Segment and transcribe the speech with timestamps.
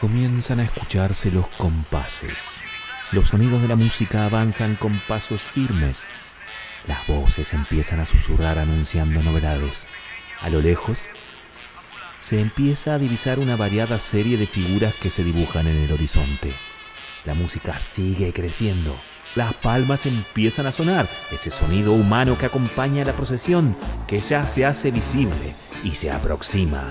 [0.00, 2.54] Comienzan a escucharse los compases.
[3.10, 6.06] Los sonidos de la música avanzan con pasos firmes.
[6.86, 9.88] Las voces empiezan a susurrar anunciando novedades.
[10.40, 11.08] A lo lejos,
[12.20, 16.52] se empieza a divisar una variada serie de figuras que se dibujan en el horizonte.
[17.24, 18.96] La música sigue creciendo.
[19.34, 23.76] Las palmas empiezan a sonar, ese sonido humano que acompaña a la procesión,
[24.06, 26.88] que ya se hace visible y se aproxima.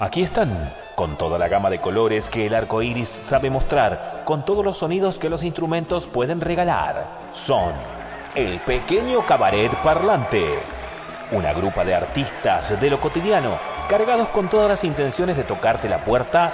[0.00, 4.44] Aquí están, con toda la gama de colores que el arco iris sabe mostrar, con
[4.44, 7.04] todos los sonidos que los instrumentos pueden regalar.
[7.32, 7.72] Son
[8.36, 10.62] el pequeño cabaret parlante.
[11.32, 13.58] Una grupa de artistas de lo cotidiano,
[13.88, 16.52] cargados con todas las intenciones de tocarte la puerta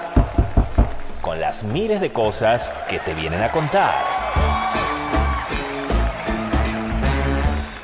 [1.21, 4.64] con las miles de cosas que te vienen a contar.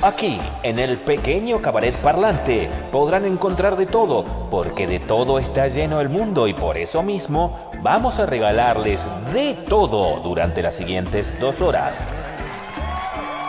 [0.03, 6.01] Aquí, en el pequeño cabaret parlante, podrán encontrar de todo, porque de todo está lleno
[6.01, 11.61] el mundo y por eso mismo vamos a regalarles de todo durante las siguientes dos
[11.61, 12.03] horas.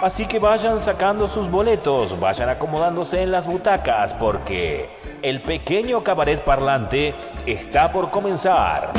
[0.03, 4.91] Así que vayan sacando sus boletos, vayan acomodándose en las butacas, porque
[5.22, 7.14] el pequeño cabaret parlante
[7.47, 8.92] está por comenzar.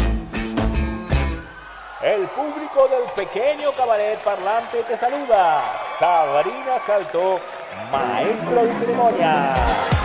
[2.03, 5.61] El público del pequeño cabaret parlante te saluda.
[5.97, 7.39] Sabrina Salto,
[7.93, 10.02] maestro de ceremonia.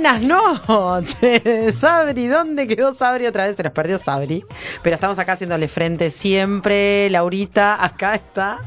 [0.00, 2.28] Buenas noches, Sabri.
[2.28, 3.56] ¿Dónde quedó Sabri otra vez?
[3.56, 4.44] Se nos perdió Sabri.
[4.84, 7.10] Pero estamos acá haciéndole frente siempre.
[7.10, 8.60] Laurita, acá está.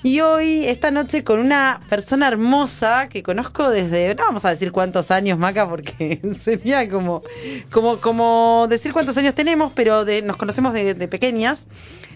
[0.04, 4.72] Y hoy, esta noche, con una persona hermosa que conozco desde, no vamos a decir
[4.72, 7.24] cuántos años, Maca, porque sería como,
[7.72, 11.66] como, como decir cuántos años tenemos, pero de, nos conocemos de, pequeñas.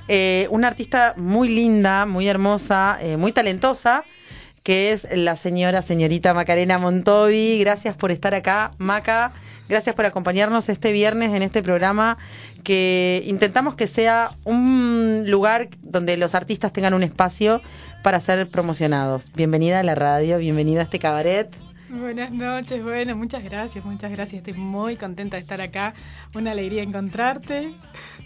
[0.07, 4.03] Eh, una artista muy linda, muy hermosa, eh, muy talentosa,
[4.63, 7.59] que es la señora, señorita Macarena Montovi.
[7.59, 9.33] Gracias por estar acá, Maca.
[9.71, 12.17] Gracias por acompañarnos este viernes en este programa
[12.61, 17.61] que intentamos que sea un lugar donde los artistas tengan un espacio
[18.03, 19.23] para ser promocionados.
[19.35, 21.49] Bienvenida a la radio, bienvenida a este cabaret.
[21.91, 24.37] Buenas noches, bueno, muchas gracias, muchas gracias.
[24.37, 25.93] Estoy muy contenta de estar acá.
[26.33, 27.73] Una alegría encontrarte.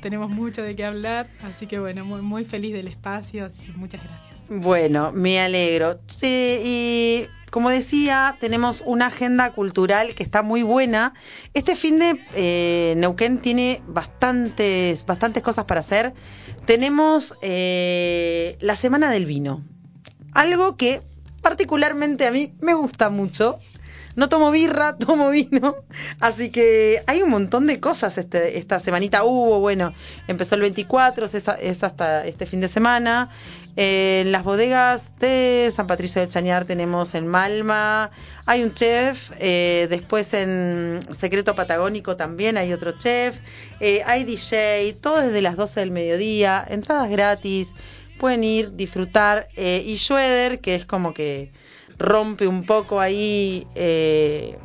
[0.03, 4.03] Tenemos mucho de qué hablar, así que bueno, muy, muy feliz del espacio, así muchas
[4.03, 4.35] gracias.
[4.49, 5.99] Bueno, me alegro.
[6.05, 11.15] Sí, y como decía, tenemos una agenda cultural que está muy buena.
[11.55, 16.13] Este fin de eh, Neuquén tiene bastantes, bastantes cosas para hacer.
[16.65, 19.63] Tenemos eh, la Semana del Vino.
[20.33, 21.01] Algo que
[21.45, 23.59] particularmente a mí me gusta mucho.
[24.16, 25.75] No tomo birra, tomo vino.
[26.19, 29.23] Así que hay un montón de cosas este, esta semanita.
[29.23, 29.94] Hubo, bueno,
[30.28, 33.29] empezó el 24, es, hasta este fin de semana.
[33.78, 38.09] Eh, en las bodegas de San Patricio del Chañar tenemos en Malma,
[38.45, 43.41] hay un chef, eh, después en Secreto Patagónico también hay otro chef,
[43.81, 47.75] eh, hay DJ, todo desde las 12 del mediodía, entradas gratis,
[48.19, 49.47] pueden ir, disfrutar.
[49.55, 51.51] eh, y Schroeder, que es como que
[51.97, 54.57] rompe un poco ahí eh,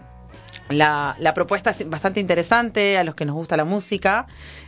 [0.69, 4.27] la, propuesta es bastante interesante a los que nos gusta la música,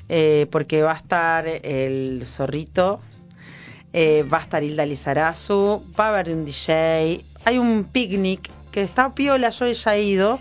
[0.08, 3.00] eh, porque va a estar el zorrito,
[3.92, 8.82] eh, va a estar Hilda Lizarazu, va a haber un DJ, hay un picnic que
[8.82, 10.40] está piola, yo ya he ido,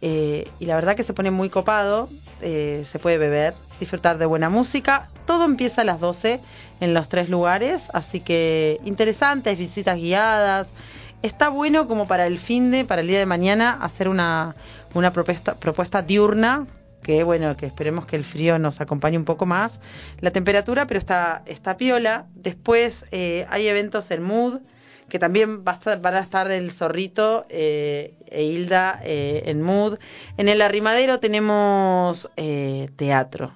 [0.00, 2.08] y la verdad que se pone muy copado,
[2.40, 6.40] se puede beber, disfrutar de buena música, todo empieza a las 12
[6.80, 10.68] en los tres lugares, así que interesantes, visitas guiadas,
[11.22, 14.54] está bueno como para el fin de, para el día de mañana, hacer una,
[14.94, 16.66] una propuesta, propuesta diurna
[17.02, 19.80] que bueno, que esperemos que el frío nos acompañe un poco más.
[20.18, 22.26] La temperatura, pero está, está piola.
[22.34, 24.58] Después eh, hay eventos en Mood,
[25.08, 29.62] que también va a estar, van a estar el Zorrito eh, e Hilda eh, en
[29.62, 29.98] Mood.
[30.36, 33.52] En el Arrimadero tenemos eh, teatro.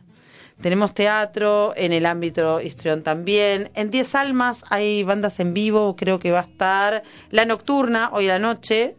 [0.62, 3.70] Tenemos teatro, en el ámbito histrión también.
[3.74, 8.26] En Diez Almas hay bandas en vivo, creo que va a estar La Nocturna, hoy
[8.26, 8.94] la noche.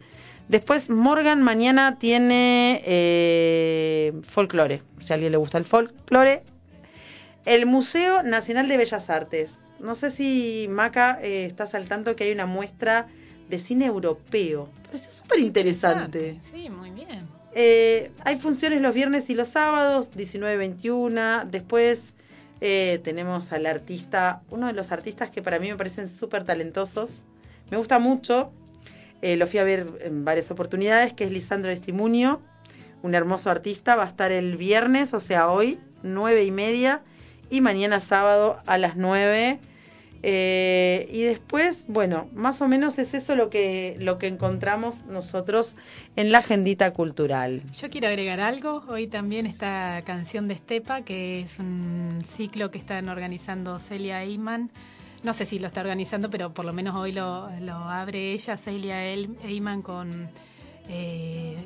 [0.47, 4.81] Después Morgan mañana tiene eh, folclore.
[4.99, 6.43] Si a alguien le gusta el folclore.
[7.45, 9.59] El Museo Nacional de Bellas Artes.
[9.79, 13.07] No sé si Maca eh, estás al tanto que hay una muestra
[13.49, 14.67] de cine europeo.
[14.85, 16.37] Pareció súper interesante.
[16.41, 17.27] Sí, muy bien.
[17.53, 21.45] Eh, hay funciones los viernes y los sábados, 19-21.
[21.49, 22.13] Después
[22.61, 27.23] eh, tenemos al artista, uno de los artistas que para mí me parecen súper talentosos.
[27.69, 28.51] Me gusta mucho.
[29.21, 32.41] Eh, lo fui a ver en varias oportunidades, que es Lisandro Estimunio,
[33.03, 33.95] un hermoso artista.
[33.95, 37.01] Va a estar el viernes, o sea, hoy, nueve y media,
[37.49, 39.59] y mañana sábado a las 9.
[40.23, 45.75] Eh, y después, bueno, más o menos es eso lo que, lo que encontramos nosotros
[46.15, 47.63] en la agendita cultural.
[47.73, 48.83] Yo quiero agregar algo.
[48.87, 54.69] Hoy también está Canción de Estepa, que es un ciclo que están organizando Celia Eyman.
[55.23, 58.57] No sé si lo está organizando, pero por lo menos hoy lo, lo abre ella,
[58.57, 60.29] Celia El- Eyman, con
[60.87, 61.57] eh,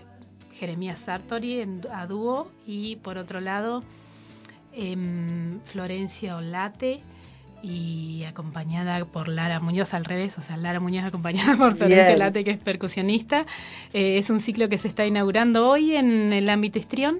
[0.54, 2.50] Jeremías Sartori en- a dúo.
[2.66, 3.84] Y por otro lado,
[4.74, 7.02] em, Florencia Olate
[7.62, 12.22] y acompañada por Lara Muñoz al revés, o sea, Lara Muñoz acompañada por Florencia Bien.
[12.22, 13.46] Olate, que es percusionista.
[13.94, 17.20] Eh, es un ciclo que se está inaugurando hoy en el ámbito histrión.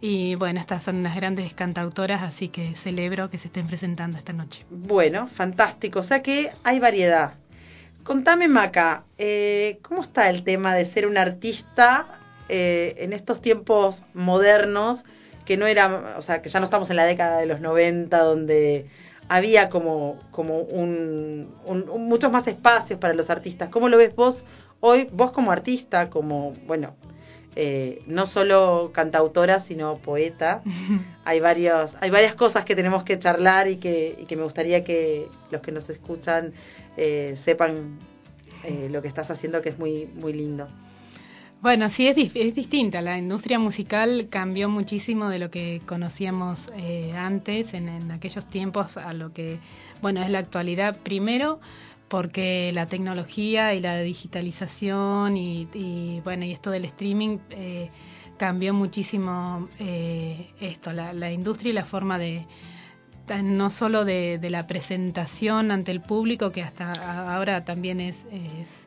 [0.00, 4.32] Y bueno, estas son unas grandes cantautoras, así que celebro que se estén presentando esta
[4.32, 4.64] noche.
[4.70, 5.98] Bueno, fantástico.
[5.98, 7.34] O sea que hay variedad.
[8.02, 12.06] Contame, Maca, eh, ¿cómo está el tema de ser un artista
[12.48, 15.04] eh, en estos tiempos modernos?
[15.44, 18.18] Que no era, o sea, que ya no estamos en la década de los 90,
[18.22, 18.86] donde
[19.30, 23.68] había como, como un, un- un- muchos más espacios para los artistas.
[23.70, 24.44] ¿Cómo lo ves vos
[24.80, 26.96] hoy, vos como artista, como, bueno,
[27.54, 30.62] eh, no solo cantautora, sino poeta?
[31.24, 34.82] hay varios, hay varias cosas que tenemos que charlar y que, y que me gustaría
[34.82, 36.52] que los que nos escuchan
[36.96, 38.00] eh, sepan
[38.64, 40.66] eh, lo que estás haciendo, que es muy, muy lindo.
[41.62, 43.02] Bueno, sí, es, es distinta.
[43.02, 48.96] La industria musical cambió muchísimo de lo que conocíamos eh, antes, en, en aquellos tiempos,
[48.96, 49.58] a lo que,
[50.00, 50.96] bueno, es la actualidad.
[51.02, 51.60] Primero,
[52.08, 57.90] porque la tecnología y la digitalización y, y, bueno, y esto del streaming eh,
[58.38, 62.46] cambió muchísimo eh, esto, la, industria y la forma de
[63.44, 66.90] no solo de, la presentación ante el público, que hasta
[67.34, 68.79] ahora también es, es,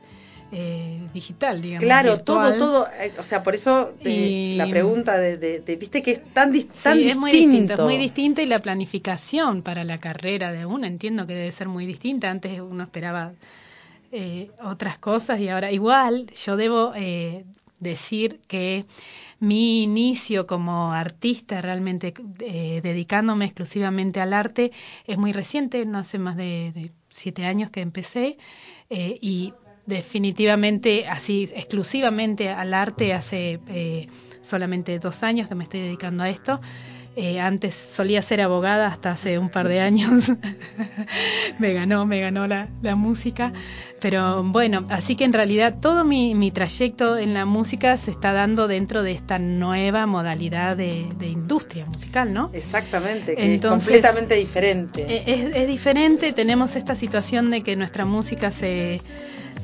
[0.53, 1.83] eh, digital, digamos.
[1.83, 2.57] Claro, virtual.
[2.57, 6.01] todo, todo, eh, o sea, por eso de- Y- la pregunta de, de- de- viste
[6.03, 7.19] que es tan, dis- Sí, tan es distinto.
[7.19, 11.33] muy distinto, es muy distinta y la planificación para la carrera de uno entiendo que
[11.33, 12.29] debe ser muy distinta.
[12.29, 13.33] Antes uno esperaba
[14.11, 17.45] eh, otras cosas y ahora igual yo debo eh,
[17.79, 18.85] decir que
[19.39, 24.71] mi inicio como artista realmente eh, dedicándome exclusivamente al arte
[25.07, 28.37] es muy reciente, no hace más de, de siete años que empecé
[28.89, 29.53] eh, y
[29.85, 34.07] definitivamente así exclusivamente al arte hace eh,
[34.41, 36.61] solamente dos años que me estoy dedicando a esto.
[37.15, 40.31] Eh, antes solía ser abogada hasta hace un par de años.
[41.59, 43.53] me ganó, me ganó la, la música.
[43.99, 48.33] Pero bueno, así que en realidad todo mi, mi trayecto en la música se está
[48.33, 52.49] dando dentro de esta nueva modalidad de, de industria musical, ¿no?
[52.51, 55.05] Exactamente, que Entonces, es completamente diferente.
[55.07, 58.99] Eh, Es, es diferente, tenemos esta situación de que nuestra música se,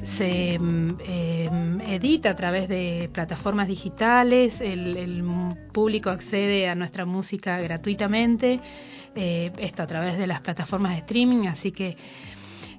[0.03, 1.50] se mm, eh,
[1.89, 5.24] edita a través de plataformas digitales, el, el
[5.72, 8.60] público accede a nuestra música gratuitamente,
[9.15, 11.98] eh, esto a través de las plataformas de streaming, así que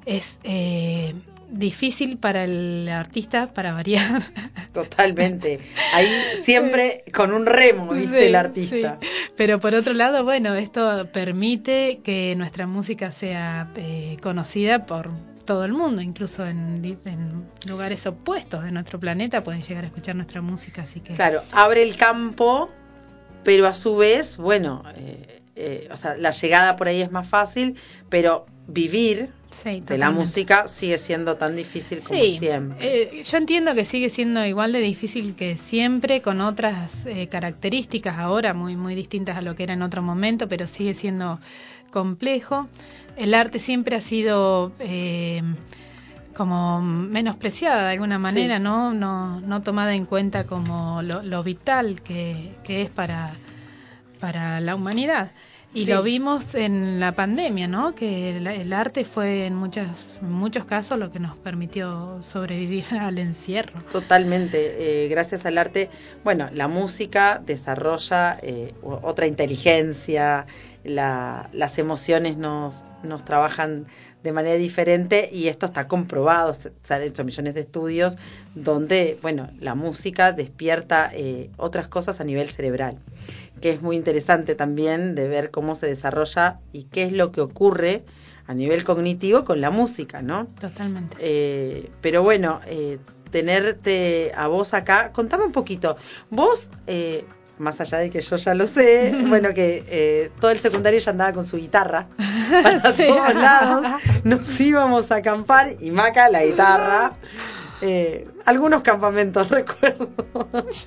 [0.07, 1.15] es eh,
[1.51, 4.23] difícil para el artista, para variar.
[4.73, 5.61] Totalmente.
[5.93, 6.09] Ahí
[6.43, 8.99] siempre con un remo, viste, Sí, el artista.
[9.01, 9.09] sí.
[9.37, 15.11] Pero por otro lado, bueno, esto permite que nuestra música sea eh, conocida por
[15.51, 20.15] todo el mundo, incluso en, en lugares opuestos de nuestro planeta pueden llegar a escuchar
[20.15, 22.71] nuestra música, así que Claro, abre el campo,
[23.43, 27.29] pero a su vez, bueno, eh, eh, o sea, la llegada por ahí es más
[27.29, 27.75] fácil,
[28.09, 32.79] pero vivir sí, de la música sigue siendo tan difícil como Sí, siempre.
[33.19, 38.19] eh, yo entiendo que sigue siendo igual de difícil que siempre, con otras eh, características
[38.19, 41.41] ahora muy muy distintas a lo que era en otro momento, pero sigue siendo
[41.91, 42.67] complejo.
[43.17, 45.43] El arte siempre ha sido eh,
[46.35, 48.63] como menospreciada de alguna manera, Sí.
[48.63, 48.95] ¿no?
[48.95, 49.41] ¿no?
[49.41, 53.33] No tomada en cuenta como lo, lo vital que, que es para,
[54.21, 55.33] para la humanidad.
[55.73, 55.91] Y Sí.
[55.93, 57.95] lo vimos en la pandemia, ¿no?
[57.95, 59.87] Que el, el arte fue en, muchas,
[60.21, 63.81] en muchos casos lo que nos permitió sobrevivir al encierro.
[63.93, 65.05] Totalmente.
[65.05, 65.89] eh, gracias al arte,
[66.25, 70.47] bueno, la música desarrolla eh, otra inteligencia,
[70.85, 73.87] la- las emociones nos, nos trabajan
[74.23, 78.17] de manera diferente y esto está comprobado, se, han hecho millones de estudios
[78.55, 82.99] donde, bueno, la música despierta eh, otras cosas a nivel cerebral,
[83.61, 87.41] que es muy interesante también de ver cómo se desarrolla y qué es lo que
[87.41, 88.05] ocurre
[88.47, 90.47] a nivel cognitivo con la música, ¿no?
[90.59, 91.17] Totalmente.
[91.21, 92.99] Eh, pero bueno, eh,
[93.31, 95.97] tenerte a vos acá, contame un poquito.
[96.31, 97.25] Vos, eh,
[97.61, 101.11] más allá de que yo ya lo sé, bueno, que eh, todo el secundario ya
[101.13, 102.09] andaba con su guitarra
[102.63, 103.05] para Sí.
[103.07, 103.87] todos lados.
[104.25, 107.13] Nos íbamos a acampar y Maca la guitarra.
[107.83, 110.11] Eh, algunos campamentos recuerdo.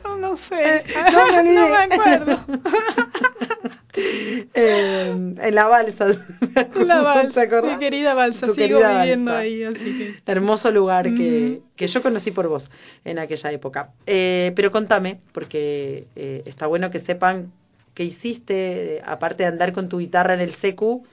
[0.03, 0.83] Yo no sé.
[1.11, 1.53] No me olvidé.
[1.55, 2.39] no me acuerdo.
[3.95, 6.07] Eh, en la balsa.
[6.55, 7.73] La ¿te balsa, acordás?
[7.73, 9.43] mi querida balsa, Tu sigo querida viviendo balsa.
[9.43, 10.31] ahí, así que...
[10.31, 12.71] hermoso lugar que, que yo conocí por vos
[13.05, 13.91] en aquella época.
[14.07, 17.51] Eh, pero contame, porque eh, está bueno que sepan
[17.93, 21.05] qué hiciste, aparte de andar con tu guitarra en el secu.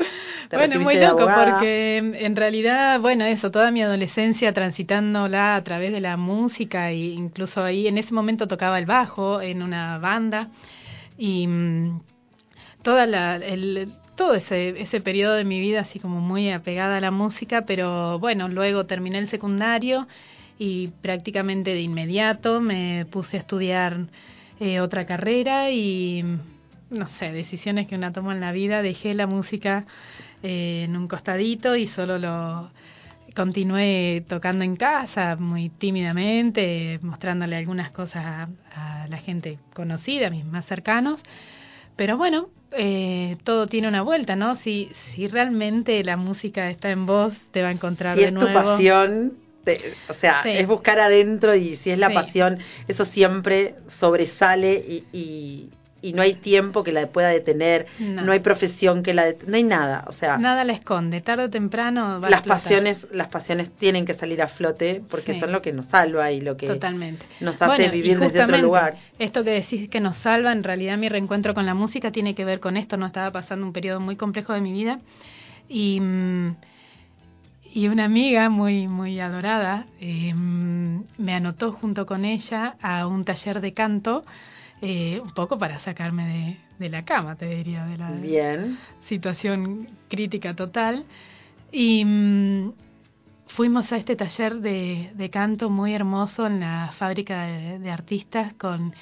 [0.49, 5.93] te Bueno, muy loco, porque en realidad, bueno, eso, toda mi adolescencia transitándola a través
[5.93, 10.49] de la música, e incluso ahí en ese momento tocaba el bajo en una banda,
[11.19, 12.01] y mm,
[12.83, 17.01] toda la, el, todo ese, ese periodo de mi vida así como muy apegada a
[17.01, 20.09] la música, pero bueno, luego terminé el secundario
[20.59, 24.09] y prácticamente de inmediato me puse a estudiar
[24.61, 26.23] eh, otra carrera y
[26.91, 29.87] no sé, decisiones que una toma en la vida, dejé la música
[30.43, 32.69] eh, en un costadito y solo lo
[33.35, 38.49] continué tocando en casa muy tímidamente, mostrándole algunas cosas a,
[39.05, 41.23] a la gente conocida, a mis más cercanos.
[41.97, 44.55] Pero bueno, eh, todo tiene una vuelta, ¿no?
[44.57, 48.33] Si, si realmente la música está en vos, te va a encontrar Si de es
[48.33, 48.49] nuevo.
[48.49, 50.49] tu pasión, te- o sea, Sí.
[50.51, 52.15] es buscar adentro y si es la Sí.
[52.15, 55.71] pasión, eso siempre sobresale y, y,
[56.03, 58.33] y no hay tiempo que la pueda detener, no, No.
[58.33, 62.21] hay profesión que la no hay nada, o sea, Nada la esconde, tarde o temprano
[62.21, 65.41] va las pasiones, las pasiones tienen que salir a flote porque Sí.
[65.41, 67.27] son lo que nos salva y lo que Totalmente.
[67.41, 68.95] nos hace Bueno, vivir desde otro justamente, lugar.
[69.19, 72.45] Esto que decís que nos salva, en realidad mi reencuentro con la música tiene que
[72.45, 72.97] ver con esto.
[72.97, 75.01] No estaba pasando un periodo muy complejo de mi vida
[75.69, 76.57] y, mm,
[77.73, 83.25] y una amiga muy muy adorada eh, mm, me anotó junto con ella a un
[83.25, 84.25] taller de canto,
[84.83, 86.27] eh, un poco para sacarme
[86.79, 91.05] de, de la cama, te diría, de la, Bien, situación crítica total.
[91.73, 92.73] Y mm,
[93.47, 98.53] fuimos a este taller de, de canto muy hermoso en la fábrica de, de artistas
[98.55, 98.95] con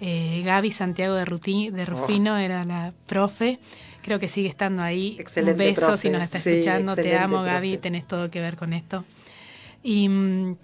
[0.00, 3.58] eh, Gaby Santiago de, Ruti- de Rufino, era la profe.
[4.02, 5.16] Creo que sigue estando ahí.
[5.20, 5.98] Excelente Un beso profe.
[5.98, 6.96] si nos está Sí, escuchando.
[6.96, 7.78] Te amo, Gaby.
[7.78, 9.04] Tenés todo que ver con esto.
[9.82, 10.56] Y mm,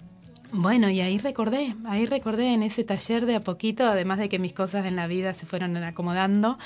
[0.51, 4.39] bueno, y ahí recordé, ahí recordé en ese taller de a poquito, además de que
[4.39, 6.57] mis cosas en la vida se fueron acomodando.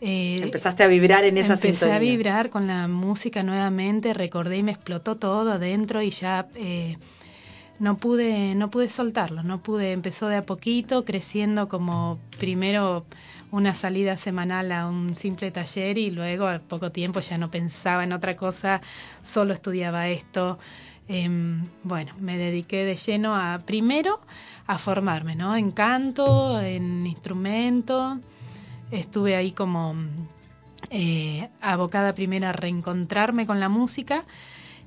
[0.00, 1.96] eh, empezaste a vibrar en esa Empecé sintonía.
[1.96, 6.98] a vibrar con la música nuevamente, recordé y me explotó todo adentro y ya eh,
[7.78, 13.06] no pude no pude soltarlo, no pude, empezó de a poquito, creciendo como primero
[13.50, 18.04] una salida semanal a un simple taller y luego al poco tiempo ya no pensaba
[18.04, 18.82] en otra cosa,
[19.22, 20.58] solo estudiaba esto.
[21.08, 24.20] Em, bueno, me dediqué de lleno a primero
[24.66, 25.56] a formarme, ¿no?
[25.56, 28.18] En canto, en instrumento,
[28.90, 29.94] estuve ahí como
[30.90, 34.24] eh, abocada primero a reencontrarme con la música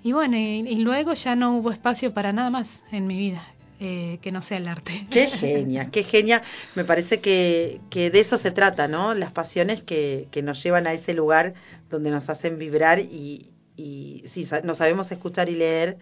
[0.04, 3.44] y bueno, y, luego ya no hubo espacio para nada más en mi vida
[3.80, 5.08] eh, que no sea el arte.
[5.10, 6.44] Qué genia, qué genia.
[6.76, 9.14] Me parece que, que de eso se trata, ¿no?
[9.14, 11.54] Las pasiones que nos llevan a ese lugar
[11.90, 15.98] donde nos hacen vibrar y, y si no sabemos escuchar y leer,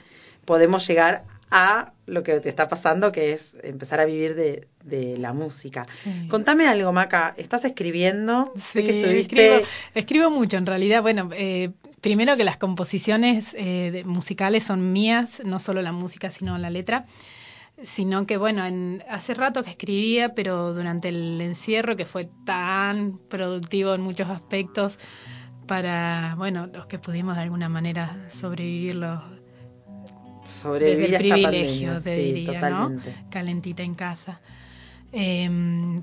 [0.45, 5.17] podemos llegar a lo que te está pasando, que es empezar a vivir de, de
[5.17, 5.85] la música.
[6.03, 6.27] Sí.
[6.27, 7.35] Contame algo, Maca.
[7.37, 8.51] ¿Estás escribiendo?
[8.57, 9.55] Sí, que estuviste...
[9.55, 11.01] escribo, escribo mucho en realidad.
[11.01, 16.57] Bueno, eh, primero que las composiciones eh, musicales son mías, no solo la música, sino
[16.57, 17.05] la letra.
[17.81, 23.19] Sino que, bueno, en, hace rato que escribía, pero durante el encierro, que fue tan
[23.29, 24.97] productivo en muchos aspectos,
[25.67, 28.95] para, bueno, los que pudimos de alguna manera sobrevivir
[30.45, 32.01] Sobrevivir desde el a privilegio, pandemia.
[32.01, 33.11] te sí, diría, totalmente.
[33.11, 33.29] ¿no?
[33.29, 34.41] Calentita en casa.
[35.13, 35.49] Eh,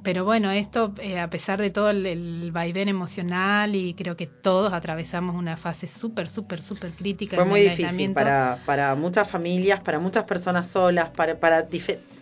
[0.02, 4.26] pero bueno, esto, eh, a pesar de todo el, el vaivén emocional, y creo que
[4.26, 7.36] todos atravesamos una fase súper, súper, súper crítica.
[7.36, 11.68] Fue muy difícil para, para muchas familias, para muchas personas solas, para, para,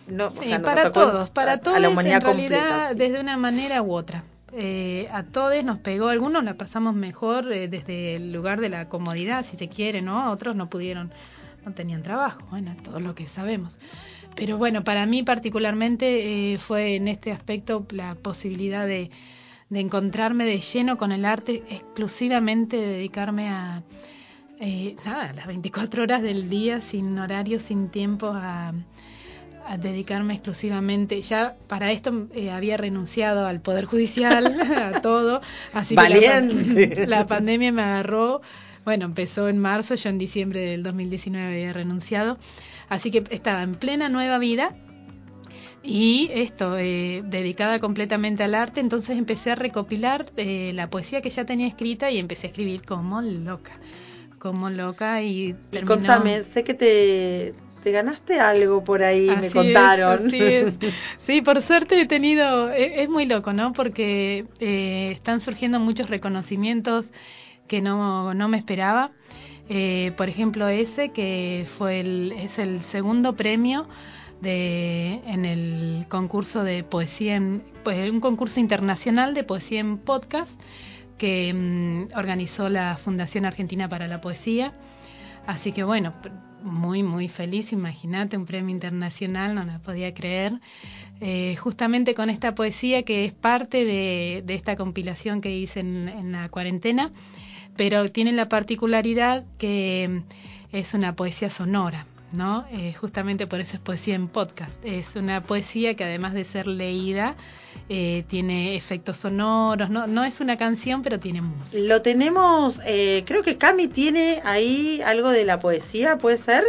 [0.07, 2.65] no, o Sí, sea, para tocó todos, a- para a todos la humanidad en realidad,
[2.69, 2.95] completa, sí.
[2.97, 4.23] desde una manera u otra.
[4.55, 8.89] Eh, a todos nos pegó, algunos la pasamos mejor eh, desde el lugar de la
[8.89, 10.31] comodidad, si se quiere, ¿no?
[10.31, 11.11] Otros no pudieron,
[11.65, 13.77] no tenían trabajo, bueno, todo lo que sabemos.
[14.35, 19.11] Pero bueno, para mí particularmente eh, fue en este aspecto la posibilidad de,
[19.69, 23.83] de encontrarme de lleno con el arte, exclusivamente dedicarme a,
[24.59, 28.73] eh, nada, las 24 horas del día, sin horario, sin tiempo, a,
[29.65, 31.21] a dedicarme exclusivamente.
[31.21, 34.59] Ya para esto eh, había renunciado al Poder Judicial,
[34.95, 35.41] a todo.
[35.73, 37.07] Así que la, Valiente.
[37.07, 38.41] la pandemia me agarró.
[38.85, 42.37] Bueno, empezó en marzo, yo en diciembre del 2019 había renunciado.
[42.89, 44.75] Así que estaba en plena nueva vida
[45.83, 51.29] y esto, eh, dedicada completamente al arte, entonces empecé a recopilar eh, la poesía que
[51.29, 53.73] ya tenía escrita y empecé a escribir como loca,
[54.39, 57.53] como loca y Y contame, sé que te,
[57.83, 60.27] te ganaste algo por ahí, me es, contaron.
[60.27, 60.79] así es.
[61.17, 63.73] Sí, por suerte he tenido, e- es, muy loco, ¿no?
[63.73, 67.11] Porque eh, están surgiendo muchos reconocimientos
[67.67, 69.11] que no, no me esperaba.
[69.69, 73.87] Eh, por ejemplo, ese que fue el, es el segundo premio
[74.41, 80.59] de, en el concurso de poesía, en, pues, un concurso internacional de poesía en podcast
[81.17, 84.73] que mm, organizó la Fundación Argentina para la Poesía.
[85.47, 86.13] Así que bueno,
[86.63, 90.59] muy, muy feliz, imagínate, un premio internacional, no la podía creer.
[91.21, 96.09] Eh, justamente con esta poesía que es parte de, de esta compilación que hice en,
[96.09, 97.11] en la cuarentena,
[97.75, 100.23] pero tiene la particularidad que
[100.71, 102.07] es una poesía sonora.
[102.33, 102.65] ¿No?
[102.71, 104.83] Eh, justamente por eso es poesía en podcast.
[104.83, 107.35] Es una poesía que además de ser leída,
[107.89, 111.81] eh, tiene efectos sonoros, no, no es una canción, pero tiene música.
[111.81, 116.63] Lo tenemos, eh, creo que Cami tiene ahí algo de la poesía, ¿puede ser?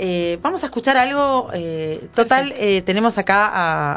[0.00, 1.50] Eh, vamos a escuchar algo.
[1.52, 3.94] eh, total, eh, tenemos acá a,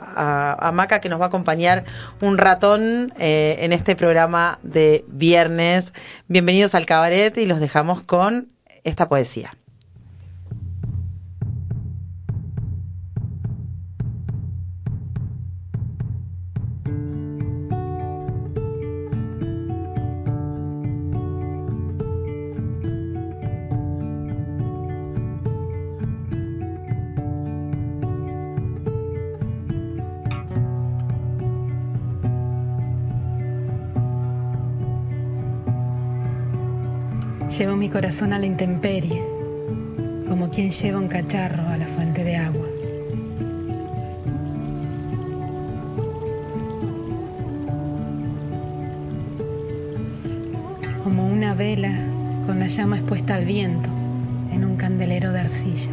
[0.56, 1.84] a- a Maca que nos va a acompañar
[2.22, 5.94] un ratón eh, en este programa de viernes.
[6.28, 8.48] Bienvenidos al cabaret y los dejamos con
[8.84, 9.52] esta poesía.
[38.22, 39.24] Corazón a la intemperie,
[40.28, 42.68] como quien lleva un cacharro a la fuente de agua.
[51.04, 51.92] Como una vela
[52.46, 53.90] con la llama expuesta al viento
[54.54, 55.92] en un candelero de arcilla.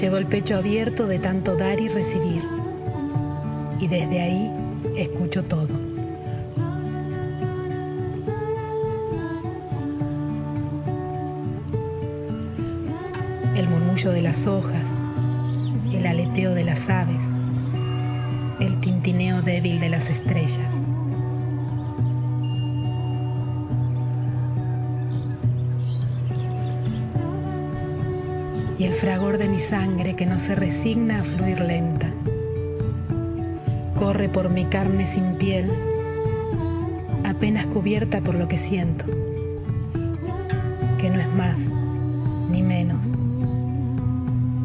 [0.00, 2.59] Llevo el pecho abierto de tanto dar y recibir.
[3.90, 4.50] Desde ahí
[4.96, 5.66] escucho todo.
[13.56, 14.96] El murmullo de las hojas,
[15.92, 17.24] el aleteo de las aves,
[18.60, 20.72] el tintineo débil de las estrellas.
[28.78, 32.09] y el fragor de mi sangre que no se resigna a fluir lenta.
[34.28, 35.70] Por mi carne sin piel,
[37.24, 39.06] apenas cubierta por lo que siento,
[40.98, 41.68] que no es más
[42.50, 43.10] ni menos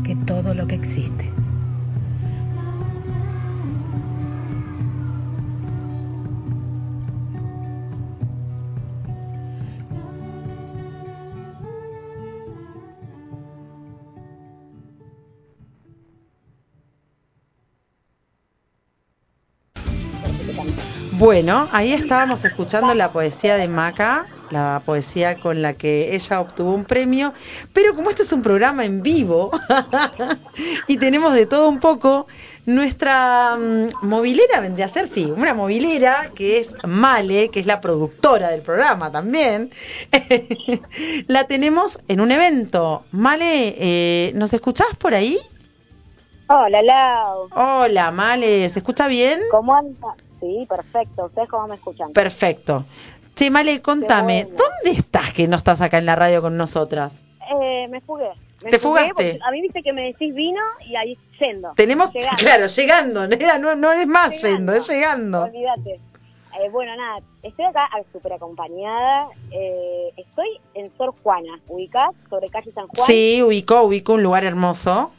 [0.03, 1.34] que todo lo que existe.
[21.35, 26.73] Bueno, ahí estábamos escuchando la poesía de Maca, la poesía con la que ella obtuvo
[26.73, 27.33] un premio,
[27.73, 29.51] pero como este es un programa en vivo
[30.87, 32.27] y tenemos de todo un poco,
[32.65, 37.81] nuestra mm, movilera vendría a ser, sí, una movilera que es Male, que es la
[37.81, 39.71] productora del programa también,
[41.27, 43.03] la tenemos en un evento.
[43.11, 45.37] Male, eh, ¿nos escuchás por ahí?
[46.47, 47.49] Hola, Lau.
[47.53, 49.41] Hola, Male, ¿se escucha bien?
[49.51, 50.15] ¿Cómo anda?
[50.45, 51.25] Sí, perfecto.
[51.25, 52.13] ¿Ustedes cómo me escuchan?
[52.13, 52.85] Perfecto.
[53.33, 54.57] Che, Male, contame, bueno.
[54.59, 57.19] ¿dónde estás que no estás acá en la radio con nosotras?
[57.61, 58.29] Eh, me fugué.
[58.63, 59.39] Me ¿Te fugué fugaste?
[59.45, 61.73] A mí viste que me decís vino y ahí yendo.
[61.75, 62.37] Tenemos, Llegando.
[62.37, 63.27] claro, llegando,
[63.59, 64.57] no, no es más Llegando.
[64.57, 65.43] yendo, es llegando.
[65.43, 65.91] Olvídate.
[65.95, 69.27] Eh, bueno, nada, estoy acá súper acompañada.
[69.51, 73.07] Eh, estoy en Sor Juana, ubicás, sobre calle San Juan.
[73.07, 75.11] Sí, ubico, ubico un lugar hermoso.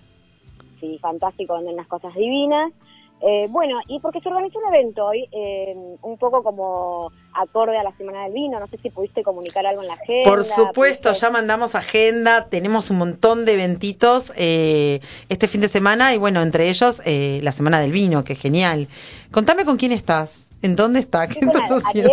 [0.81, 2.73] Sí, fantástico, donde hay unas cosas divinas.
[3.23, 7.83] Eh, bueno, y porque se organizó un evento hoy, eh, un poco como acorde a
[7.83, 10.31] la Semana del Vino, no sé si pudiste comunicar algo en la agenda.
[10.31, 15.01] Por supuesto, pudiste- ya mandamos agenda, tenemos un montón de eventitos eh,
[15.31, 18.39] este fin de semana y bueno, entre ellos eh, la Semana del Vino, que es
[18.39, 18.89] genial.
[19.33, 22.13] Contame con quién estás, en dónde está, qué estás haciendo.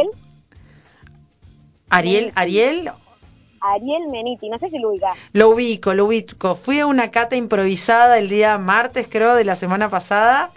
[1.89, 2.91] Ariel, Ariel, Ariel,
[3.59, 5.17] Ariel Meniti, no sé si lo ubicás.
[5.31, 6.55] lo ubico, lo ubico.
[6.55, 10.51] Fui a una cata improvisada el día martes, creo, de la semana pasada,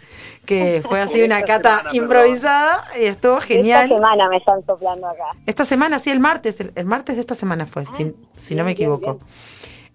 [0.46, 1.96] que fue así una Esta cata semana, perdón.
[2.04, 3.88] improvisada y estuvo Esta genial.
[3.88, 5.24] semana me están soplando acá.
[5.46, 8.62] Esta semana, sí, el martes, el, el martes de esta semana fue, si, si no
[8.62, 9.18] Ah, bien, me bien, equivoco.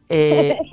[0.09, 0.57] Eh,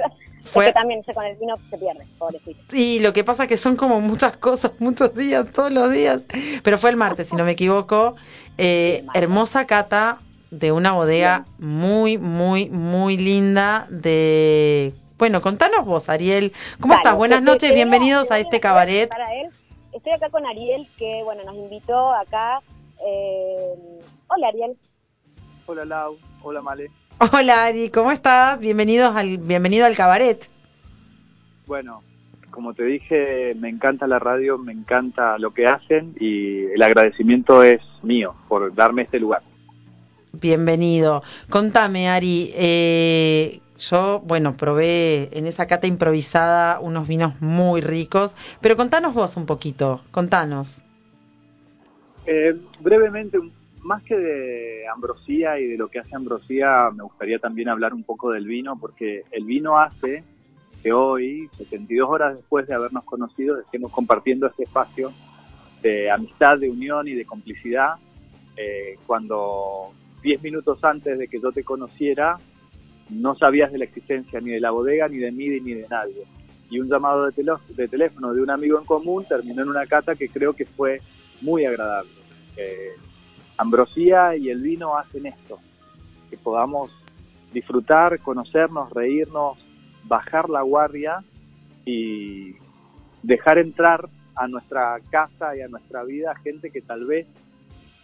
[0.45, 2.59] Es fue, que también con el vino se pierde, pobrecito.
[2.71, 6.21] Sí, lo que pasa es que son como muchas cosas, muchos días, todos los días.
[6.63, 8.17] Pero fue el martes, si no me equivoco.
[8.57, 10.19] Eh, hermosa cata
[10.51, 14.95] de una bodega muy, muy, muy linda de...
[15.19, 16.53] Bueno, contanos vos, Ariel.
[16.81, 17.15] ¿Cómo estás?
[17.17, 19.11] Buenas noches, bienvenidos a este cabaret.
[19.11, 19.51] presentar a él.
[19.99, 22.61] Estoy acá con Ariel, que bueno, nos invitó acá.
[23.05, 23.75] eh,
[24.29, 24.77] Hola Ariel.
[25.67, 26.89] Hola Lau, hola Male.
[27.33, 28.61] Hola, Ari, ¿cómo estás?
[28.61, 30.49] Bienvenidos al, bienvenido al cabaret.
[31.67, 32.05] Bueno,
[32.53, 37.65] como te dije, me encanta la radio, me encanta lo que hacen y el agradecimiento
[37.65, 39.43] es mío por darme este lugar.
[40.33, 41.23] Bienvenido.
[41.51, 48.77] Contame, Ari, eh, yo, bueno, probé en esa cata improvisada unos vinos muy ricos, pero
[48.77, 50.81] contanos vos un poquito, contanos.
[52.27, 53.39] Eh, brevemente,
[53.83, 58.03] más que de Ambrosía y de lo que hace Ambrosía, me gustaría también hablar un
[58.03, 60.25] poco del vino, porque el vino hace
[60.83, 65.13] que hoy, 72 horas después de habernos conocido, estemos compartiendo este espacio
[65.83, 67.95] de amistad, de unión y de complicidad,
[68.57, 72.39] eh, cuando 10 minutos antes de que yo te conociera,
[73.11, 76.25] no sabías de la existencia ni de la bodega, ni de mí, ni de nadie.
[76.71, 80.15] Y un llamado de, de teléfono de un amigo en común terminó en una cata
[80.15, 81.01] que creo que fue
[81.41, 82.11] muy agradable.
[82.57, 82.93] Eh,
[83.57, 85.59] Ambrosía y el vino hacen esto,
[86.31, 86.91] que podamos
[87.53, 89.59] disfrutar, conocernos, reírnos,
[90.05, 91.25] bajar la guardia
[91.85, 92.55] y
[93.23, 97.27] dejar entrar a nuestra casa y a nuestra vida gente que tal vez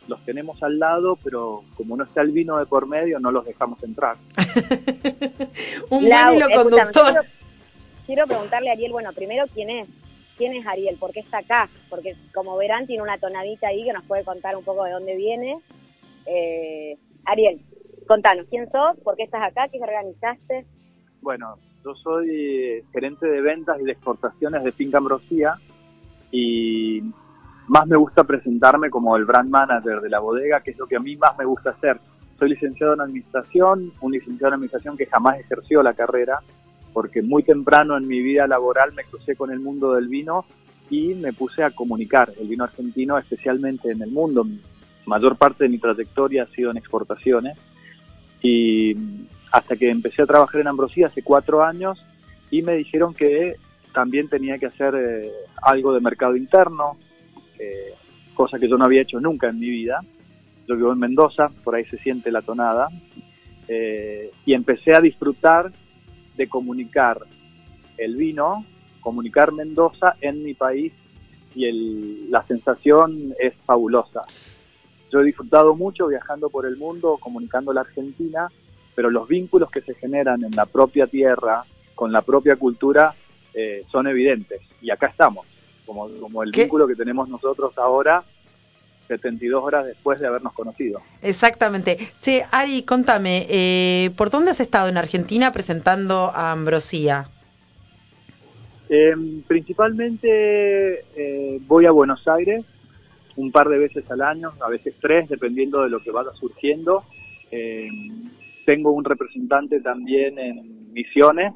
[0.09, 3.45] los tenemos al lado, pero como no está el vino de por medio, no los
[3.45, 4.17] dejamos entrar.
[5.91, 7.05] Un Lau, buen hilo escúchame, conductor.
[7.13, 7.23] Quiero,
[8.07, 9.89] quiero preguntarle a Ariel, bueno, primero, ¿quién es?
[10.37, 10.97] ¿Quién es Ariel?
[10.99, 11.69] ¿Por qué está acá?
[11.89, 15.17] Porque como verán, tiene una tonadita ahí que nos puede contar un poco de dónde
[15.17, 15.59] viene.
[16.27, 17.61] Eh, Ariel,
[18.07, 18.99] contanos, ¿quién sos?
[19.03, 19.69] ¿Por qué estás acá?
[19.69, 20.67] ¿Qué organizaste?
[21.21, 25.55] Bueno, yo soy gerente de ventas y de exportaciones de Finca Ambrosía
[26.31, 27.03] y
[27.69, 30.97] más me gusta presentarme como el brand manager de la bodega, que es lo que
[30.97, 31.99] a mí más me gusta hacer.
[32.39, 36.41] Soy licenciado en administración, un licenciado en administración que jamás ejerció la carrera,
[36.93, 40.45] porque muy temprano en mi vida laboral me crucé con el mundo del vino
[40.91, 44.47] y me puse a comunicar el vino argentino, especialmente en el mundo.
[45.07, 47.57] Mayor parte de mi trayectoria ha sido en exportaciones
[48.43, 48.95] y
[49.51, 52.05] hasta que empecé a trabajar en Ambrosía hace cuatro años
[52.51, 53.57] y me dijeron que
[53.93, 55.31] también tenía que hacer eh,
[55.63, 56.97] algo de mercado interno,
[57.59, 57.95] eh,
[58.35, 60.01] cosa que yo no había hecho nunca en mi vida.
[60.67, 62.89] Yo vivo en Mendoza, por ahí se siente la tonada,
[63.69, 65.71] eh, y empecé a disfrutar
[66.37, 67.21] de comunicar
[67.97, 68.65] el vino,
[69.01, 70.93] comunicar Mendoza en mi país
[71.55, 74.23] y la sensación es fabulosa.
[75.13, 78.49] Yo he disfrutado mucho viajando por el mundo, comunicando la Argentina,
[78.95, 81.65] pero los vínculos que se generan en la propia tierra,
[81.95, 83.15] con la propia cultura,
[83.53, 84.61] eh, son evidentes.
[84.83, 85.47] Y acá estamos,
[85.87, 86.63] como, como el ¿Qué?
[86.63, 88.25] vínculo que tenemos nosotros ahora,
[89.09, 91.01] 72 horas después de habernos conocido.
[91.23, 91.99] Exactamente.
[92.21, 97.29] Sí, Ari, contame, eh, ¿por dónde has estado en Argentina presentando a Ambrosía?
[98.89, 99.15] Eh,
[99.47, 102.65] principalmente eh, voy a Buenos Aires
[103.37, 107.03] un par de veces al año, a veces tres, dependiendo de lo que vaya surgiendo.
[107.51, 107.89] Eh,
[108.65, 111.53] tengo un representante también en Misiones,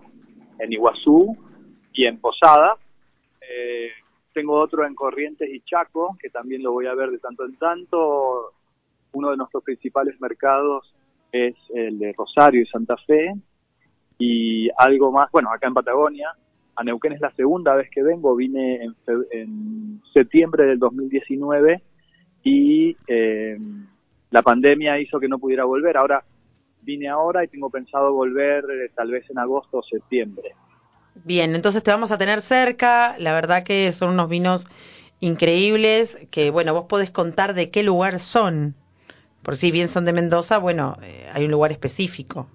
[0.59, 1.37] en Iguazú
[1.93, 2.77] y en Posada.
[4.39, 7.57] Tengo otro en Corrientes y Chaco, que también lo voy a ver de tanto en
[7.57, 8.53] tanto.
[9.11, 10.95] Uno de nuestros principales mercados
[11.33, 13.35] es el de Rosario y Santa Fe.
[14.17, 16.31] Y algo más, bueno, acá en Patagonia,
[16.77, 18.95] a Neuquén es la segunda vez que vengo, vine en,
[19.33, 21.83] en septiembre del 2019
[22.45, 23.59] y eh,
[24.31, 25.97] la pandemia hizo que no pudiera volver.
[25.97, 26.23] Ahora
[26.83, 30.55] vine ahora y tengo pensado volver eh, tal vez en agosto o septiembre.
[31.15, 33.17] Bien, entonces te vamos a tener cerca.
[33.19, 34.67] La verdad que son unos vinos
[35.21, 38.75] increíbles que, bueno, vos podés contar de qué lugar son.
[39.43, 42.49] Por si bien son de Mendoza, bueno, eh, hay un lugar específico.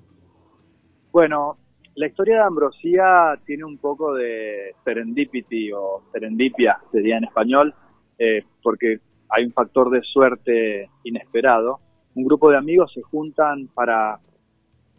[1.11, 1.57] Bueno,
[1.95, 7.73] la historia de Ambrosía tiene un poco de serendipity o serendipia, sería en español,
[8.17, 11.79] eh, porque hay un factor de suerte inesperado.
[12.15, 14.19] Un grupo de amigos se juntan para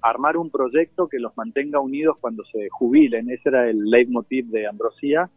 [0.04, 3.30] armar un proyecto que los mantenga unidos cuando se jubilen.
[3.30, 5.30] Ese era el leitmotiv de Ambrosía.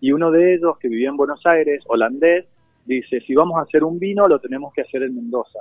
[0.00, 2.46] Y uno de ellos, que vivía en Buenos Aires, holandés,
[2.84, 5.60] dice, si vamos a hacer un vino, lo tenemos que hacer en Mendoza.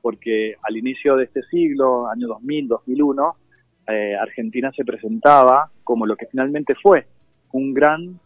[0.00, 3.36] Porque al inicio de este siglo, año 2000, 2001,
[3.88, 7.06] eh, Argentina se presentaba como lo que finalmente fue,
[7.52, 8.18] un gran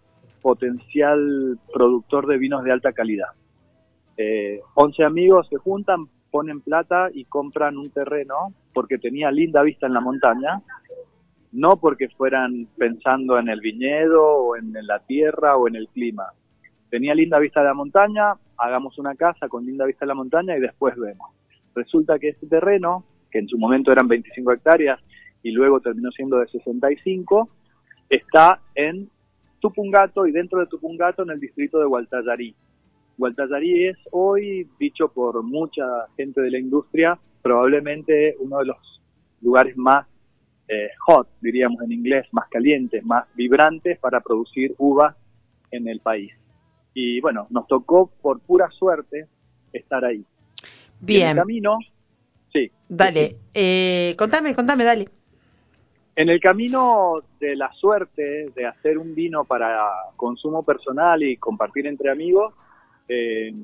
[0.42, 3.30] potencial productor de vinos de alta calidad.
[4.16, 9.86] Eh, 11 amigos se juntan, ponen plata y compran un terreno porque tenía linda vista
[9.86, 10.62] en la montaña,
[11.52, 16.24] no porque fueran pensando en el viñedo o en la tierra o en el clima.
[16.90, 20.56] Tenía linda vista de la montaña, hagamos una casa con linda vista de la montaña
[20.56, 21.30] y después vemos.
[21.74, 25.00] Resulta que este terreno, que en su momento eran 25 hectáreas
[25.42, 27.48] y luego terminó siendo de 65,
[28.08, 29.08] está en
[29.60, 32.54] Tupungato y dentro de Tupungato en el distrito de Gualtallarí.
[33.16, 35.84] Gualtallarí es hoy, dicho por mucha
[36.16, 39.00] gente de la industria, probablemente uno de los
[39.40, 40.06] lugares más
[40.68, 45.16] eh, hot, diríamos en inglés, más calientes, más vibrantes para producir uvas
[45.70, 46.32] en el país.
[46.94, 49.26] Y bueno, nos tocó por pura suerte
[49.72, 50.16] estar ahí.
[50.16, 51.78] Y en el Bien, camino,
[52.52, 52.70] sí.
[52.88, 53.36] dale.
[53.54, 55.08] Eh, contame, contame, dale.
[56.16, 61.86] En el camino de la suerte de hacer un vino para consumo personal y compartir
[61.86, 62.54] entre amigos,
[63.08, 63.54] eh,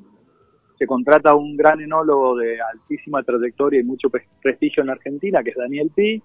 [0.77, 5.51] se contrata un gran enólogo de altísima trayectoria y mucho pre- prestigio en Argentina, que
[5.51, 6.21] es Daniel Pi,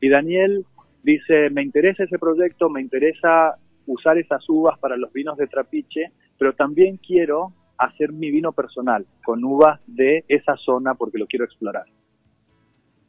[0.00, 0.64] y Daniel
[1.02, 6.12] dice, me interesa ese proyecto, me interesa usar esas uvas para los vinos de trapiche,
[6.38, 11.44] pero también quiero hacer mi vino personal con uvas de esa zona porque lo quiero
[11.44, 11.84] explorar.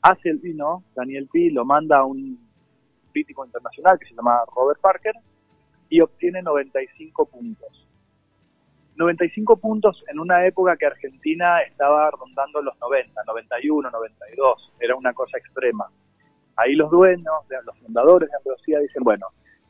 [0.02, 2.40] Hace el vino, Daniel Pi lo manda a un
[3.12, 5.16] crítico internacional que se llama Robert Parker
[5.90, 7.87] y obtiene 95 puntos.
[8.98, 15.14] 95 puntos en una época que Argentina estaba rondando los 90, 91, 92, era una
[15.14, 15.88] cosa extrema.
[16.56, 17.34] Ahí los dueños,
[17.66, 19.28] los fundadores de Ambrosía dicen, bueno,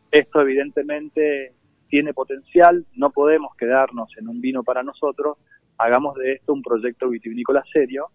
[0.09, 1.53] esto evidentemente
[1.89, 5.37] tiene potencial, no podemos quedarnos en un vino para nosotros,
[5.77, 8.07] hagamos de esto un proyecto vitivinícola serio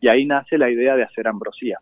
[0.00, 1.78] y ahí nace la idea de hacer Ambrosía.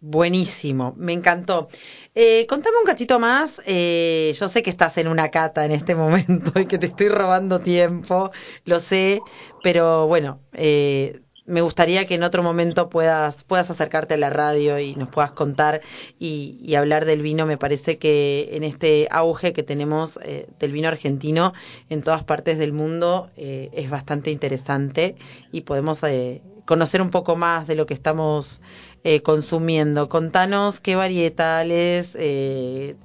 [0.00, 1.68] Buenísimo, me encantó.
[2.14, 3.60] Eh, contame un cachito más.
[3.66, 7.08] eh, yo sé que estás en una cata en este momento y que te estoy
[7.08, 8.30] robando tiempo,
[8.64, 9.20] lo sé,
[9.62, 14.78] pero bueno, eh, me gustaría que en otro momento puedas, puedas acercarte a la radio
[14.78, 15.80] y nos puedas contar
[16.18, 17.46] y, hablar del vino.
[17.46, 21.54] Me parece que en este auge que tenemos eh, del vino argentino
[21.88, 25.16] en todas partes del mundo eh, es bastante interesante
[25.52, 28.60] y podemos eh, conocer un poco más de lo que estamos
[29.04, 30.08] eh, consumiendo.
[30.08, 32.96] Contanos qué varietales eh,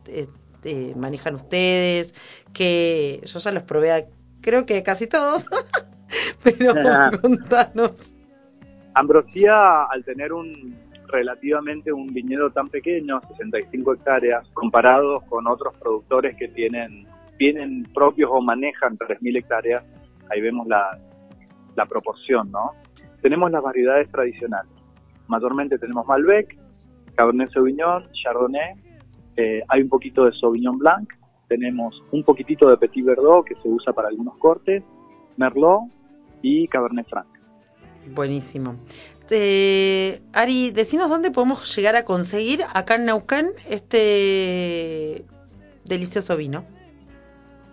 [0.96, 2.14] manejan ustedes,
[2.54, 4.06] que yo ya los probé, a-
[4.42, 5.46] creo que casi todos,
[6.44, 6.74] pero
[7.22, 7.92] contanos.
[8.94, 10.76] Ambrosía, al tener un
[11.08, 17.06] relativamente un viñedo tan pequeño, 65 hectáreas, comparados con otros productores que tienen,
[17.38, 19.84] tienen propios o manejan 3.000 hectáreas,
[20.30, 20.98] ahí vemos la,
[21.76, 22.72] la proporción, ¿no?
[23.22, 24.72] Tenemos las variedades tradicionales.
[25.28, 26.58] Mayormente tenemos Malbec,
[27.16, 28.74] Cabernet Sauvignon, Chardonnay,
[29.38, 31.10] eh, hay un poquito de Sauvignon Blanc,
[31.48, 34.84] tenemos un poquitito de Petit Verdot que se usa para algunos cortes,
[35.38, 35.82] Merlot
[36.42, 37.28] y Cabernet Franc.
[38.14, 38.76] Buenísimo.
[39.30, 45.24] Eh, Ari, decinos dónde podemos llegar a conseguir acá en Neuquén este
[45.86, 46.66] delicioso vino.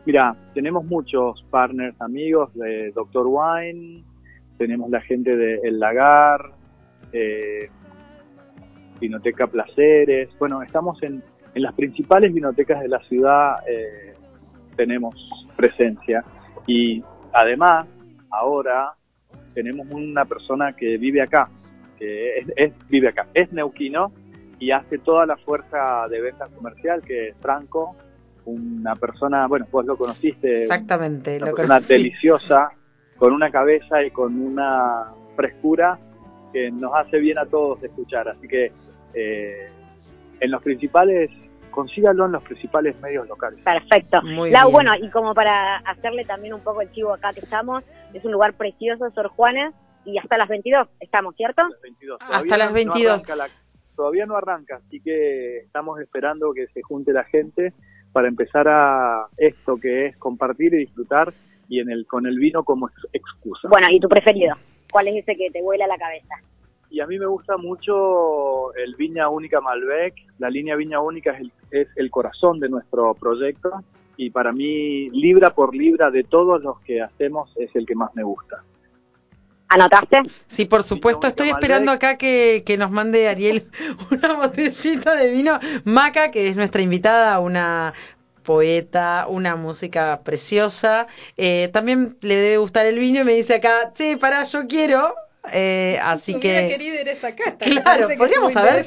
[0.06, 4.04] Mira, tenemos muchos partners, amigos de Doctor Wine,
[4.58, 6.40] tenemos la gente de El Lagar,
[7.12, 7.68] eh,
[9.00, 10.28] Vinoteca Placeres.
[10.38, 11.22] Bueno, estamos en,
[11.54, 14.14] en las principales vinotecas de la ciudad, eh,
[14.76, 15.14] tenemos
[15.56, 16.22] presencia.
[16.66, 17.88] Y además,
[18.30, 18.92] ahora
[19.54, 21.48] tenemos una persona que vive acá,
[21.98, 24.12] que es, es- vive acá, es neuquino
[24.58, 27.96] y hace toda la fuerza de venta comercial, que es Franco,
[28.44, 31.92] una persona, bueno, vos lo conociste, Exactamente, una lo persona conocí.
[31.94, 32.70] deliciosa,
[33.18, 35.98] con una cabeza y con una frescura
[36.52, 38.28] que nos hace bien a todos de escuchar.
[38.28, 38.72] Así que
[39.14, 39.68] eh,
[40.40, 41.30] en los principales,
[41.70, 43.60] consígalo en los principales medios locales.
[43.64, 44.22] Perfecto.
[44.22, 44.72] Muy Lau, bien.
[44.72, 48.32] bueno, y como para hacerle también un poco el chivo acá que estamos, es un
[48.32, 49.72] lugar precioso, Sor Juana,
[50.04, 51.62] y hasta las 22 estamos, ¿cierto?
[51.68, 52.18] Las 22.
[52.20, 53.04] Hasta Todavía las no- 22.
[53.04, 53.48] No arranca la-
[53.96, 57.72] todavía no arranca, así que estamos esperando que se junte la gente
[58.12, 61.32] para empezar a esto que es compartir y disfrutar
[61.68, 63.68] y en el con el vino como ex- excusa.
[63.68, 64.56] Bueno, ¿y tu preferido?
[64.90, 66.34] ¿Cuál es ese que te vuela la cabeza?
[66.90, 70.14] Y a mí me gusta mucho el Viña Única Malbec.
[70.38, 73.70] La línea Viña Única es el, es el corazón de nuestro proyecto
[74.16, 78.12] y para mí, libra por libra de todos los que hacemos, es el que más
[78.16, 78.64] me gusta.
[79.68, 80.22] ¿Anotaste?
[80.46, 81.26] Sí, por supuesto.
[81.26, 81.62] Estoy Malbec.
[81.62, 83.64] esperando acá que, que nos mande Ariel
[84.10, 85.58] una botellita de vino.
[85.84, 87.92] Maca, que es nuestra invitada, una
[88.48, 91.06] poeta, una música preciosa.
[91.36, 95.14] Eh, también le debe gustar el vino y me dice acá, che, pará, yo quiero.
[95.52, 96.68] Eh, así Hubiera que...
[96.68, 97.66] querido ir a esa cata.
[97.66, 98.82] Claro, podríamos haber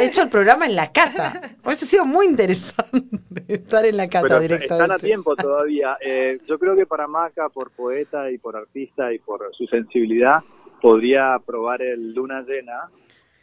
[0.00, 1.40] hecho el programa en la cata.
[1.64, 3.00] Hubiese sido muy interesante
[3.48, 4.84] estar en la cata Pero directamente.
[4.84, 5.96] están a tiempo todavía.
[6.00, 10.38] Eh, yo creo que para Maca, por poeta y por artista y por su sensibilidad,
[10.80, 12.90] podría probar el Luna Llena,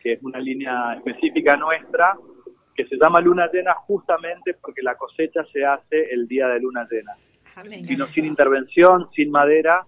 [0.02, 2.16] que es una línea específica nuestra,
[2.84, 6.88] que se llama Luna Llena justamente porque la cosecha se hace el día de Luna
[6.90, 7.14] Llena.
[7.56, 7.64] Ah.
[7.64, 9.84] Vino sin intervención, sin madera,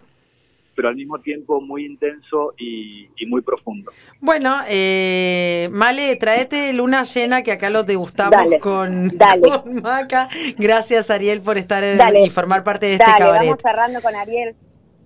[0.75, 3.91] pero al mismo tiempo muy intenso y, y muy profundo.
[4.19, 9.41] Bueno, eh, Male, traete luna llena que acá lo degustamos Dale, con, dale.
[9.41, 10.29] con Maca.
[10.57, 12.21] Gracias, Ariel, por estar en- Dale.
[12.25, 13.47] y formar parte de este Dale, cabaret.
[13.47, 14.55] vamos cerrando con Ariel.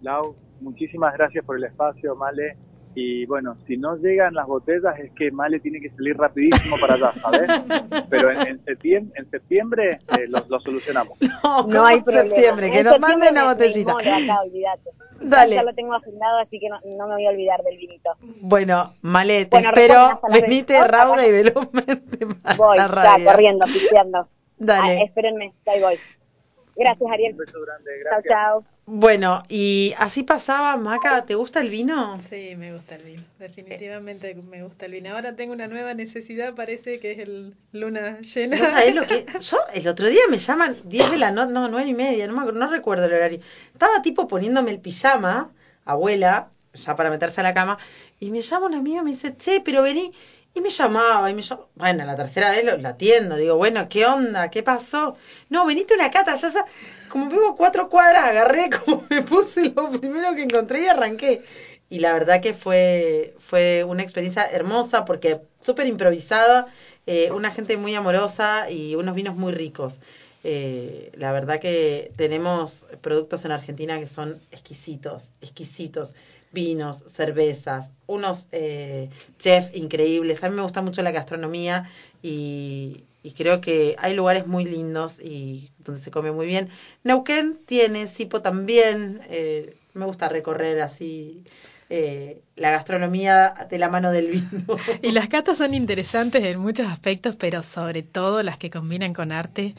[0.02, 2.56] Lau, muchísimas gracias por el espacio, Male.
[3.00, 6.96] Y bueno, si no llegan las botellas es que Male tiene que salir rapidísimo para
[6.96, 7.48] allá, ¿sabes?
[8.10, 11.16] Pero en, en septiembre, en septiembre eh, lo, lo solucionamos.
[11.22, 12.28] No, No ¿cómo hay en problema.
[12.28, 13.92] septiembre, que En nos septiembre manden una me- me botellita.
[13.92, 14.90] inmolo acá, olvídate.
[15.22, 15.56] Dale.
[15.56, 18.10] Ya lo tengo agendado, así que no, no me voy a olvidar del vinito.
[18.42, 20.22] Bueno, Male, te Bueno, espero.
[20.32, 21.28] Venite 22, rauda acá.
[21.28, 23.26] y velozmente para Voy, la ya, radio.
[23.26, 24.28] corriendo, pisteando.
[24.58, 25.00] Dale.
[25.02, 26.00] Ah, espérenme, ya ahí voy.
[26.76, 27.34] Gracias, Ariel.
[27.34, 28.34] Un beso grande, Chao, gracias.
[28.34, 28.77] chao.
[28.90, 32.18] Bueno, y así pasaba, Maca, ¿te gusta el vino?
[32.30, 33.24] Sí, me gusta el vino.
[33.38, 35.14] Definitivamente me gusta el vino.
[35.14, 38.56] Ahora tengo una nueva necesidad, parece que es el luna llena.
[38.58, 39.26] ¿No sabés lo que?
[39.42, 42.46] Yo el otro día me llaman 10 de la noche, no, 9 y media, no,
[42.46, 43.42] me no recuerdo el horario.
[43.74, 45.52] Estaba tipo poniéndome el pijama,
[45.84, 47.78] abuela, ya para meterse a la cama,
[48.22, 50.14] y me llama un amigo y me dice, che, pero vení.
[50.58, 51.68] Y me llamaba, y me llamaba.
[51.76, 53.36] Bueno, la tercera vez lo, la atiendo.
[53.38, 54.50] Digo, bueno, ¿qué onda?
[54.50, 55.14] ¿Qué pasó?
[55.50, 56.66] No, veniste una cata, ya sa-
[57.08, 61.42] Como vivo cuatro cuadras, agarré, como me puse lo primero que encontré y arranqué.
[61.90, 66.66] Y la verdad que fue, fue una experiencia hermosa porque súper improvisada,
[67.06, 70.00] eh, una gente muy amorosa y unos vinos muy ricos.
[70.44, 76.14] Eh, la verdad que tenemos productos en Argentina que son exquisitos, exquisitos.
[76.52, 80.44] Vinos, cervezas, unos eh, chefs increíbles.
[80.44, 81.90] A mí me gusta mucho la gastronomía
[82.22, 86.70] y, y creo que hay lugares muy lindos y donde se come muy bien.
[87.04, 89.22] Neuquén tiene, Sipo también.
[89.30, 91.44] eh, me gusta recorrer así
[91.90, 94.66] eh, la gastronomía de la mano del vino.
[95.02, 99.32] Y las catas son interesantes en muchos aspectos, pero sobre todo las que combinan con
[99.32, 99.74] arte.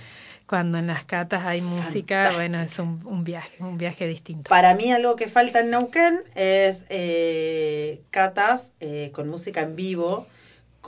[0.48, 4.48] Cuando en las catas hay música, bueno, es un, un viaje, un viaje distinto.
[4.48, 10.26] Para mí algo que falta en Neuquén es eh, catas eh, con música en vivo,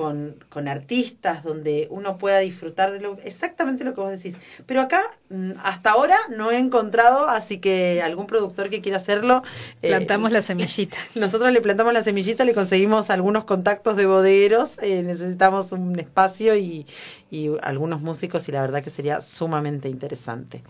[0.00, 4.34] con, con artistas, donde uno pueda disfrutar de lo, exactamente lo que vos decís.
[4.64, 9.42] Pero acá, mm, hasta ahora, no he encontrado, así que algún productor que quiera hacerlo...
[9.82, 10.96] eh, Plantamos la semillita.
[11.14, 16.56] Nosotros le plantamos la semillita, le conseguimos algunos contactos de bodegueros, eh, necesitamos un espacio
[16.56, 16.86] y,
[17.30, 20.62] y algunos músicos y la verdad que sería sumamente interesante.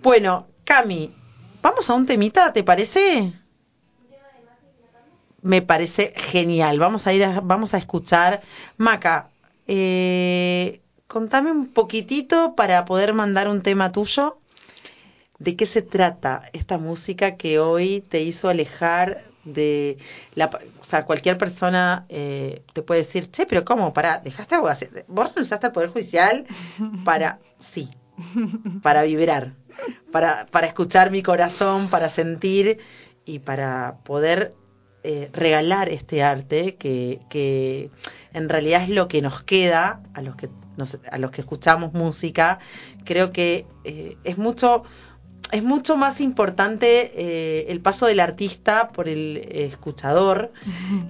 [0.00, 1.12] Bueno, Cami,
[1.62, 3.32] vamos a un temita, ¿te parece?
[5.44, 6.78] Me parece genial.
[6.78, 8.40] Vamos a ir, a, vamos a escuchar.
[8.78, 9.28] Maca,
[9.66, 14.38] eh, contame un poquitito para poder mandar un tema tuyo.
[15.38, 19.98] ¿De qué se trata esta música que hoy te hizo alejar de
[20.34, 20.48] la...
[20.80, 23.92] O sea, cualquier persona eh, te puede decir, che, pero ¿cómo?
[23.92, 24.86] Para, dejaste algo así.
[25.08, 26.46] Vos renunciaste al Poder Judicial
[27.04, 27.38] para...
[27.58, 27.90] Sí,
[28.82, 29.52] para vibrar,
[30.10, 32.78] para, para escuchar mi corazón, para sentir
[33.26, 34.54] y para poder
[35.04, 37.90] eh, regalar este arte que, que
[38.32, 41.92] en realidad es lo que nos queda a los que, nos, a los que escuchamos
[41.92, 42.58] música.
[43.04, 44.82] Creo que eh, es mucho
[45.52, 50.52] es mucho más importante eh, el paso del artista por el eh, escuchador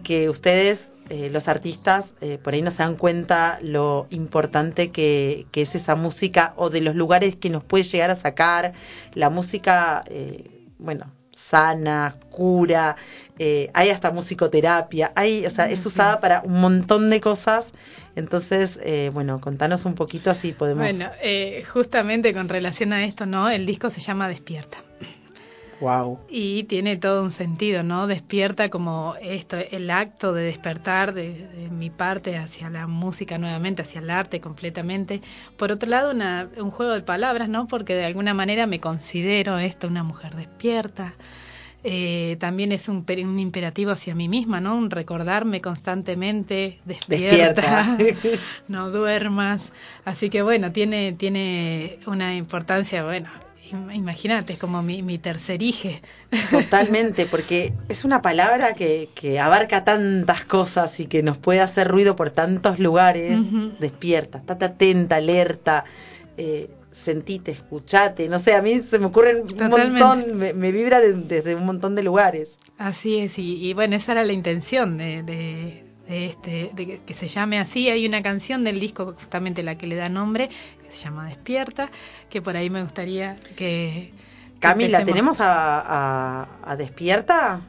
[0.02, 5.46] que ustedes, eh, los artistas, eh, por ahí no se dan cuenta lo importante que,
[5.50, 8.72] que, es esa música o de los lugares que nos puede llegar a sacar.
[9.12, 12.96] La música, eh, bueno, sana, cura,
[13.38, 17.72] eh, hay hasta musicoterapia, hay, o sea, es usada para un montón de cosas.
[18.16, 20.84] Entonces, eh, bueno, contanos un poquito así podemos.
[20.88, 23.50] Bueno, eh, justamente con relación a esto, ¿no?
[23.50, 24.78] El disco se llama Despierta.
[25.80, 26.20] Wow.
[26.30, 28.06] y tiene todo un sentido, ¿no?
[28.06, 33.82] Despierta como esto, el acto de despertar de, de mi parte hacia la música nuevamente,
[33.82, 35.20] hacia el arte completamente.
[35.58, 37.66] Por otro lado, una- un juego de palabras, ¿no?
[37.66, 41.14] Porque de alguna manera me considero esto una mujer despierta.
[41.86, 44.74] Eh, también es un, un imperativo hacia mí misma, ¿no?
[44.76, 48.38] Un recordarme constantemente, despierta, Despierta.
[48.68, 49.72] no duermas.
[50.04, 53.30] Así que bueno, tiene, tiene una importancia, bueno,
[53.70, 56.00] im- imagínate, es como mi, mi tercer hije.
[56.48, 61.88] Totalmente, porque es una palabra que, que abarca tantas cosas y que nos puede hacer
[61.88, 63.46] ruido por tantos lugares.
[63.78, 65.84] Despierta, estate atenta, alerta,
[66.36, 66.70] eh,
[67.04, 68.28] sentite, escuchate.
[68.28, 71.64] No sé, a mí se me ocurren un montón, me, me vibra de- desde un
[71.66, 72.56] montón de lugares.
[72.78, 77.14] Así es, y, y bueno, esa era la intención de, de, de este, de que,
[77.14, 77.88] se llame así.
[77.88, 81.90] Hay una canción del disco, justamente la que le da nombre, que se llama Despierta,
[82.30, 84.12] que por ahí me gustaría que.
[84.58, 85.04] Camila.
[85.04, 87.60] ¿tenemos a, a- a Despierta?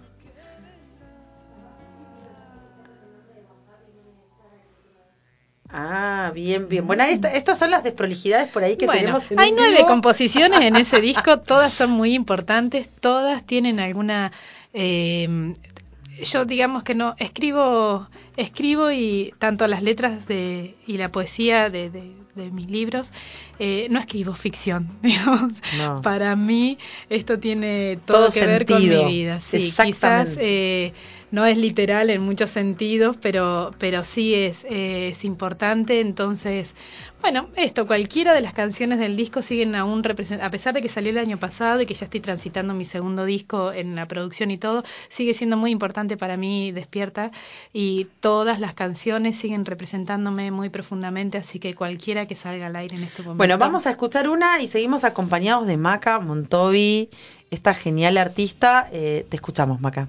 [5.78, 6.88] Ah, bien, bien.
[6.88, 9.30] Bueno, esta- estas son las desprolijidades por ahí que Bueno, tenemos.
[9.30, 14.32] en hay nueve composiciones en ese disco, todas son muy importantes, todas tienen alguna...
[14.74, 15.54] eh,
[16.24, 18.08] yo digamos que no, escribo,
[18.38, 23.12] escribo y tanto las letras de, y la poesía de, de- de mis libros,
[23.60, 25.58] eh, no escribo ficción, digamos.
[25.78, 26.02] No.
[26.02, 26.78] Para mí
[27.10, 29.42] esto tiene todo, Todo que ver con mi vida.
[29.42, 30.32] Sí, Exactamente.
[30.32, 30.94] quizás eh,
[31.36, 36.00] no es literal en muchos sentidos, pero, pero sí es, es importante.
[36.00, 36.74] Entonces,
[37.22, 40.88] bueno, esto, cualquiera de las canciones del disco siguen aún representando, a pesar de que
[40.88, 44.50] salió el año pasado y que ya estoy transitando mi segundo disco en la producción
[44.50, 47.32] y todo, sigue siendo muy importante para mí Despierta
[47.74, 52.96] y todas las canciones siguen representándome muy profundamente, así que cualquiera que salga al aire
[52.96, 53.38] en este momento.
[53.40, 57.10] Bueno, vamos a escuchar una y seguimos acompañados de Maca Montovi,
[57.52, 58.88] esta genial artista.
[58.94, 60.08] Eh, te escuchamos, Maca.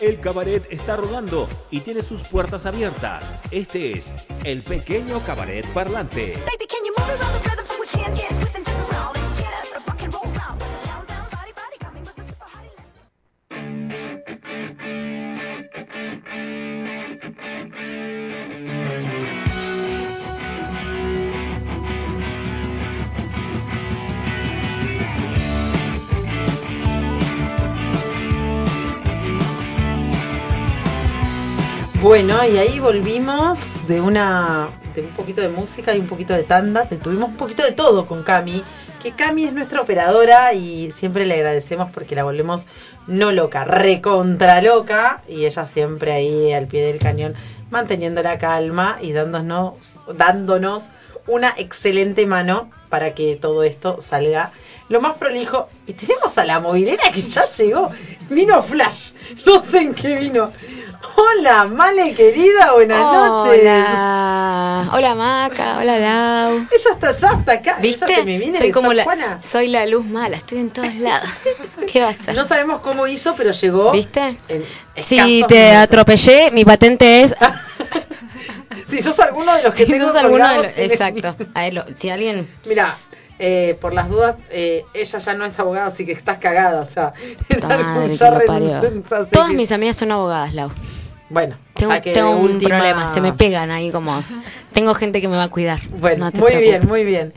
[0.00, 3.24] El cabaret está rodando y tiene sus puertas abiertas.
[3.50, 4.12] Este es
[4.44, 6.36] el pequeño cabaret parlante.
[6.46, 6.66] Baby,
[32.04, 36.42] Bueno, y ahí volvimos de una de un poquito de música y un poquito de
[36.42, 36.86] tanda.
[36.86, 38.62] Tuvimos un poquito de todo con Cami,
[39.02, 42.66] que Cami es nuestra operadora y siempre le agradecemos porque la volvemos
[43.06, 47.32] no loca, recontra loca y ella siempre ahí al pie del cañón
[47.70, 50.90] manteniendo la calma y dándonos dándonos
[51.26, 54.52] una excelente mano para que todo esto salga
[54.90, 55.68] lo más prolijo.
[55.86, 57.90] Y tenemos a la movilera que ya llegó.
[58.28, 59.12] Vino Flash.
[59.46, 60.52] No sé en qué vino.
[61.16, 63.60] Hola, Male querida, buenas noches.
[63.62, 66.56] Hola, hola Maca, hola Lau.
[66.70, 67.70] Ella está allá, hasta acá.
[67.72, 68.06] Ella ¿Viste?
[68.06, 69.38] que me viene soy como la, Juana.
[69.42, 71.28] soy la luz mala, estoy en todos lados.
[71.92, 72.34] ¿Qué va a hacer?
[72.34, 73.92] No sabemos cómo hizo, pero llegó.
[73.92, 74.36] ¿Viste?
[75.02, 75.82] Si te minutos.
[75.82, 77.34] atropellé, mi patente es.
[78.88, 81.34] Si sos alguno de los que Si tengo sos alguno de los- Exacto.
[81.54, 82.48] A lo- si alguien.
[82.66, 82.96] Mira,
[83.38, 86.80] eh, por las dudas, eh, ella ya no es abogada, así que estás cagada.
[86.82, 87.12] O sea,
[87.68, 90.70] madre ya renunció, Todas que- mis amigas son abogadas, Lau.
[91.30, 94.22] Bueno, o Tengo, sea que tengo de un última- problema, se me pegan ahí como.
[94.72, 95.80] Tengo gente que me va a cuidar.
[95.98, 96.60] Bueno, No muy preocupes.
[96.60, 97.32] bien, muy bien.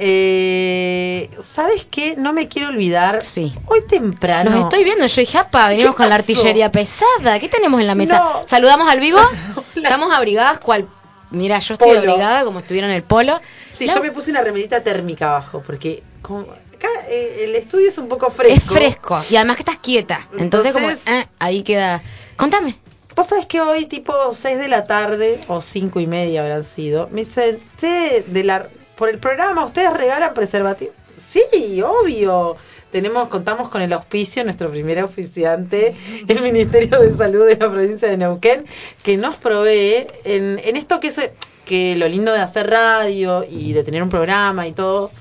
[0.00, 2.14] Eh, ¿Sabes qué?
[2.16, 3.20] No me quiero olvidar.
[3.22, 3.52] Sí.
[3.66, 4.50] Hoy temprano.
[4.50, 7.38] Los estoy viendo, yo dije, apa, venimos con la artillería pesada.
[7.40, 8.18] ¿Qué tenemos en la mesa?
[8.18, 8.42] No.
[8.46, 9.18] Saludamos al vivo.
[9.76, 10.86] Estamos abrigadas, cual.
[11.30, 11.98] Mira, yo estoy Polo.
[12.12, 13.40] abrigada como estuviera en el polo.
[13.78, 16.42] Sí, yo me puse una remerita térmica abajo, porque como-
[16.74, 18.56] acá eh, el estudio es un poco fresco.
[18.74, 19.20] Es fresco.
[19.30, 20.20] Y además que estás quieta.
[20.38, 22.02] Entonces, como, Entonces- eh, ahí queda.
[22.36, 22.76] Contame.
[23.16, 27.08] Vos sabés que hoy, tipo 6 de la tarde, o cinco y media habrán sido,
[27.10, 30.94] me che, de la, por el programa, ¿ustedes regalan preservativos?
[31.32, 32.56] Sí, obvio.
[32.92, 35.94] Tenemos, contamos con el auspicio, nuestro primer auspiciante,
[36.28, 38.64] el Ministerio de Salud de la provincia de Neuquén,
[39.02, 41.20] que nos provee en, en esto que es
[41.68, 45.12] que lo lindo de hacer radio y de tener un programa y todo,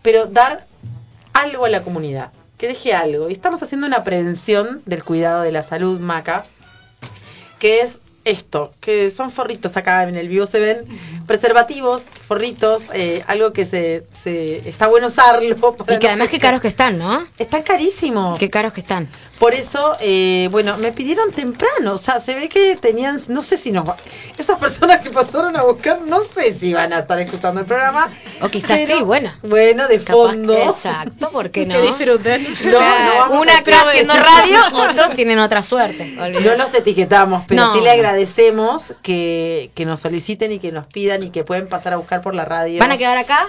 [0.00, 0.66] pero dar
[1.34, 3.28] algo a la comunidad, que deje algo.
[3.28, 6.44] Y estamos haciendo una prevención del cuidado de la salud, Maca,
[7.58, 10.84] que es esto, que son forritos acá en el vivo se ven,
[11.26, 15.56] preservativos forritos, eh, algo que se, se está bueno usarlo.
[15.76, 17.24] para Y que no además qué caros que están, ¿no?
[17.38, 18.38] Están carísimos.
[18.38, 19.08] Qué caros que están.
[19.38, 21.92] Por eso, eh, bueno, me pidieron temprano.
[21.94, 23.96] O sea, se ve que tenían, no sé si nos va-
[24.38, 28.08] Esas personas que pasaron a buscar, no sé si van a estar escuchando el programa.
[28.40, 29.32] O quizás pero, sí, bueno.
[29.42, 30.54] Bueno, de Capaz fondo.
[30.54, 31.74] que- exacto, ¿por qué no?
[31.74, 32.56] Que disfruten.
[32.64, 34.58] No, no vamos una acá haciendo radio,
[34.90, 36.06] otros tienen otra suerte.
[36.16, 37.72] No los etiquetamos, pero No.
[37.74, 41.92] sí le agradecemos que, que nos soliciten y que nos pidan y que pueden pasar
[41.92, 42.80] a buscar por la radio.
[42.80, 43.48] ¿Van a quedar acá?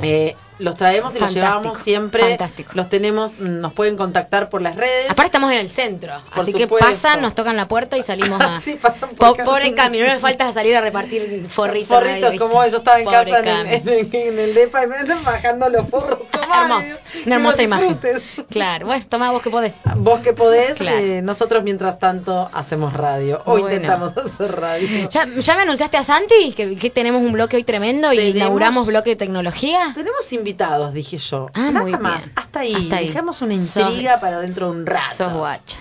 [0.00, 2.22] Eh, los traemos y los llevamos siempre.
[2.28, 2.72] fantástico.
[2.74, 5.06] Los tenemos, nos pueden contactar por las redes.
[5.10, 8.40] Aparte estamos en el centro, Por así que pasan, nos tocan la puerta y salimos
[8.44, 8.60] a...
[8.60, 9.44] Sí, pasan por Po- acá.
[9.44, 11.88] pobre Cami, no me falta salir a repartir forritos.
[11.88, 14.96] Forritos, como yo estaba en Pobre casa en el, en, en el depa y me
[14.96, 16.18] andan bajando los forros.
[16.60, 17.98] Hermoso, y una hermosa imagen.
[18.50, 19.74] Claro, bueno, toma vos que podés.
[19.96, 20.98] Vos que podés, Claro.
[20.98, 23.42] eh, nosotros mientras tanto hacemos radio.
[23.44, 23.68] O Bueno.
[23.70, 24.88] intentamos hacer radio.
[25.10, 28.86] ¿Ya, ya me anunciaste a Santi que, que tenemos un bloque hoy tremendo y inauguramos
[28.86, 29.92] bloque de tecnología?
[29.94, 30.47] Tenemos invitados,
[30.94, 31.46] dije yo.
[31.54, 32.02] Ah, Nada muy bien.
[32.02, 32.30] más.
[32.36, 32.74] Hasta ahí.
[32.74, 33.08] Hasta ahí.
[33.08, 35.16] Dejamos una Sos- intriga para dentro de un rato.
[35.16, 35.78] Sos guacha.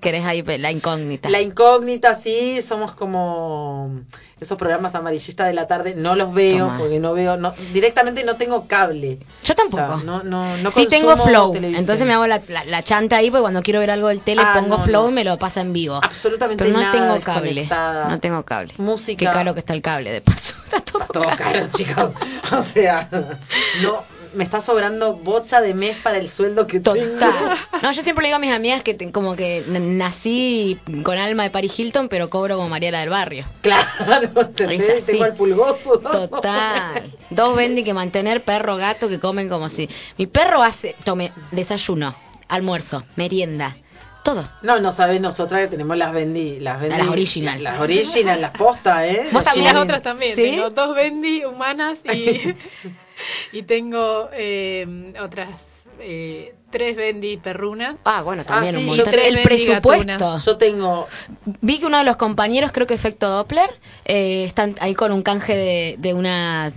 [0.00, 1.28] Querés ahí la incógnita.
[1.30, 4.00] La incógnita, sí, somos como
[4.40, 5.94] esos programas amarillistas de la tarde.
[5.94, 6.78] No los veo Toma.
[6.78, 9.18] porque no veo, no, directamente no tengo cable.
[9.44, 9.82] Yo tampoco.
[9.82, 11.80] O sea, no, no, no sí tengo flow, televisión.
[11.82, 14.42] entonces me hago la, la- la chanta ahí porque cuando quiero ver algo del tele
[14.44, 15.08] Ah, pongo no, flow no.
[15.10, 15.98] y me lo pasa en vivo.
[16.02, 17.68] Absolutamente Pero no nada tengo cable.
[18.08, 18.72] No tengo cable.
[18.78, 19.18] Música.
[19.18, 20.56] Qué caro que está el cable, de paso.
[20.64, 22.12] Está todo, Todo caro, chicos.
[22.52, 23.08] O sea,
[23.82, 24.04] no,
[24.34, 26.96] me está sobrando bocha de mes para el sueldo que tengo.
[26.96, 27.56] Total.
[27.82, 31.44] No, yo siempre le digo a mis amigas que te- como que nací con alma
[31.44, 33.44] de Paris Hilton, pero cobro como Mariela del Barrio.
[33.62, 33.86] Claro,
[34.40, 34.88] ¿entendés?
[34.88, 35.12] Es así.
[35.12, 36.00] tengo el pulgoso.
[36.02, 36.10] ¿no?
[36.10, 37.10] Total.
[37.30, 39.88] Dos Bendy que mantener perro gato que comen como si.
[40.18, 42.14] Mi perro hace, tome, desayuno,
[42.48, 43.74] almuerzo, merienda,
[44.22, 44.46] todo.
[44.62, 47.62] No, no sabes nosotras que tenemos las vendi, las vendi, Las original.
[47.62, 49.22] las original, las postas, ¿eh?
[49.32, 49.74] Vos Las también.
[49.74, 50.36] Las otras también.
[50.36, 50.42] ¿Sí?
[50.42, 52.54] Tengo dos Bendy humanas y,
[53.52, 55.48] y tengo eh, otras
[56.00, 57.96] eh, tres Bendy perrunas.
[58.04, 59.10] Ah, bueno, también Ah, sí, un montón.
[59.10, 60.06] tres El Bendy presupuesto.
[60.12, 60.44] gatunas.
[60.44, 61.08] Yo tengo
[61.60, 63.68] Vi que uno de los compañeros, creo que Efecto Doppler,
[64.04, 66.72] eh, están ahí con un canje de, de una.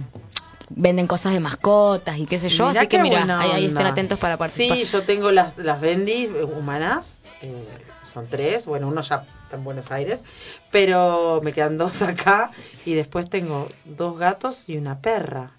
[0.76, 2.68] Venden cosas de mascotas y qué sé yo.
[2.70, 4.78] Mirá así que mira, ahí, estén atentos para participar.
[4.78, 7.68] Sí, yo tengo las, las Bendy eh, humanas, eh,
[8.12, 10.24] son tres, bueno, uno ya está en Buenos Aires,
[10.72, 12.50] pero me quedan dos acá
[12.86, 15.52] y después tengo dos gatos y una perra.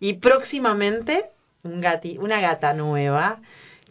[0.00, 1.26] Y próximamente
[1.62, 3.38] un gati, una gata nueva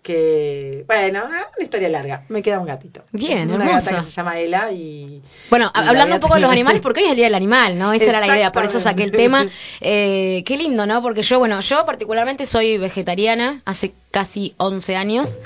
[0.01, 3.03] que, bueno, una historia larga, me queda un gatito.
[3.11, 3.85] Bien, una hermoso.
[3.85, 5.21] gata que se llama Ela y...
[5.49, 7.77] Bueno, y hablando un poco de los animales, porque hoy es el Día del Animal,
[7.77, 7.93] ¿no?
[7.93, 9.45] Esa era la idea, por eso saqué el tema.
[9.81, 11.01] Eh, qué lindo, ¿no?
[11.01, 15.39] Porque yo, bueno, yo particularmente soy vegetariana, hace casi 11 años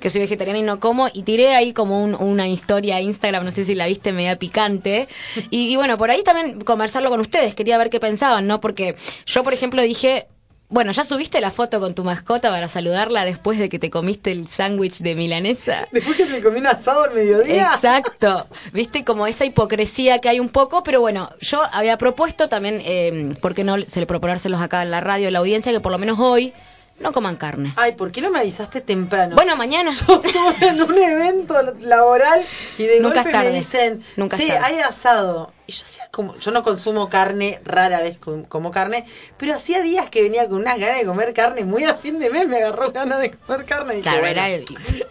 [0.00, 3.44] que soy vegetariana y no como, y tiré ahí como un- una historia a Instagram,
[3.44, 5.08] no sé si la viste, media picante.
[5.50, 8.60] Y, y bueno, por ahí también conversarlo con ustedes, quería ver qué pensaban, ¿no?
[8.60, 8.96] Porque
[9.26, 10.26] yo, por ejemplo, dije...
[10.72, 14.30] Bueno, ¿ya subiste la foto con tu mascota para saludarla después de que te comiste
[14.30, 15.88] el sándwich de milanesa?
[15.92, 17.70] Después que me comí un asado al mediodía.
[17.74, 22.78] Exacto, viste como esa hipocresía que hay un poco, pero bueno, yo había propuesto también,
[22.84, 25.80] eh, ¿por qué no se le proponérselos acá en la radio, a la audiencia, que
[25.80, 26.52] por lo menos hoy
[27.00, 27.72] no coman carne?
[27.76, 29.34] Ay, ¿por qué no me avisaste temprano?
[29.34, 29.90] Bueno, mañana.
[29.90, 32.46] Yo estuve en un evento laboral
[32.78, 33.50] y de Nunca golpe es tarde.
[33.50, 34.60] me dicen, Nunca sí, tarde.
[34.64, 35.52] hay asado.
[35.66, 39.82] Y yo hacía como, yo no consumo carne, rara vez com- como carne, pero hacía
[39.82, 42.56] días que venía con unas ganas de comer carne, muy a fin de mes me
[42.58, 43.94] agarró ganas de comer carne.
[43.94, 44.64] Y dije, Claro, bueno, era en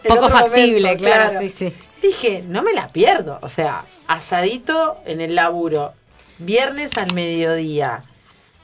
[0.06, 1.74] poco factible, momento, claro, sí, sí.
[2.02, 5.92] Dije, no me la pierdo, o sea, asadito en el laburo,
[6.38, 8.02] viernes al mediodía.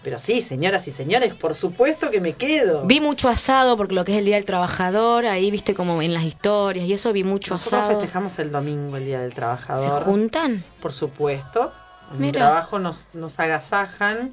[0.06, 2.86] Pero sí, señoras y señores, por supuesto que me quedo.
[2.86, 6.14] Vi mucho asado porque lo que es el Día del Trabajador, ahí viste como en
[6.14, 7.98] las historias y eso vi mucho Nosotros asado.
[7.98, 10.04] festejamos el domingo, el Día del ¿Se Trabajador.
[10.04, 10.62] juntan?
[10.80, 11.72] Por supuesto.
[12.12, 14.32] En mi trabajo nos, nos agasajan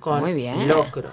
[0.00, 0.66] con Muy bien.
[0.66, 1.10] locro.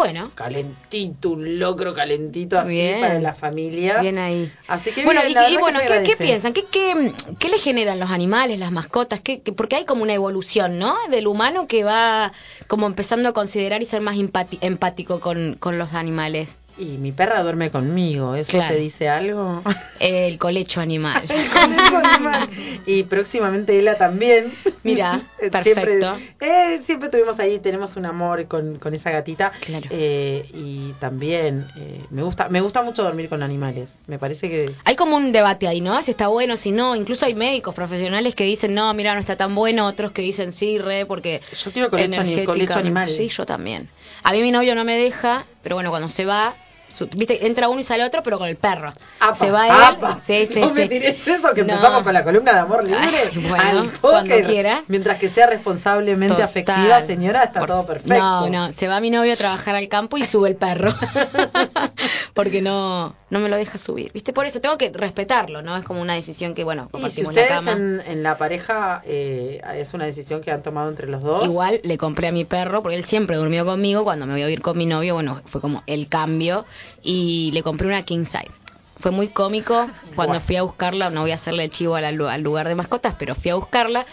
[0.00, 3.00] Bueno, Calentito, un locro calentito así Bien.
[3.02, 3.98] para la familia.
[4.00, 4.50] bien ahí.
[4.66, 6.54] Así que Bueno, bien, y, bueno, ¿qué, piensan?
[6.54, 9.20] ¿Qué, qué, qué le generan los animales, las mascotas?
[9.20, 10.96] ¿Qué, qué- porque hay como una evolución, ¿no?
[11.10, 12.32] Del humano que va
[12.66, 14.16] como empezando a considerar y ser más
[14.62, 16.59] empático con, con los animales.
[16.80, 18.74] Y mi perra duerme conmigo, ¿eso Claro.
[18.74, 19.62] te dice algo?
[20.00, 21.22] El colecho animal.
[21.26, 22.48] Con eso, animal.
[22.86, 24.54] y próximamente ella también.
[24.82, 26.16] Mira, perfecto.
[26.16, 29.52] Siempre, eh, siempre tuvimos ahí, tenemos un amor con, con esa gatita.
[29.60, 29.88] Claro.
[29.90, 33.98] Eh, y también eh, me gusta me gusta mucho dormir con animales.
[34.06, 36.00] Me parece que Hay como un debate ahí, ¿no?
[36.00, 36.96] Si está bueno, si no.
[36.96, 39.84] Incluso hay médicos profesionales que dicen, no, mira, no está tan bueno.
[39.86, 41.42] Otros que dicen, sí, re, porque...
[41.62, 43.06] yo quiero colecho, colecho animal.
[43.06, 43.90] Sí, yo también.
[44.22, 46.56] A mí mi novio no me deja, pero bueno, cuando se va,
[46.90, 48.92] su- viste, entra uno y sale otro, pero con el perro.
[49.20, 49.96] Apa, se va él.
[49.96, 50.18] apa.
[50.20, 50.88] Sí, sí, no me sí.
[50.88, 51.68] tires eso, que No.
[51.70, 52.98] empezamos con la columna de amor libre.
[53.00, 54.82] Ay, bueno, Al cuando quieras.
[54.88, 56.44] Mientras que sea responsablemente Total.
[56.48, 58.14] afectiva, señora, está Por- todo perfecto.
[58.18, 60.92] No, no, se va mi novio a trabajar al campo y sube el perro.
[62.34, 64.12] Porque no, no me lo deja subir.
[64.12, 64.32] ¿Viste?
[64.32, 65.76] Por eso tengo que respetarlo, ¿no?
[65.76, 67.72] Es como una decisión que, bueno, Y si compartimos la ustedes cama.
[67.72, 71.44] en, en la pareja eh, es una decisión que han tomado entre los dos.
[71.44, 74.04] Igual le compré a mi perro, porque él siempre durmió conmigo.
[74.04, 76.64] Cuando me voy a vivir con mi novio, bueno, fue como el cambio.
[77.02, 78.50] Y le compré una king size.
[78.96, 81.08] Fue muy cómico cuando fui a buscarla.
[81.10, 84.04] No voy a hacerle el chivo al, al lugar de mascotas, pero fui a buscarla.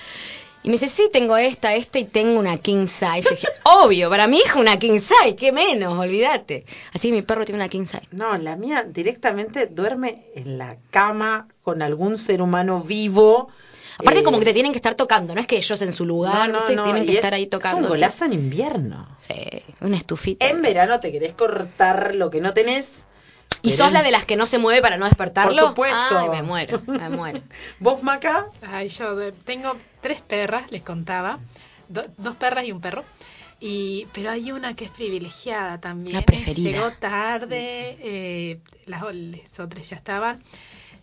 [0.64, 3.22] Y me dice, sí, tengo esta, esta y tengo una king size.
[3.22, 6.66] Yo dije, obvio, para mi hija una king size, qué menos, olvídate.
[6.94, 8.08] Así mi perro tiene una king size.
[8.12, 13.50] No, la mía directamente duerme en la cama con algún ser humano vivo.
[14.00, 16.06] Aparte Eh, como que te tienen que estar tocando, no es que ellos en su
[16.06, 16.76] lugar, no, no, ¿viste?
[16.76, 17.82] no, tienen que es- estar ahí Es tocando.
[17.84, 19.08] un golazo en invierno.
[19.18, 19.34] Sí,
[19.82, 20.48] una estufita.
[20.48, 23.02] En verano te querés cortar lo que no tenés.
[23.64, 25.56] ¿Y sos la de las que no se mueve para no despertarlo?
[25.62, 25.98] Por supuesto.
[26.20, 27.42] Ay, me muero, me muero.
[27.80, 28.48] ¿Vos, Maca?
[28.62, 31.40] Ay, yo de- tengo tres perras, les contaba,
[31.90, 33.04] do- dos perras y un perro.
[33.60, 36.14] Y, pero hay una que es privilegiada también.
[36.14, 36.24] La ¿eh?
[36.24, 36.70] preferida.
[36.70, 40.44] Llegó tarde, eh, las, las otras ya estaban.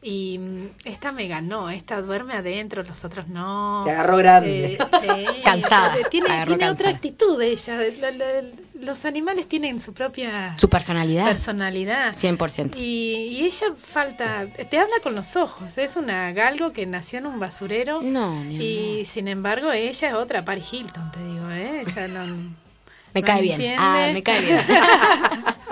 [0.06, 3.80] Y mm, esta me ganó, esta duerme adentro, los otros no.
[3.84, 4.74] Te agarró grande.
[4.74, 7.78] Eh, sí, Cansada, eh, Tiene, agarró tiene otra actitud ella.
[7.98, 8.42] La- la-
[8.80, 12.12] los animales tienen su propia Su personalidad, personalidad.
[12.12, 12.76] 100%.
[12.76, 17.26] Y, y ella falta, te habla con los ojos, es una galgo que nació en
[17.26, 19.06] un basurero No, mi y amor.
[19.06, 21.82] sin embargo ella es otra Paris Hilton, te digo, ¿eh?
[21.86, 22.26] Ella no...
[23.14, 23.76] Me no cae bien.
[23.78, 24.58] Ah, me cae bien.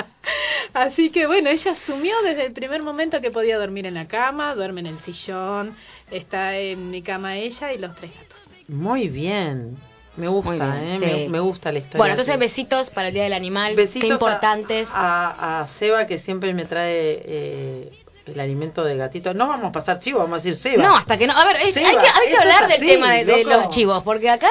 [0.74, 4.54] Así que bueno, ella asumió desde el primer momento que podía dormir en la cama,
[4.54, 5.76] duerme en el sillón,
[6.10, 8.48] está en mi cama ella y los tres gatos.
[8.68, 9.76] Muy bien.
[10.16, 10.98] Me gusta, bien, ¿eh?
[10.98, 11.04] sí.
[11.04, 11.96] me, me gusta la historia.
[11.98, 13.74] bueno, entonces besitos para el Día del Animal.
[13.76, 14.90] Besitos Qué a- importantes.
[14.92, 17.92] A, a Seba que siempre me trae eh,
[18.26, 19.34] el alimento del gatito.
[19.34, 20.82] No vamos a pasar chivo, vamos a decir Seba.
[20.82, 21.32] No, hasta que no.
[21.36, 23.68] A ver, es- Seba, hay que, hay que esto hablar del así, tema de, los
[23.70, 24.48] chivos, porque acá.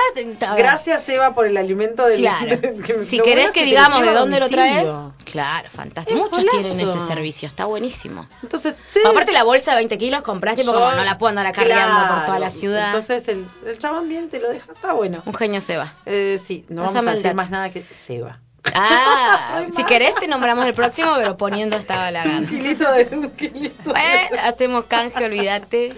[0.48, 2.60] a Gracias Seba por el alimento del Claro.
[2.86, 4.88] que- si querés bueno que digamos de a dónde lo traes.
[5.26, 6.18] Claro, fantástico.
[6.26, 8.28] Es Muchos tienen ese servicio, está buenísimo.
[8.44, 9.00] Entonces, sí.
[9.06, 12.16] Aparte, la bolsa de 20 kilos compraste porque como no la puedo andar acarreando por
[12.16, 12.40] toda Claro.
[12.42, 12.88] la ciudad.
[12.88, 15.22] Entonces el, el chabón bien te lo deja, está bueno.
[15.26, 15.94] Un genio Seba.
[16.06, 18.40] Eh, sí, no Pásame vamos a decir más nada que Seba.
[18.76, 22.48] Ah, si querés te nombramos el próximo, pero poniendo esta la Un gana.
[22.50, 23.96] kilito de un kilito.
[23.96, 25.94] Eh, hacemos canje, olvídate.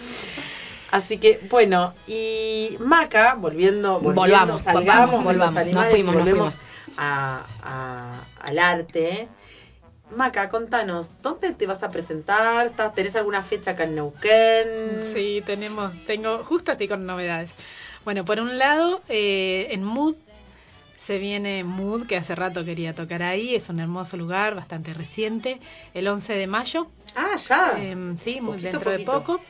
[0.92, 5.54] Así que, bueno, y Maca, volviendo, volviendo Volvamos, salgamos volvamos, volvamos.
[5.56, 6.56] Nos animales y fuimos, nos fuimos.
[6.98, 9.28] A, a- al arte.
[10.16, 12.68] Maca, contanos, ¿dónde te vas a presentar?
[12.68, 15.02] ¿Estás- ¿Tenés alguna fecha acá en Neuquén?
[15.12, 17.54] Sí, tenemos, tengo, justo estoy con novedades.
[18.06, 20.16] Bueno, por un lado, eh, en Mood
[21.06, 25.60] se viene Mood, que hace rato quería tocar ahí, es un hermoso lugar, bastante reciente,
[25.94, 26.88] el 11 de mayo.
[27.16, 27.74] Ah, ya.
[27.78, 29.42] Em, sí, muy Poquito, dentro de poco.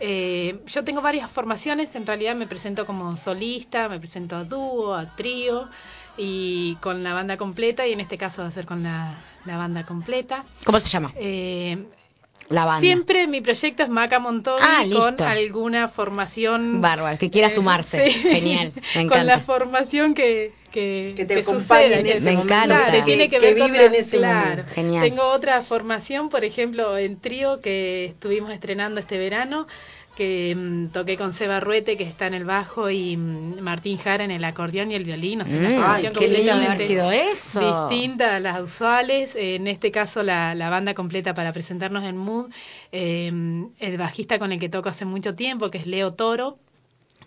[0.00, 4.94] Eh, yo tengo varias formaciones, en realidad me presento como solista, me presento a dúo,
[4.94, 5.68] a trío
[6.16, 9.14] y con la banda completa y en este caso va a ser con la,
[9.46, 10.44] la banda completa.
[10.64, 11.12] ¿Cómo se llama?
[11.16, 11.86] Eh,
[12.50, 12.80] La banda.
[12.80, 16.80] Siempre mi proyecto es Maca Montobi Ah, con alguna formación.
[16.80, 18.10] Bárbaro, que quiera eh, sumarse.
[18.10, 18.18] sí.
[18.20, 19.38] Genial, me Con la encanta.
[19.40, 22.54] formación que, que, Que te que suceda, en ese Me momento.
[22.54, 22.90] encanta.
[22.90, 24.50] Claro, que tiene que, que ver con vibre en ese claro.
[24.50, 24.72] momento.
[24.74, 25.08] Genial.
[25.08, 29.66] Tengo otra formación, por ejemplo, en trío que estuvimos estrenando este verano,
[30.14, 34.24] que mm, toqué con Seba Ruete, que está en el bajo, y mm, Martín Jara
[34.24, 35.40] en el acordeón y el violín.
[35.42, 37.60] O sea, una Mm, formación haber completamente sido eso.
[37.60, 39.34] distinta a las usuales.
[39.36, 42.50] Eh, En este caso, la, la banda completa para presentarnos en Mood.
[42.92, 43.30] eh,
[43.78, 46.58] el bajista con el que toco hace mucho tiempo, que es Leo Toro.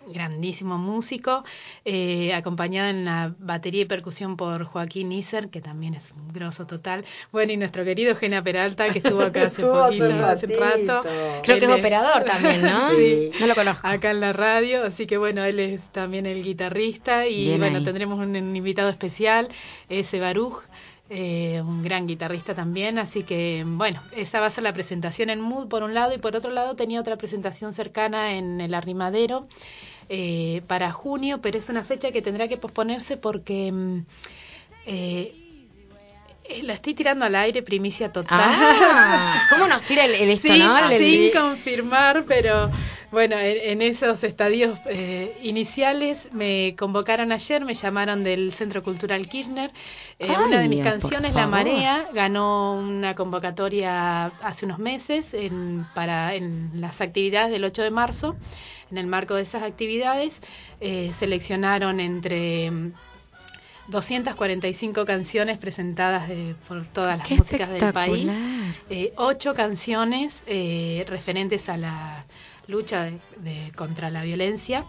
[0.08, 1.44] Grandísimo músico,
[1.84, 6.66] eh, acompañado en la batería y percusión por Joaquín Iser, que también es un grosso
[6.66, 7.04] total.
[7.30, 10.60] Bueno, y nuestro querido Gena Peralta, que estuvo acá hace Estuvo poquito, hace un ratito.
[11.02, 11.08] rato.
[11.42, 12.90] Creo que es operador también, ¿no?
[12.96, 13.30] Sí.
[13.40, 13.86] No lo conozco.
[13.86, 17.78] acá en la radio, así que bueno, él es también el guitarrista y Bien bueno,
[17.78, 17.84] ahí.
[17.84, 19.48] tendremos un, un invitado especial,
[19.88, 20.62] ese Baruch,
[21.10, 25.40] eh, un gran guitarrista también, así que bueno, esa va a ser la presentación en
[25.40, 29.46] Mood por un lado y por otro lado tenía otra presentación cercana en el Arrimadero
[30.14, 33.72] eh, para junio, pero es una fecha que tendrá que posponerse porque...
[33.72, 33.98] mm,
[34.86, 35.32] eh,
[36.44, 38.50] eh, la estoy tirando al aire, primicia total.
[38.52, 40.76] Ah, ¿cómo nos tira el, el esto, sin, no?
[40.90, 42.68] El- sin confirmar, pero
[43.12, 49.28] bueno, en, en esos estadios eh, iniciales me convocaron ayer, me llamaron del Centro Cultural
[49.28, 49.70] Kirchner.
[50.18, 51.46] Eh, Ay, una de mis canciones, La.
[51.46, 57.90] Marea, ganó una convocatoria hace unos meses en, para, en las actividades del 8 de
[57.92, 58.34] marzo.
[58.92, 60.40] En el marco de esas actividades,
[60.82, 62.92] eh, seleccionaron entre mm,
[63.88, 68.30] 245 canciones presentadas de- por todas las Qué músicas del país.
[68.90, 72.26] Eh, ocho canciones eh, referentes a la
[72.68, 74.84] lucha de- de- contra la violencia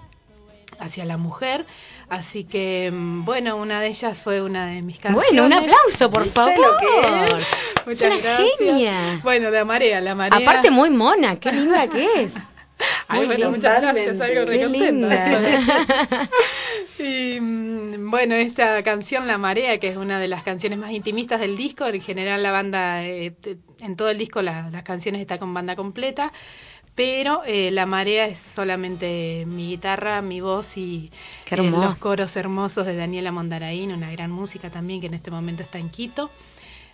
[0.80, 1.66] hacia la mujer.
[2.10, 5.30] Así que, mm, bueno, una de ellas fue una de mis canciones.
[5.32, 6.54] Bueno, un aplauso, por ¿Viste favor.
[7.88, 8.01] es?
[8.01, 8.49] Una gracias.
[8.60, 9.20] genia.
[9.24, 10.39] Bueno, la marea, la marea.
[10.39, 12.36] Aparte muy mona, qué linda que es.
[13.07, 16.29] Ay, bueno, muchas gracias, algo recontenta.
[16.99, 21.39] Y mm, bueno, esta canción La Marea, que es una de las canciones más intimistas
[21.39, 23.34] del disco, en general la banda, eh,
[23.81, 26.31] en todo el disco la- las canciones están con banda completa,
[26.95, 32.86] pero eh, La Marea es solamente mi guitarra, mi voz y eh, los coros hermosos
[32.86, 36.29] de Daniela Mondaraín, una gran música también que en este momento está en Quito,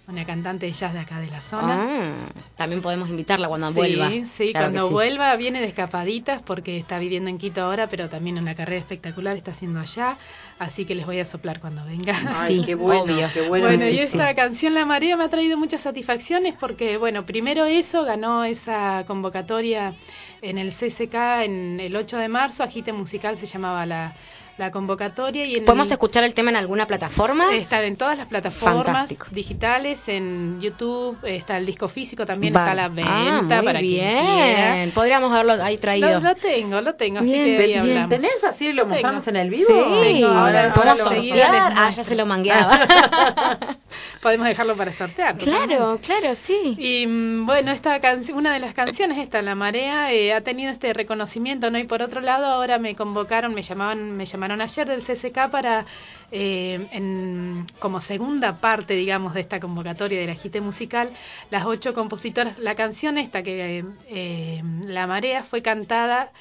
[0.07, 1.85] una cantante de jazz de acá de la zona.
[1.87, 4.09] Ah, también podemos invitarla cuando Sí, vuelva.
[4.25, 4.93] Sí, Claro cuando sí.
[4.93, 9.37] vuelva viene de escapaditas porque está viviendo en Quito ahora, pero también una carrera espectacular
[9.37, 10.17] está haciendo allá,
[10.57, 12.15] así que les voy a soplar cuando venga.
[12.33, 13.29] Ay, Sí, qué bueno, obvio.
[13.33, 13.65] qué bueno.
[13.67, 17.25] Bueno, Sí, y sí, esta canción La Marea me ha traído muchas satisfacciones porque, bueno,
[17.27, 19.93] primero eso, ganó esa convocatoria
[20.41, 24.15] en el CCK en el 8 de marzo, Agite Musical se llamaba la,
[24.59, 25.45] la convocatoria.
[25.45, 27.55] y en ¿Podemos escuchar el tema en alguna plataforma?
[27.55, 29.27] Estar en todas las plataformas Fantástico.
[29.31, 32.69] digitales, en YouTube, está el disco físico también, Vale.
[32.69, 34.25] está a la Ah, venta muy para bien.
[34.25, 34.91] quien.
[34.91, 36.19] Podríamos haberlo ahí traído.
[36.19, 38.09] Lo, lo tengo, lo tengo, así Bien, que ahí Bien.
[38.09, 38.73] ¿Tenés así?
[38.73, 39.37] ¿Lo mostramos Tengo.
[39.39, 39.67] en el vivo?
[39.69, 41.71] Sí, Tengo, ahora- ¿lo podemos ahora lo sortear.
[41.71, 42.79] les Ah, ya se lo mangueaba.
[44.21, 45.37] Podemos dejarlo para sortear.
[45.37, 46.75] claro, claro, sí.
[46.77, 47.99] Y mm, bueno, esta
[48.33, 51.79] una de las canciones, esta, La Marea, eh, ha tenido este reconocimiento, ¿no?
[51.79, 55.85] Y por otro lado, ahora me convocaron, me llamaban, me llamaron ayer del CCK para,
[56.31, 61.11] eh, en, como segunda parte, digamos, de esta convocatoria del agite musical,
[61.49, 66.31] las ocho compositoras, la canción esta que, eh, La Marea, fue cantada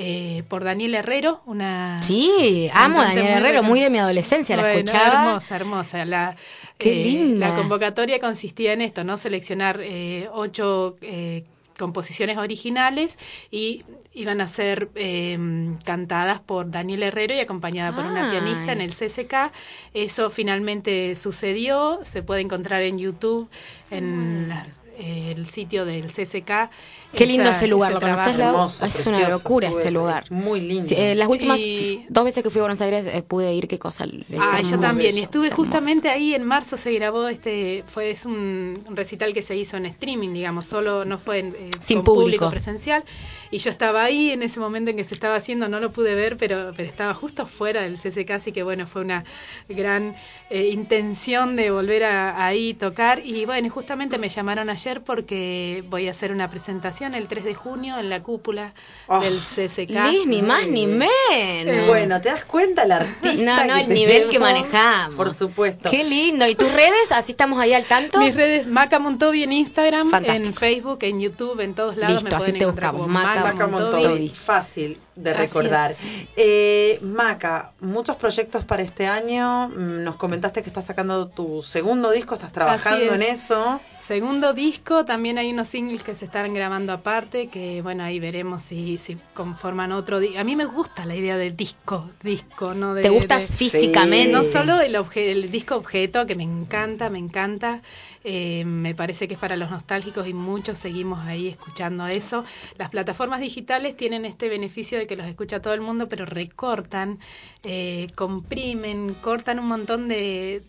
[0.00, 2.00] eh, por Daniel Herrero, una...
[2.00, 5.24] Sí, amo a Daniel Herrero, muy de mi adolescencia, la escuchaba.
[5.24, 6.04] Hermosa, hermosa.
[6.04, 6.36] La,
[6.78, 7.48] Qué eh, linda.
[7.48, 9.18] La convocatoria consistía en esto, ¿no?
[9.18, 11.44] Seleccionar eh, ocho eh,
[11.78, 13.16] composiciones originales
[13.50, 15.38] y iban a ser eh,
[15.84, 19.52] cantadas por Daniel Herrero y acompañada por una pianista en el CCK.
[19.94, 23.48] Eso finalmente sucedió, se puede encontrar en YouTube,
[23.90, 24.66] en la-
[24.98, 26.70] el sitio del CCK.
[27.10, 28.38] Qué lindo ese lugar, ¿lo conoces?
[28.38, 30.30] Hermoso, Es una locura ese lugar.
[30.30, 30.84] Muy lindo.
[30.84, 33.66] Sí, eh, las últimas Y- dos veces que fui a Buenos Aires eh, pude ir,
[33.66, 34.04] qué cosa.
[34.38, 35.14] Ah, yo también.
[35.14, 39.40] Y es estuve justamente ahí en marzo se grabó este, fue es un recital que
[39.42, 42.50] se hizo en streaming, digamos, solo no fue en, eh, Sin con público.
[42.50, 43.02] presencial.
[43.50, 46.14] Y yo estaba ahí en ese momento en que se estaba haciendo, no lo pude
[46.14, 49.24] ver, pero, pero estaba justo fuera del CCK, así que bueno, fue una
[49.70, 50.14] gran
[50.50, 53.22] eh, intención de volver a ahí tocar.
[53.24, 57.54] Y bueno, justamente me llamaron ayer porque voy a hacer una presentación el 3 de
[57.54, 58.74] junio en la cúpula
[59.06, 59.90] Oh, del CCK.
[60.10, 61.12] Liz, ni más ni menos.
[61.32, 63.42] Eh, Bueno, ¿te das cuenta el artista?
[63.44, 65.16] No, no, que el nivel que manejamos.
[65.16, 65.90] Por supuesto.
[65.90, 66.46] Qué lindo.
[66.46, 67.12] ¿Y tus redes?
[67.12, 68.18] Así estamos ahí al tanto.
[68.20, 70.46] Mis redes, Maca Montobi en Instagram, Fantástico.
[70.48, 73.40] en Facebook, en YouTube, en todos lados Listo, me así pueden te encontrar buscamos, Maca
[73.44, 74.02] Maca Montobi.
[74.02, 75.92] Montobi, fácil de recordar.
[76.36, 79.68] Eh, Maca, muchos proyectos para este año.
[79.68, 83.44] Mm, Nos comentaste que estás sacando tu segundo disco, estás trabajando en es.
[83.44, 83.80] eso.
[84.08, 88.62] Segundo disco, también hay unos singles que se están grabando aparte, que bueno, ahí veremos
[88.62, 90.38] si, si conforman otro disco.
[90.38, 92.94] A mí me gusta la idea del disco, disco, ¿no?
[92.94, 94.32] De, ¿Te gusta de- físicamente?
[94.32, 97.82] No solo el, obje- el disco objeto, que me encanta, me encanta,
[98.24, 102.46] eh, me parece que es para los nostálgicos y muchos seguimos ahí escuchando eso.
[102.78, 107.18] Las plataformas digitales tienen este beneficio de que los escucha todo el mundo, pero recortan,
[107.62, 110.62] eh, comprimen, cortan un montón de...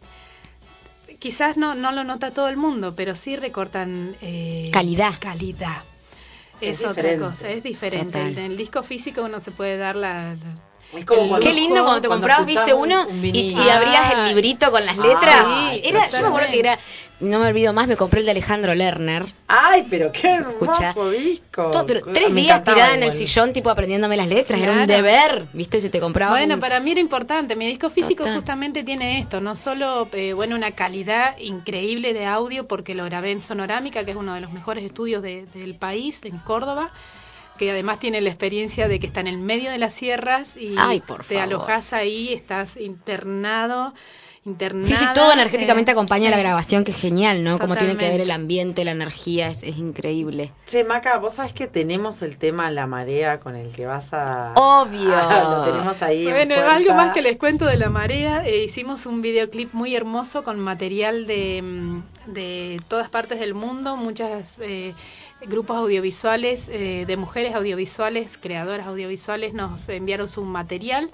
[1.19, 5.13] Quizás no, no lo nota todo el mundo, pero sí recortan eh, Calidad.
[5.19, 5.83] Calidad.
[6.61, 7.25] Es Es, otra diferente.
[7.25, 8.17] cosa, es diferente.
[8.19, 8.27] Total.
[8.37, 11.53] El, el disco físico uno se puede dar la, la- Es como El cuando- Qué
[11.53, 14.97] lindo cuando te comprabas, viste uno un- un y, y abrías el librito con las
[14.97, 15.45] Ah, letras.
[15.47, 16.79] sí, era, yo me acuerdo que era,
[17.19, 19.25] no me olvido más, me compré el de Alejandro Lerner.
[19.47, 21.69] Ay, pero qué hermoso disco.
[21.71, 24.61] Todo, pero tres Me días tirada en el sillón, tipo aprendiéndome las letras.
[24.61, 26.31] Era un deber, viste, si te compraba.
[26.31, 27.55] Bueno, un- para mí era importante.
[27.55, 28.35] Mi disco físico Total.
[28.35, 33.31] justamente tiene esto, no solo eh, bueno una calidad increíble de audio porque lo grabé
[33.31, 36.91] en Sonorámica, que es uno de los mejores estudios de- del país, en Córdoba,
[37.57, 40.75] que además tiene la experiencia de que está en el medio de las sierras y
[40.77, 41.43] Ay, por te favor.
[41.43, 43.93] alojas ahí, estás internado,
[44.45, 44.85] internado.
[44.85, 47.59] Sí, sí, todo energéticamente acompaña la grabación, que es genial, ¿no?
[47.59, 50.51] Como tiene que ver el ambiente, la energía, es, es increíble.
[50.65, 54.53] Che, Maca, vos sabés que tenemos el tema La Marea con el que vas a...
[54.55, 55.11] Obvio.
[55.13, 58.45] Ah, lo tenemos ahí en Bueno, algo más que les cuento de la marea.
[58.47, 62.01] eh, hicimos un videoclip muy hermoso con material de, mm,
[62.33, 64.93] de todas partes del mundo, muchas eh,
[65.41, 71.11] grupos audiovisuales, eh, de mujeres audiovisuales, creadoras audiovisuales, nos enviaron su material.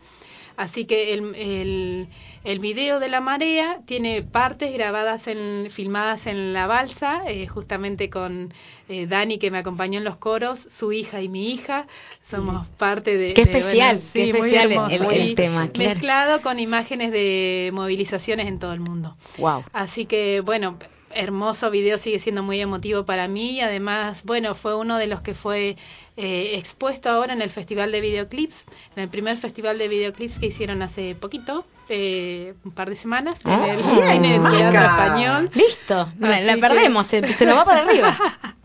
[0.57, 2.07] Así que el, el,
[2.43, 8.09] el video de la marea tiene partes grabadas, en, filmadas en la balsa, eh, justamente
[8.09, 8.53] con
[8.87, 11.87] eh, Dani que me acompañó en los coros, su hija y mi hija.
[12.23, 13.33] Somos parte de...
[13.33, 15.11] Qué de, especial, bueno, qué sí, especial el- hermoso.
[15.11, 15.89] el Y tema, claro.
[15.91, 19.15] Mezclado con imágenes de movilizaciones en todo el mundo.
[19.37, 19.63] Wow.
[19.73, 20.77] Así que, bueno,
[21.15, 25.21] hermoso video, sigue siendo muy emotivo para mí y además, bueno, fue uno de los
[25.21, 25.77] que fue
[26.17, 30.47] eh, expuesto ahora en el Festival de Videoclips, en el primer Festival de Videoclips que
[30.47, 34.71] hicieron hace poquito, eh, un par de semanas, Ah, en el Cine Maca.
[34.71, 35.49] Teatro Español.
[35.53, 38.15] Listo, la, Así la que- perdemos, se, se nos va para arriba.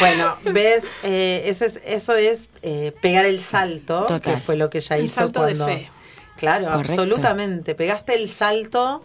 [0.00, 4.20] Bueno, ves, eh, ese es- eso es eh, pegar el salto, Total.
[4.20, 5.64] que fue lo que ella Un hizo salto de cuando...
[5.66, 5.90] fe.
[6.36, 6.90] Claro, Correcto.
[6.92, 7.74] absolutamente.
[7.74, 9.02] Pegaste el salto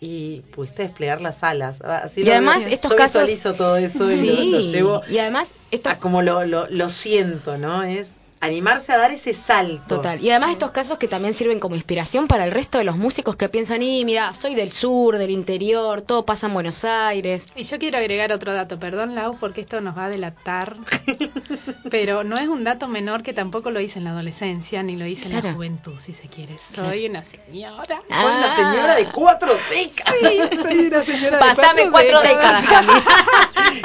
[0.00, 1.80] y pudiste desplegar las alas.
[1.82, 2.68] Así Y lo además, veo.
[2.68, 5.98] estos Yo casos- visualizo todo eso y Sí, lo, lo llevo y además esto a
[5.98, 7.82] como lo, lo, lo siento, ¿no?
[7.82, 8.08] Es
[8.40, 9.96] animarse a dar ese salto.
[9.96, 10.20] Total.
[10.22, 13.36] Y además estos casos que también sirven como inspiración para el resto de los músicos
[13.36, 17.46] que piensan, y mira, soy del sur, del interior, todo pasa en Buenos Aires.
[17.56, 20.76] Y yo quiero agregar otro dato, perdón Lau, porque esto nos va a delatar,
[21.90, 25.06] pero no es un dato menor que tampoco lo hice en la adolescencia, ni lo
[25.06, 26.56] hice en la juventud, si se quiere.
[26.72, 26.90] Claro.
[26.90, 28.02] Soy una señora.
[28.08, 28.56] Soy una Ah.
[28.72, 30.14] señora de cuatro décadas.
[30.20, 32.88] Sí, soy una señora de Pasame cuatro décadas, Cami.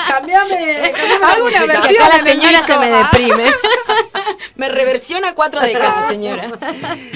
[0.07, 1.81] Cambiame, cambiame Hago una música.
[1.81, 3.45] Que versión acá la señora se me deprime.
[4.55, 6.47] me reversiona cuatro décadas, señora.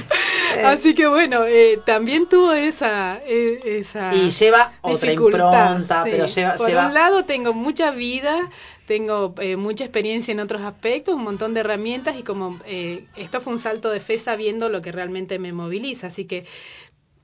[0.65, 6.09] Así que bueno, eh, también tuvo esa, eh, esa Y lleva otra dificultad, impronta, sí.
[6.11, 6.55] pero lleva...
[6.55, 6.87] Por lleva...
[6.87, 8.49] un lado tengo mucha vida,
[8.87, 13.41] tengo eh, mucha experiencia en otros aspectos, un montón de herramientas y como eh, esto
[13.41, 16.07] fue un salto de fe sabiendo lo que realmente me moviliza.
[16.07, 16.45] Así que,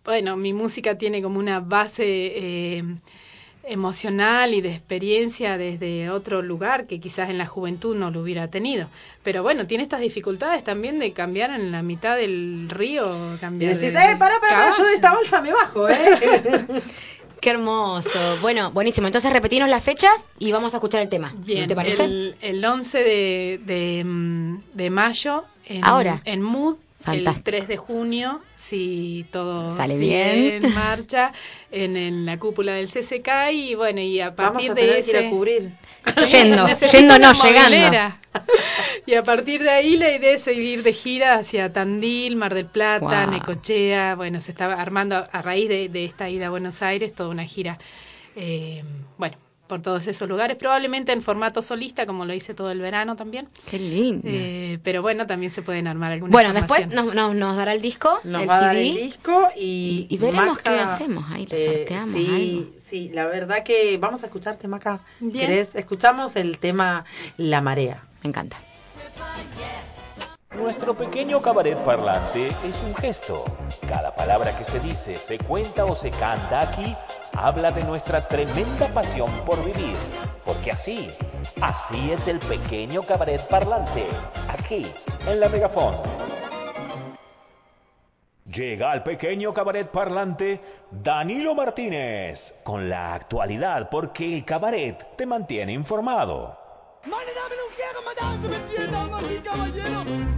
[0.04, 2.84] bueno, mi música tiene como una base eh,
[3.64, 8.48] emocional y de experiencia desde otro lugar que quizás en la juventud no lo hubiera
[8.50, 8.88] tenido.
[9.24, 13.76] Pero bueno, tiene estas dificultades también de cambiar en la mitad del río, Y cambiar
[13.76, 15.96] decís, de- eh, pará, pará, yo de esta balsa me bajo, ¿eh?
[17.42, 18.38] Qué hermoso.
[18.42, 19.08] Bueno, buenísimo.
[19.08, 21.34] Entonces repetimos las fechas y vamos a escuchar el tema.
[21.40, 22.06] Bien, ¿Te parece?
[22.06, 26.22] El, el 11 de, de, mm, de mayo en, Ahora.
[26.24, 27.32] en Mood, Fantástico.
[27.38, 30.66] el 3 de junio, si todo Sale sigue bien.
[30.66, 31.32] en marcha,
[31.72, 35.12] en, en la cúpula del CCK y bueno, y a Vamos partir de que ese...
[35.12, 35.72] ir a cubrir.
[36.32, 38.16] Yendo, yendo no, llegando.
[39.06, 42.68] Y a partir de ahí la idea es seguir de gira hacia Tandil, Mar del
[42.68, 43.26] Plata.
[43.28, 44.16] Necochea.
[44.16, 47.46] Bueno, se estaba armando a raíz de, de esta ida a Buenos Aires toda una
[47.46, 47.78] gira.
[48.36, 48.84] eh,
[49.18, 49.38] bueno,
[49.68, 53.48] por todos esos lugares, probablemente en formato solista, como lo hice todo el verano también.
[53.70, 54.28] Qué lindo.
[54.30, 57.82] Eh, pero bueno, también se pueden armar algunas bueno, después nos, nos, nos dará el
[57.82, 58.90] disco, Nos el va a dar CD.
[58.90, 62.72] el disco y, Y- y veremos Maca, qué hacemos ahí, lo sorteamos, sí, algo.
[62.86, 65.00] sí, la verdad que vamos a escucharte, Maca.
[65.22, 65.48] Bien.
[65.48, 65.70] ¿Querés?
[65.76, 67.06] Escuchamos el tema
[67.38, 68.04] La Marea.
[68.22, 68.58] Me encanta.
[70.56, 73.44] Nuestro pequeño cabaret parlante es un gesto.
[73.90, 76.96] Cada palabra que se dice, se cuenta o se canta aquí
[77.38, 79.96] habla de nuestra tremenda pasión por vivir.
[80.46, 81.10] Porque así,
[81.62, 84.06] así es el pequeño cabaret parlante,
[84.50, 84.86] aquí,
[85.28, 85.96] en la Megafón.
[88.46, 90.62] Llega al pequeño cabaret parlante
[90.92, 96.63] Danilo Martínez con la actualidad porque el cabaret te mantiene informado.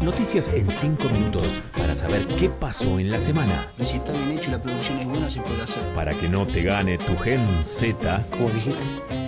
[0.01, 3.71] Noticias en 5 minutos para saber qué pasó en la semana.
[3.81, 5.83] Si está bien hecho y la producción es buena, se puede hacer.
[5.95, 8.83] Para que no te gane tu gen Z, Como dijiste,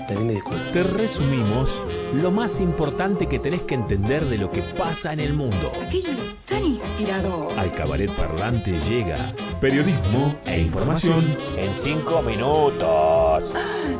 [0.08, 0.74] pedime disculpas.
[0.74, 1.70] te resumimos
[2.14, 5.72] lo más importante que tenés que entender de lo que pasa en el mundo.
[5.86, 7.58] Aquello es tan inspirador.
[7.58, 11.26] Al cabaret parlante llega periodismo e información
[11.58, 13.54] en 5 minutos.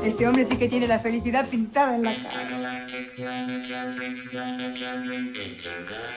[0.04, 2.86] Este hombre sí que tiene la felicidad pintada en la cara.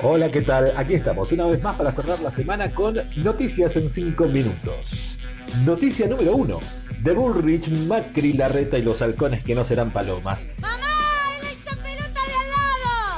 [0.03, 0.73] Hola, ¿qué tal?
[0.77, 5.19] Aquí estamos una vez más para cerrar la semana con noticias en 5 minutos.
[5.65, 6.61] Noticia número 1.
[7.03, 10.49] De Bullrich, Macri, Larreta y los halcones que no serán palomas.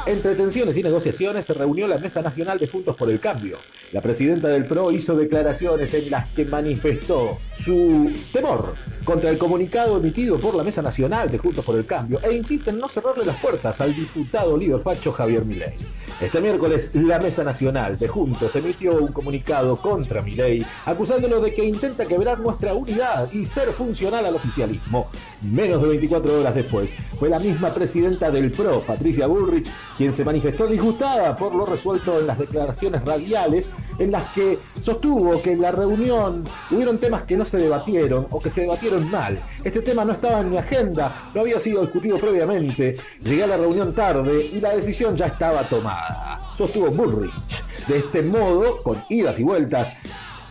[0.05, 3.59] Entre tensiones y negociaciones se reunió la Mesa Nacional de Juntos por el Cambio.
[3.93, 8.75] La presidenta del PRO hizo declaraciones en las que manifestó su temor
[9.05, 12.71] contra el comunicado emitido por la Mesa Nacional de Juntos por el Cambio e insiste
[12.71, 15.75] en no cerrarle las puertas al diputado líder facho Javier Milei.
[16.21, 21.65] Este miércoles la Mesa Nacional de Juntos emitió un comunicado contra Milei acusándolo de que
[21.65, 25.07] intenta quebrar nuestra unidad y ser funcional al oficialismo.
[25.43, 30.25] Menos de 24 horas después fue la misma presidenta del PRO, Patricia Bullrich, quien se
[30.25, 33.69] manifestó disgustada por lo resuelto en las declaraciones radiales
[33.99, 38.41] en las que sostuvo que en la reunión hubieron temas que no se debatieron o
[38.41, 39.41] que se debatieron mal.
[39.65, 43.57] Este tema no estaba en mi agenda, no había sido discutido previamente, llegué a la
[43.57, 46.41] reunión tarde y la decisión ya estaba tomada.
[46.57, 47.65] Sostuvo Bullrich.
[47.89, 49.93] De este modo, con idas y vueltas,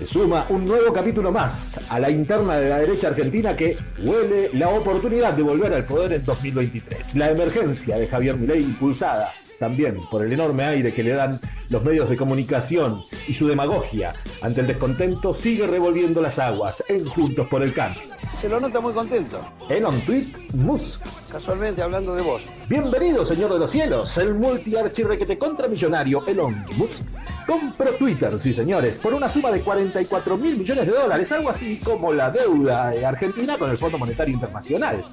[0.02, 4.50] se suma un nuevo capítulo más a la interna de la derecha argentina que huele
[4.54, 7.16] la oportunidad de volver al poder en 2023.
[7.18, 11.40] La emergencia de Javier Milei impulsada también por el enorme aire que le dan
[11.70, 17.06] los medios de comunicación y su demagogia ante el descontento sigue revolviendo las aguas en
[17.06, 18.02] Juntos por el Cambio.
[18.40, 19.46] Se lo nota muy contento.
[19.70, 21.06] Elon Tweet Musk.
[21.32, 22.42] Casualmente hablando de vos.
[22.68, 24.18] Bienvenido, señor de los cielos.
[24.18, 27.04] El multiarchirrequete contramillonario Elon Musk
[27.46, 31.78] compró Twitter, sí señores, por una suma de 44 mil millones de dólares, algo así
[31.78, 35.04] como la deuda de Argentina con el Fondo Monetario Internacional.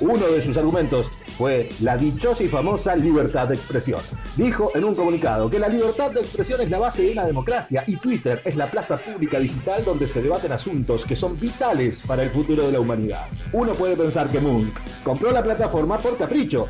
[0.00, 4.00] Uno de sus argumentos fue la dichosa y famosa libertad de expresión.
[4.36, 7.82] Dijo en un comunicado que la libertad de expresión es la base de una democracia
[7.86, 12.22] y Twitter es la plaza pública digital donde se debaten asuntos que son vitales para
[12.22, 13.26] el futuro de la humanidad.
[13.52, 16.68] Uno puede pensar que Musk compró la plataforma por capricho,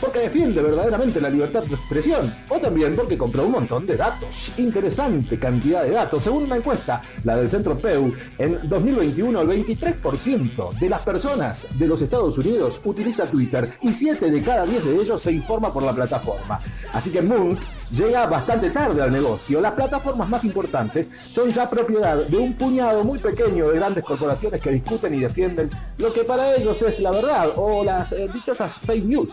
[0.00, 4.52] porque defiende verdaderamente la libertad de expresión, o también porque compró un montón de datos,
[4.58, 6.24] interesante cantidad de datos.
[6.24, 11.86] Según una encuesta, la del Centro Pew, en 2021 el 23% de las personas de
[11.86, 15.82] los Estados Unidos utiliza Twitter y 7 de cada 10 de ellos se informa por
[15.82, 16.58] la plataforma.
[16.92, 19.60] Así que Musk llega bastante tarde al negocio.
[19.60, 24.60] Las plataformas más importantes son ya propiedad de un puñado muy pequeño de grandes corporaciones
[24.60, 28.74] que discuten y defienden lo que para ellos es la verdad o las eh, dichosas
[28.86, 29.30] fake news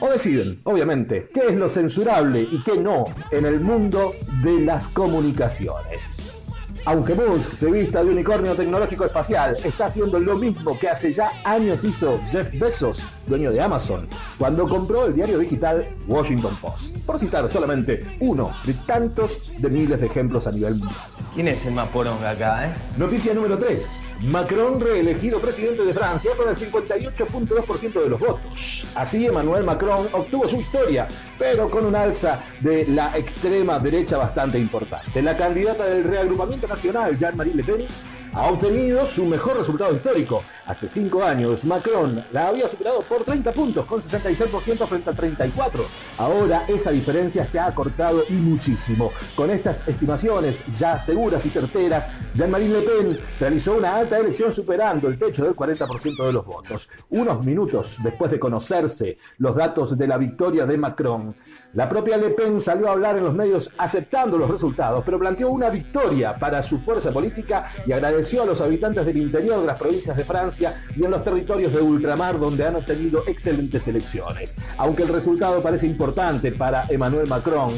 [0.00, 4.88] o deciden, obviamente, qué es lo censurable y qué no en el mundo de las
[4.88, 6.14] comunicaciones.
[6.86, 11.30] Aunque Musk se vista de unicornio tecnológico espacial, está haciendo lo mismo que hace ya
[11.44, 16.96] años hizo Jeff Bezos, dueño de Amazon, cuando compró el diario digital Washington Post.
[17.04, 20.96] Por citar solamente uno de tantos de miles de ejemplos a nivel mundial.
[21.34, 22.74] ¿Quién es el más poronga acá, eh?
[22.96, 24.09] Noticia número 3.
[24.22, 28.84] Macron reelegido presidente de Francia con el 58.2% de los votos.
[28.94, 31.08] Así Emmanuel Macron obtuvo su victoria,
[31.38, 35.22] pero con un alza de la extrema derecha bastante importante.
[35.22, 37.86] La candidata del reagrupamiento nacional, Jean-Marie Le Pen,
[38.32, 40.42] ha obtenido su mejor resultado histórico.
[40.66, 45.84] Hace cinco años, Macron la había superado por 30 puntos, con 66% frente a 34.
[46.18, 49.10] Ahora esa diferencia se ha acortado y muchísimo.
[49.34, 55.08] Con estas estimaciones ya seguras y certeras, Jean-Marie Le Pen realizó una alta elección superando
[55.08, 56.88] el techo del 40% de los votos.
[57.10, 61.34] Unos minutos después de conocerse los datos de la victoria de Macron,
[61.72, 65.50] la propia Le Pen salió a hablar en los medios aceptando los resultados, pero planteó
[65.50, 69.78] una victoria para su fuerza política y agradeció a los habitantes del interior de las
[69.78, 74.56] provincias de Francia y en los territorios de ultramar donde han obtenido excelentes elecciones.
[74.78, 77.70] Aunque el resultado parece importante para Emmanuel Macron,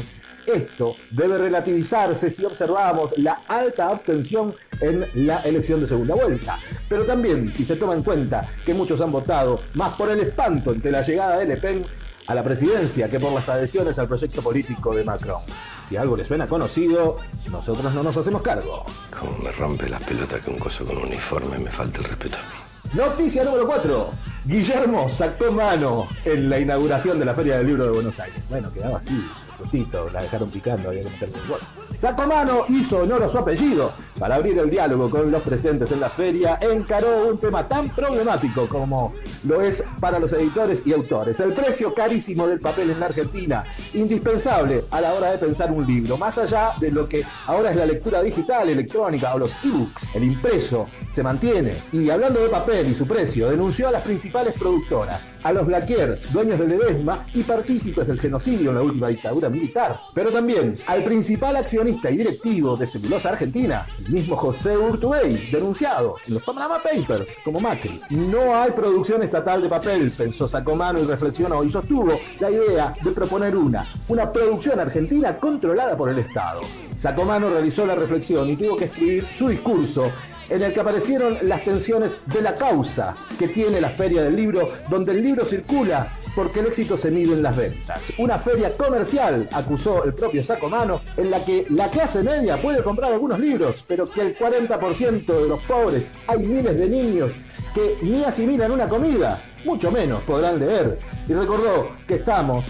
[0.45, 6.57] esto debe relativizarse si observamos la alta abstención en la elección de segunda vuelta.
[6.89, 10.71] Pero también si se toma en cuenta que muchos han votado más por el espanto
[10.71, 11.85] ante la llegada de Le Pen
[12.27, 15.41] a la presidencia que por las adhesiones al proyecto político de Macron.
[15.87, 17.17] Si algo les suena conocido,
[17.51, 18.85] nosotros no nos hacemos cargo.
[19.17, 22.39] Como me rompe las pelotas que un coso con uniforme me falta el respeto a
[22.39, 22.63] mí.
[22.93, 24.11] Noticia número 4.
[24.45, 28.43] Guillermo sacó mano en la inauguración de la Feria del Libro de Buenos Aires.
[28.49, 29.25] Bueno, quedaba así,
[29.57, 31.59] justito, la dejaron picando, había que meterle el gol.
[31.97, 33.93] Sacó mano, hizo honor a su apellido.
[34.19, 38.67] Para abrir el diálogo con los presentes en la feria, encaró un tema tan problemático
[38.67, 39.13] como
[39.43, 41.39] lo es para los editores y autores.
[41.39, 43.63] El precio carísimo del papel en la Argentina,
[43.93, 47.75] indispensable a la hora de pensar un libro, más allá de lo que ahora es
[47.75, 50.15] la lectura digital, electrónica o los ebooks.
[50.15, 51.73] El impreso se mantiene.
[51.91, 56.19] Y hablando de papel y su precio, denunció a las principales productoras, a los Blaquier,
[56.31, 61.03] dueños del Edesma y partícipes del genocidio en la última dictadura militar, pero también al
[61.03, 66.81] principal accionista y directivo de Celulosa Argentina, el mismo José Urtubey, denunciado en los Panama
[66.81, 67.99] Papers como Macri.
[68.09, 73.11] No hay producción estatal de papel, pensó Sacomano y reflexionó y sostuvo la idea de
[73.11, 76.61] proponer una, una producción argentina controlada por el Estado.
[76.95, 80.09] Sacomano realizó la reflexión y tuvo que escribir su discurso
[80.49, 84.71] en el que aparecieron las tensiones de la causa que tiene la feria del libro,
[84.89, 88.11] donde el libro circula porque el éxito se mide en las ventas.
[88.17, 93.13] Una feria comercial, acusó el propio Sacomano, en la que la clase media puede comprar
[93.13, 97.33] algunos libros, pero que el 40% de los pobres, hay miles de niños
[97.73, 100.99] que ni asimilan una comida, mucho menos podrán leer.
[101.27, 102.65] Y recordó que estamos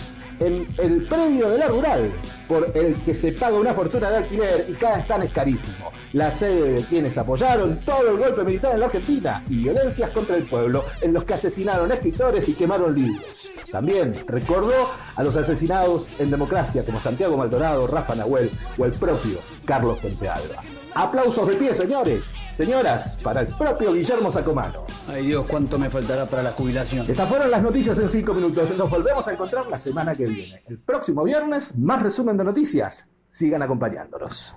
[0.46, 2.12] en el predio de la rural,
[2.48, 5.92] por el que se paga una fortuna de alquiler y cada stand es carísimo.
[6.12, 10.36] La sede de quienes apoyaron todo el golpe militar en la Argentina y violencias contra
[10.36, 13.50] el pueblo, en los que asesinaron escritores y quemaron libros.
[13.72, 19.38] También recordó a los asesinados en democracia como Santiago Maldonado, Rafa Nahuel o el propio
[19.66, 20.62] Carlos Fuentealba.
[20.94, 24.84] Aplausos de pie, señores, señoras, para el propio Guillermo Sacomano.
[25.08, 27.10] Ay Dios, cuánto me faltará para la jubilación.
[27.10, 28.76] Estas fueron las noticias en 5 minutos.
[28.78, 30.64] Nos volvemos a encontrar la semana que viene.
[30.68, 33.08] El próximo viernes, más resumen de noticias.
[33.30, 34.56] Sigan acompañándonos.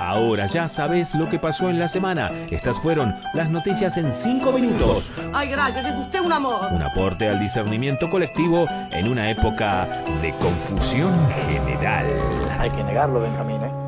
[0.00, 2.28] Ahora ya sabes lo que pasó en la semana.
[2.50, 5.12] Estas fueron las noticias en 5 minutos.
[5.32, 6.66] Ay, gracias, es usted un amor.
[6.72, 9.86] Un aporte al discernimiento colectivo en una época
[10.20, 11.12] de confusión
[11.48, 12.06] general.
[12.58, 13.79] Hay que negarlo, Benjamín, ¿eh?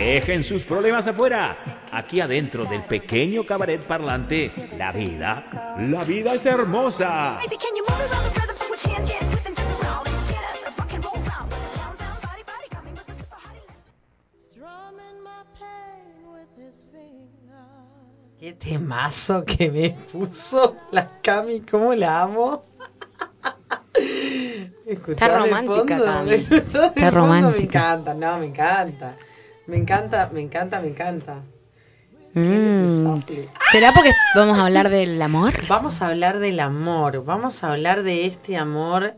[0.00, 1.58] Dejen sus problemas afuera.
[1.92, 7.38] Aquí adentro del pequeño cabaret parlante, la vida, la vida es hermosa.
[18.38, 22.64] Qué temazo que me puso la Cami, cómo la amo.
[24.86, 26.32] Está romántica, Cami.
[26.50, 27.58] Está romántica.
[27.58, 29.14] Me encanta, no, me encanta.
[29.70, 31.42] Me encanta, me encanta, me encanta.
[32.34, 33.22] Mm.
[33.70, 35.54] ¿Será porque vamos a hablar del amor?
[35.68, 39.14] Vamos a hablar del amor, vamos a hablar de este amor.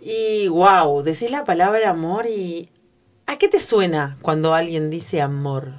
[0.00, 2.70] Y wow, decís la palabra amor y
[3.26, 5.72] ¿a qué te suena cuando alguien dice amor?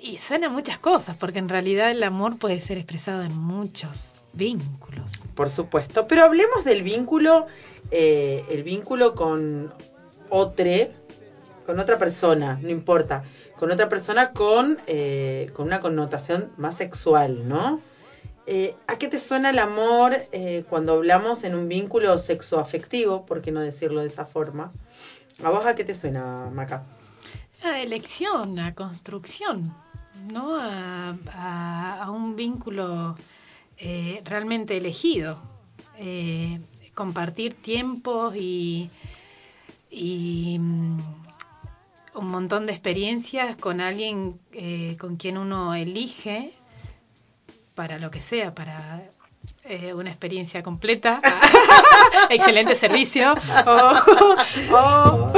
[0.00, 4.22] Y suena a muchas cosas, porque en realidad el amor puede ser expresado en muchos
[4.34, 5.10] vínculos.
[5.34, 7.48] Por supuesto, pero hablemos del vínculo,
[7.90, 9.74] eh, el vínculo con
[10.28, 10.99] otro,
[11.66, 13.22] con otra persona, no importa,
[13.58, 17.80] con otra persona con, eh, con una connotación más sexual, ¿no?
[18.46, 23.42] Eh, ¿A qué te suena el amor eh, cuando hablamos en un vínculo sexoafectivo, por
[23.42, 24.72] qué no decirlo de esa forma?
[25.44, 26.82] ¿A vos a qué te suena, Maca?
[27.62, 29.72] A elección, a construcción,
[30.32, 30.56] ¿no?
[30.58, 33.14] A, a- un vínculo
[33.78, 35.38] eh, realmente elegido.
[35.96, 36.60] Eh,
[36.94, 38.90] compartir tiempos y,
[39.90, 40.98] y mm,
[42.14, 46.52] un montón de experiencias con alguien eh, con quien uno elige
[47.74, 49.02] para lo que sea, para
[49.64, 51.22] eh, una experiencia completa,
[52.30, 53.34] excelente servicio,
[53.66, 55.32] o- o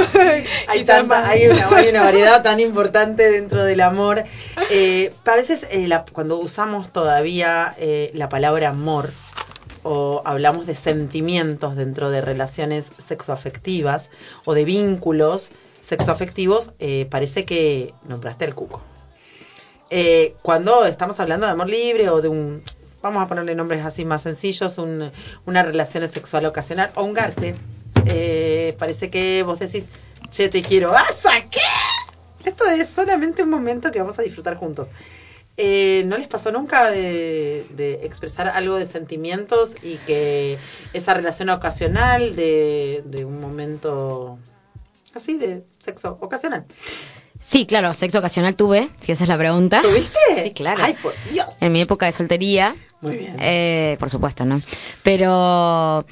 [0.67, 4.23] hay, tanta- hay, una, hay una variedad tan importante dentro del amor.
[4.69, 7.75] Eh, a veces eh, la- cuando usamos todavía
[8.13, 9.11] la palabra amor
[9.83, 14.09] o hablamos de sentimientos dentro de relaciones sexoafectivas
[14.45, 15.51] o de vínculos
[15.97, 18.81] sexoafectivos, eh, parece que nombraste el cuco.
[19.89, 22.63] Eh, cuando estamos hablando de amor libre o de un,
[23.03, 25.11] vamos a ponerle nombres así más sencillos, un-
[25.45, 27.53] una relación sexual ocasional o un garche,
[28.05, 29.83] eh, parece que vos decís,
[30.31, 31.59] che, te quiero, ¿vas a qué?
[32.43, 34.87] Esto es solamente un momento que vamos a disfrutar juntos.
[35.55, 40.57] Eh, ¿No les pasó nunca de, expresar algo de sentimientos y que
[40.93, 44.39] esa relación ocasional de un momento
[45.15, 46.65] así de sexo ocasional?
[47.39, 49.81] Sí, claro, sexo ocasional tuve, si esa es la pregunta.
[49.81, 50.17] ¿Tuviste?
[50.43, 50.83] Sí, claro.
[50.83, 51.47] Ay, por Dios.
[51.59, 52.75] En mi época de soltería.
[53.01, 53.35] Muy bien.
[53.41, 54.61] Eh, por supuesto, ¿no?
[55.03, 56.05] Pero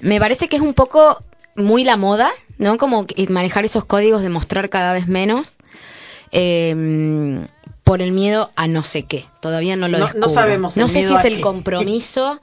[0.00, 1.22] me parece que es un poco
[1.56, 2.78] muy la moda, ¿no?
[2.78, 5.56] Como manejar esos códigos de mostrar cada vez menos.
[6.32, 7.44] eh,
[7.84, 9.24] por el miedo a no sé qué.
[9.40, 10.28] Todavía no lo No- no descubro.
[10.28, 11.40] sabemos el No sé si es el qué.
[11.40, 12.38] compromiso.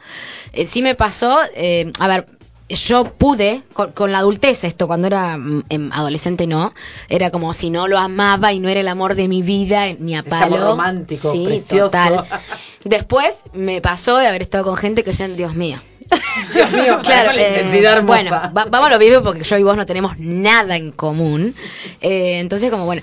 [0.54, 1.38] Eh, sí me pasó.
[1.56, 2.28] eh, a ver,
[2.70, 6.74] yo pude, con, con la adultez esto, cuando era mm, em, adolescente no,
[7.10, 9.98] era como si no lo amaba y no era el amor de mi vida, eh,
[10.00, 11.86] ni a amor romántico, sí, precioso.
[11.86, 12.26] total.
[12.84, 15.80] Después me pasó de haber estado con gente que decían, Dios mío.
[16.54, 19.78] Dios mío, Claro, la eh, bueno, va- vamos a lo vivo porque yo y vos
[19.78, 21.56] no tenemos nada en común.
[22.02, 23.02] Eh, entonces, como bueno,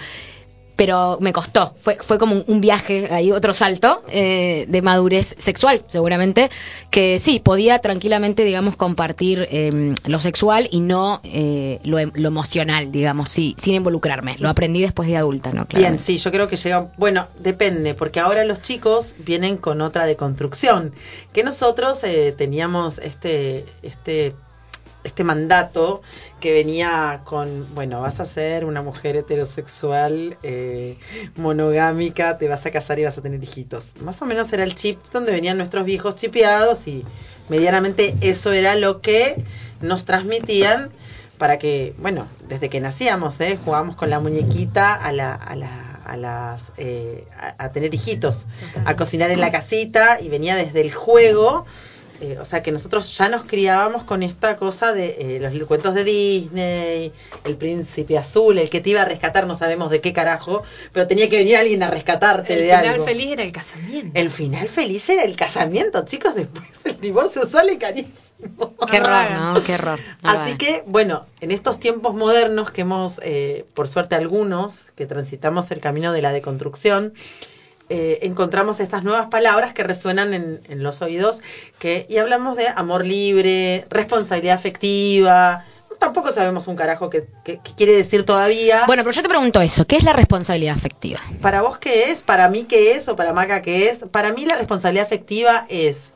[0.83, 1.77] pero me costó.
[1.81, 6.51] Fue, fue como un, viaje ahí, otro salto eh, de madurez sexual, seguramente.
[6.91, 12.27] Que sí, podía tranquilamente, digamos, compartir eh, lo sexual y no eh, lo, em- lo
[12.27, 14.35] emocional, digamos, sí, sin involucrarme.
[14.41, 15.59] Lo aprendí después de adulta, ¿no?
[15.63, 16.03] Bien, Claramente.
[16.03, 16.91] sí, yo creo que llega.
[16.97, 20.93] Bueno, depende, porque ahora los chicos vienen con otra deconstrucción.
[21.33, 24.35] Que nosotros eh, teníamos este, este,
[25.05, 26.03] este mandato
[26.41, 30.97] que venía con, bueno, vas a ser una mujer heterosexual, eh,
[31.37, 33.95] monogámica, te vas a casar y vas a tener hijitos.
[34.01, 37.05] Más o menos era el chip donde venían nuestros viejos chipeados y
[37.49, 39.43] medianamente eso era lo que
[39.81, 40.91] nos transmitían
[41.39, 43.59] para que, bueno, desde que nacíamos, ¿eh?
[43.65, 48.47] jugábamos con la muñequita a, la, a, la, a, las, eh, a, a tener hijitos,
[48.85, 51.67] a cocinar en la casita y venía desde el juego.
[52.23, 55.93] Eh, o sea que nosotros ya nos criábamos con esta cosa de eh, los cuentos
[55.93, 60.13] de Disney, el príncipe azul, el que te iba a rescatar, no sabemos de qué
[60.13, 63.05] carajo, pero tenía que venir alguien a rescatarte El de final algo.
[63.05, 64.21] feliz era el casamiento.
[64.21, 68.73] El final feliz era el casamiento, chicos, después el divorcio sale carísimo.
[68.89, 69.61] Qué ¿no?
[69.67, 74.87] Qué lo Así que, bueno, en estos tiempos modernos que hemos, eh, por suerte algunos,
[74.95, 77.15] que transitamos el camino de la deconstrucción,
[77.89, 81.43] eh, encontramos estas nuevas palabras que resuenan en, en los oídos
[81.79, 85.65] que, y hablamos de amor libre, responsabilidad afectiva.
[85.99, 87.29] Tampoco sabemos un carajo qué
[87.77, 88.87] quiere decir todavía.
[88.87, 91.21] Bueno, pero yo te pregunto eso, ¿qué es la responsabilidad afectiva?
[91.41, 92.23] ¿Para vos qué es?
[92.23, 93.09] ¿Para mí qué es?
[93.09, 93.99] ¿O para Maca qué es?
[93.99, 96.13] Para mí la responsabilidad afectiva es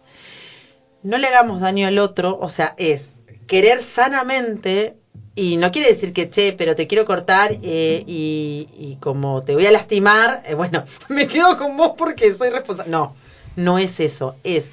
[1.06, 3.10] no le hagamos daño al otro, o sea, es
[3.46, 4.96] querer sanamente
[5.36, 9.54] y no quiere decir que, che, pero te quiero cortar eh, y, y como te
[9.54, 12.90] voy a lastimar, eh, bueno, me quedo con vos porque soy responsable.
[12.90, 13.12] No,
[13.54, 14.70] no es eso, es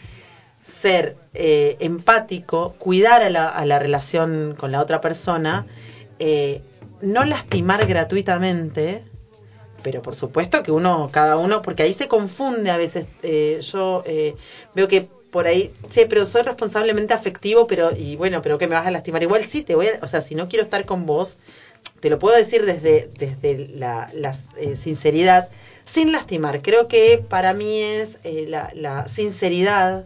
[0.66, 5.66] ser eh, empático, cuidar a la, a la relación con la otra persona,
[6.18, 6.62] eh,
[7.02, 9.04] no lastimar gratuitamente,
[9.82, 13.06] pero por supuesto que uno, cada uno, porque ahí se confunde a veces.
[13.22, 14.02] eh, yo
[14.74, 18.76] veo que por ahí, che, pero soy responsablemente afectivo, pero, y bueno, pero que me
[18.76, 19.24] vas a lastimar.
[19.24, 21.38] Igual sí, te voy a, o sea, si no quiero estar con vos,
[22.02, 24.10] te lo puedo decir desde, desde la,
[24.58, 25.50] eh, sinceridad,
[25.86, 26.62] sin lastimar.
[26.62, 30.06] Creo que para mí es eh, la, la sinceridad,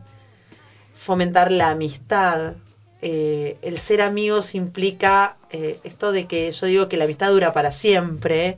[0.95, 2.55] fomentar la amistad.
[3.01, 7.53] eh, el ser amigos implica eh, esto de que yo digo que la amistad dura
[7.53, 8.57] para siempre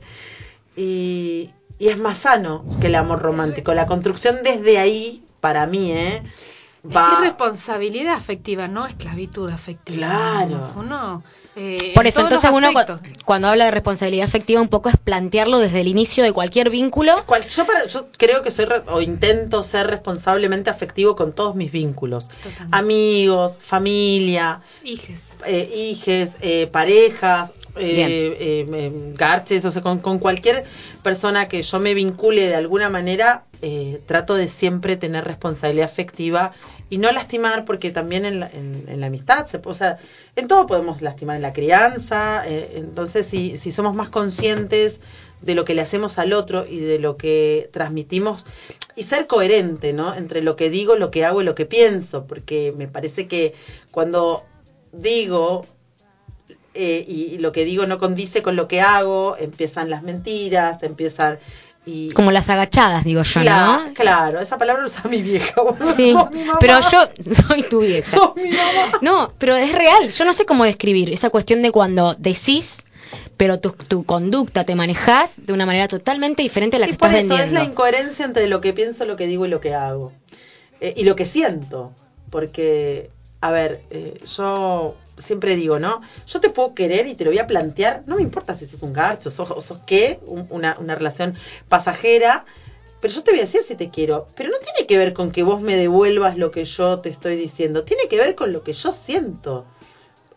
[0.76, 3.74] y, y es más sano que el amor romántico.
[3.74, 6.22] La construcción desde ahí, para mí, ¿eh?
[6.88, 7.16] Es va...
[7.18, 9.96] que responsabilidad afectiva, no esclavitud afectiva.
[9.98, 10.72] Claro.
[10.76, 11.22] Uno,
[11.56, 12.70] eh, Por eso, entonces uno
[13.24, 17.24] cuando habla de responsabilidad afectiva un poco es plantearlo desde el inicio de cualquier vínculo.
[17.26, 21.54] Cual- yo, para- yo creo que soy re- o intento ser responsablemente afectivo con todos
[21.56, 22.28] mis vínculos.
[22.28, 22.76] Totalmente.
[22.76, 25.34] Amigos, familia, Hijes.
[25.46, 30.64] eh, hijes, eh, parejas, eh, eh, eh, garches, o sea, con, cualquier
[31.02, 36.52] persona que yo me vincule de alguna manera, eh, trato de siempre tener responsabilidad afectiva
[36.88, 39.98] y no lastimar, porque también en la, en, en la amistad, se, o sea,
[40.34, 44.98] en todo podemos lastimar, en la crianza, eh, entonces si, si somos más conscientes
[45.40, 48.44] de lo que le hacemos al otro y de lo que transmitimos
[48.96, 50.14] y ser coherente, ¿no?
[50.14, 53.54] Entre lo que digo, lo que hago y lo que pienso, porque me parece que
[53.90, 54.44] cuando
[54.92, 55.66] digo
[56.74, 60.82] eh, y, y lo que digo no condice con lo que hago, empiezan las mentiras,
[60.82, 61.38] empiezan
[61.86, 63.94] y Como las agachadas, digo yo, Cla- ¿no?
[63.94, 65.60] Claro, esa palabra usa mi vieja.
[65.62, 65.84] boludo.
[65.86, 66.58] Sí, Sos mi mamá.
[66.60, 68.10] pero yo soy tu vieja.
[68.16, 68.98] Sos mi mamá.
[69.00, 70.10] No, pero es real.
[70.10, 72.84] Yo no sé cómo describir esa cuestión de cuando decís,
[73.38, 77.08] pero tu, tu conducta te manejas de una manera totalmente diferente a la que por
[77.08, 77.60] estás eso es vendiendo.
[77.60, 80.12] la incoherencia entre lo que pienso, lo que digo y lo que hago.
[80.82, 81.92] Eh, y lo que siento.
[82.30, 83.10] Porque,
[83.40, 86.02] a ver, eh, yo siempre digo, ¿no?
[86.26, 88.02] Yo te puedo querer y te lo voy a plantear.
[88.06, 91.34] No me importa si sos un garcho, sos, sos qué, un- una, una relación
[91.68, 92.44] pasajera.
[93.00, 94.26] Pero yo te voy a decir si te quiero.
[94.34, 97.36] Pero no tiene que ver con que vos me devuelvas lo que yo te estoy
[97.36, 97.82] diciendo.
[97.84, 99.64] Tiene que ver con lo que yo siento.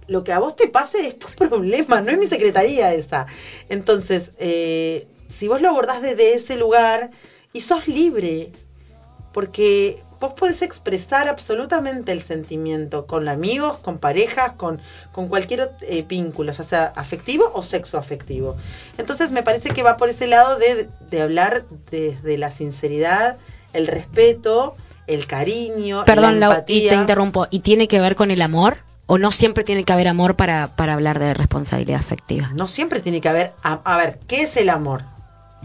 [0.08, 3.26] Lo que a vos te pase es tu problema, no es mi secretaría esa.
[3.70, 7.12] Entonces, eh, si vos lo abordás desde ese lugar
[7.52, 8.52] y sos libre,
[9.34, 14.80] porque vos podés expresar absolutamente el sentimiento con amigos, con parejas, con,
[15.12, 18.56] con cualquier eh, vínculo, ya sea afectivo o sexo afectivo.
[18.98, 23.36] Entonces me parece que va por ese lado de, de hablar desde la sinceridad,
[23.74, 24.78] el respeto,
[25.08, 27.48] el cariño, Perdón, la y te interrumpo.
[27.50, 28.78] ¿Y tiene que ver con el amor?
[29.08, 32.50] ¿O no siempre tiene que haber amor para, para hablar de responsabilidad afectiva?
[32.56, 33.52] No siempre tiene que haber.
[33.62, 35.04] A, a ver, ¿qué es el amor?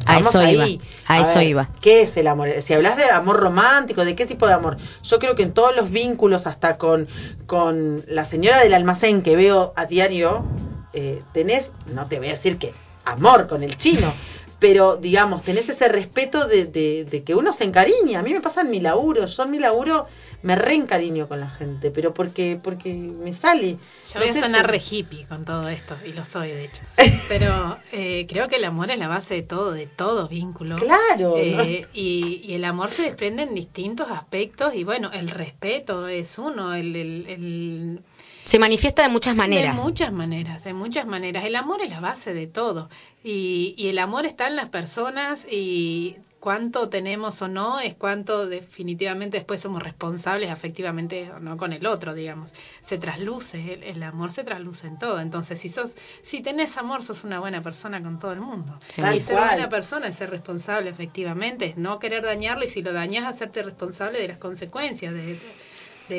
[0.06, 0.80] A Vamos eso iba, ahí.
[1.06, 1.68] a eso ver, iba.
[1.80, 2.48] ¿Qué es el amor?
[2.62, 4.76] Si hablas de amor romántico, ¿de qué tipo de amor?
[5.02, 7.08] Yo creo que en todos los vínculos, hasta con,
[7.46, 10.44] con la señora del almacén que veo a diario,
[10.92, 12.72] eh, tenés, no te voy a decir que
[13.04, 14.12] amor con el chino,
[14.58, 18.20] pero digamos, tenés ese respeto de, de, de que uno se encariña.
[18.20, 20.06] A mí me pasa en mi laburo, yo en mi laburo
[20.43, 23.73] me reencariño con la gente, pero porque, porque me sale.
[24.12, 26.65] Yo No voy a sonar si- re hippie con todo esto, y lo soy de
[26.66, 26.82] hecho.
[27.28, 30.77] Pero eh, creo que el amor es la base de todo, de todo vínculo.
[30.77, 36.06] Claro, Eh, y, y el amor se desprende en distintos aspectos, y bueno, el respeto
[36.09, 38.01] es uno, el, el- el-
[38.44, 39.77] Se manifiesta de muchas maneras.
[39.77, 41.44] de muchas maneras, de muchas maneras.
[41.44, 42.89] El amor es la base de todo.
[43.24, 48.47] Y, y el amor está en las personas y cuánto tenemos o no es cuánto
[48.47, 52.51] definitivamente después somos responsables afectivamente o no con el otro, digamos.
[52.81, 55.20] Se trasluce, el, el amor se trasluce en todo.
[55.20, 58.77] Entonces, si sos, si tenés amor, sos una buena persona con todo el mundo.
[58.89, 59.02] Sí.
[59.16, 59.48] y ser cual.
[59.55, 63.62] buena persona es ser responsable efectivamente, es no querer dañarlo y si lo dañas, hacerte
[63.62, 65.40] responsable de las consecuencias, de, de-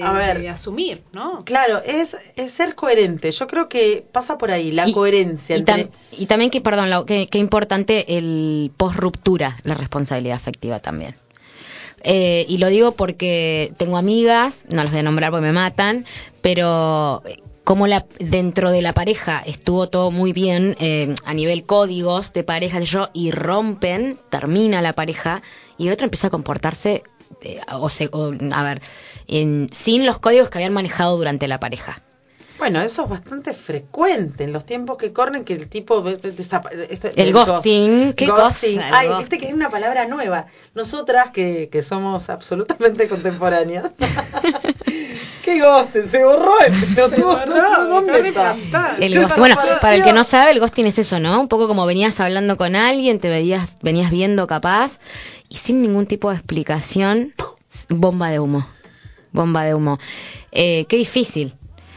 [0.01, 0.39] A ver.
[0.39, 1.43] de asumir, ¿no?
[1.45, 3.31] Claro, es, es ser coherente.
[3.31, 5.55] Yo creo que pasa por ahí, la Y- coherencia.
[5.55, 10.79] Y, entre- tam- y también que, perdón, que, que importante el post-ruptura, la responsabilidad afectiva
[10.79, 11.15] también.
[12.03, 16.05] Eh, y lo digo porque tengo amigas, no las voy a nombrar porque me matan,
[16.41, 17.21] pero
[17.65, 22.43] cómo la, dentro de la pareja estuvo todo muy bien eh, a nivel códigos de
[22.43, 25.41] pareja, de yo, y rompen, termina la pareja,
[25.77, 27.03] y el otro empieza a comportarse,
[27.41, 28.81] eh, o, se, o, a ver,
[29.27, 32.01] en- sin los códigos que habían manejado durante la pareja.
[32.57, 37.31] Bueno, eso es bastante frecuente en los tiempos que corren que el tipo este- El
[37.33, 38.75] ghost- ghosting, ¿qué ghosting.
[38.75, 38.87] cosa?
[38.89, 39.19] El Ay, ghosting.
[39.19, 40.47] viste que es una palabra nueva.
[40.75, 43.91] Nosotras que, que somos absolutamente contemporáneas.
[45.43, 46.05] ¿Qué ghosting?
[46.07, 47.39] Se borró el pelotudo.
[47.87, 48.55] ¿Dónde está?
[48.99, 49.37] El ghosting.
[49.39, 51.39] Bueno, para el que no sabe, el ghosting es eso, ¿no?
[51.39, 54.99] Un poco como venías hablando con alguien, te veías, venías viendo capaz,
[55.49, 57.33] y sin ningún tipo de explicación,
[57.89, 58.67] bomba de humo.
[59.31, 59.99] Bomba de humo.
[60.51, 61.55] Eh, qué difícil.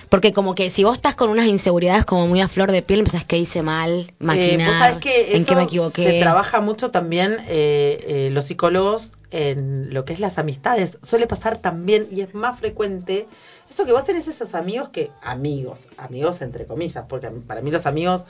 [0.08, 2.98] Porque como que si vos estás con unas inseguridades como muy a flor de piel,
[2.98, 6.04] empezás que hice mal, Eh, maquinar, sabés que en qué me equivoqué.
[6.04, 10.98] Se trabaja mucho también eh, eh, los psicólogos en lo que es las amistades.
[11.00, 13.26] Suele pasar también y es más frecuente.
[13.70, 17.86] Eso que vos tenés esos amigos que, amigos, amigos entre comillas, porque para mí los
[17.86, 18.24] amigos,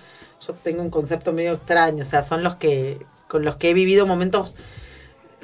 [0.46, 3.74] yo tengo un concepto medio extraño, o sea, son los que, con los que he
[3.74, 4.54] vivido momentos,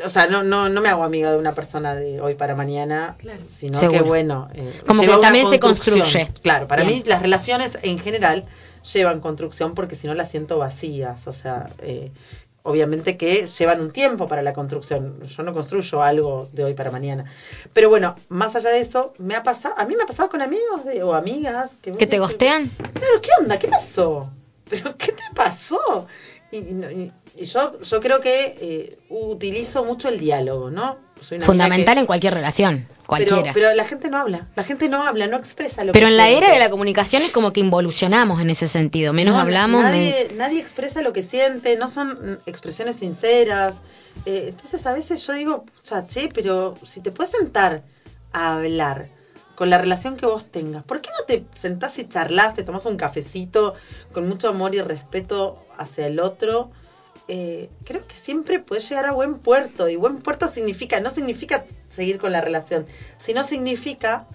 [0.05, 3.17] o sea, no, no, no me hago amiga de una persona de hoy para mañana,
[3.55, 4.03] sino Seguro.
[4.03, 6.29] que bueno, eh, Como que también se construye.
[6.43, 6.99] Claro, para Bien.
[6.99, 8.45] mí las relaciones en general
[8.93, 12.11] llevan construcción porque si no las siento vacías, o sea, eh,
[12.63, 15.21] obviamente que llevan un tiempo para la construcción.
[15.27, 17.25] Yo no construyo algo de hoy para mañana.
[17.73, 20.43] Pero bueno, más allá de eso, me ha pasado, a mí me ha pasado con
[20.43, 22.69] amigos de- o amigas que, ¿Que te gostean?
[22.69, 23.59] Claro, ¿qué onda?
[23.59, 24.31] ¿Qué pasó?
[24.69, 26.07] ¿Pero qué te pasó?
[26.51, 27.13] Y,
[27.45, 30.97] yo, yo creo que eh, utilizo mucho el diálogo, ¿no?
[31.41, 33.53] Fundamental en cualquier relación, cualquiera.
[33.53, 36.13] Pero, pero la gente no habla, la gente no habla, no expresa lo Pero que
[36.13, 39.13] en la era de la comunicación es como que involucionamos en ese sentido.
[39.13, 39.83] Menos No, hablamos.
[39.83, 43.75] Nadie, me- nadie expresa lo que siente, no son expresiones sinceras.
[44.25, 47.83] Eh, entonces a veces yo digo, chache, pero si te puedes sentar
[48.33, 49.09] a hablar
[49.59, 52.87] con la relación que vos tengas, ¿por qué no te sentás y charlas, te tomás
[52.87, 53.75] un cafecito
[54.13, 56.71] con mucho amor y respeto hacia el otro?
[57.27, 61.65] Eh, creo que siempre puedes llegar a buen puerto y buen puerto significa, no significa
[61.89, 62.87] seguir con la relación,
[63.17, 64.29] sino significa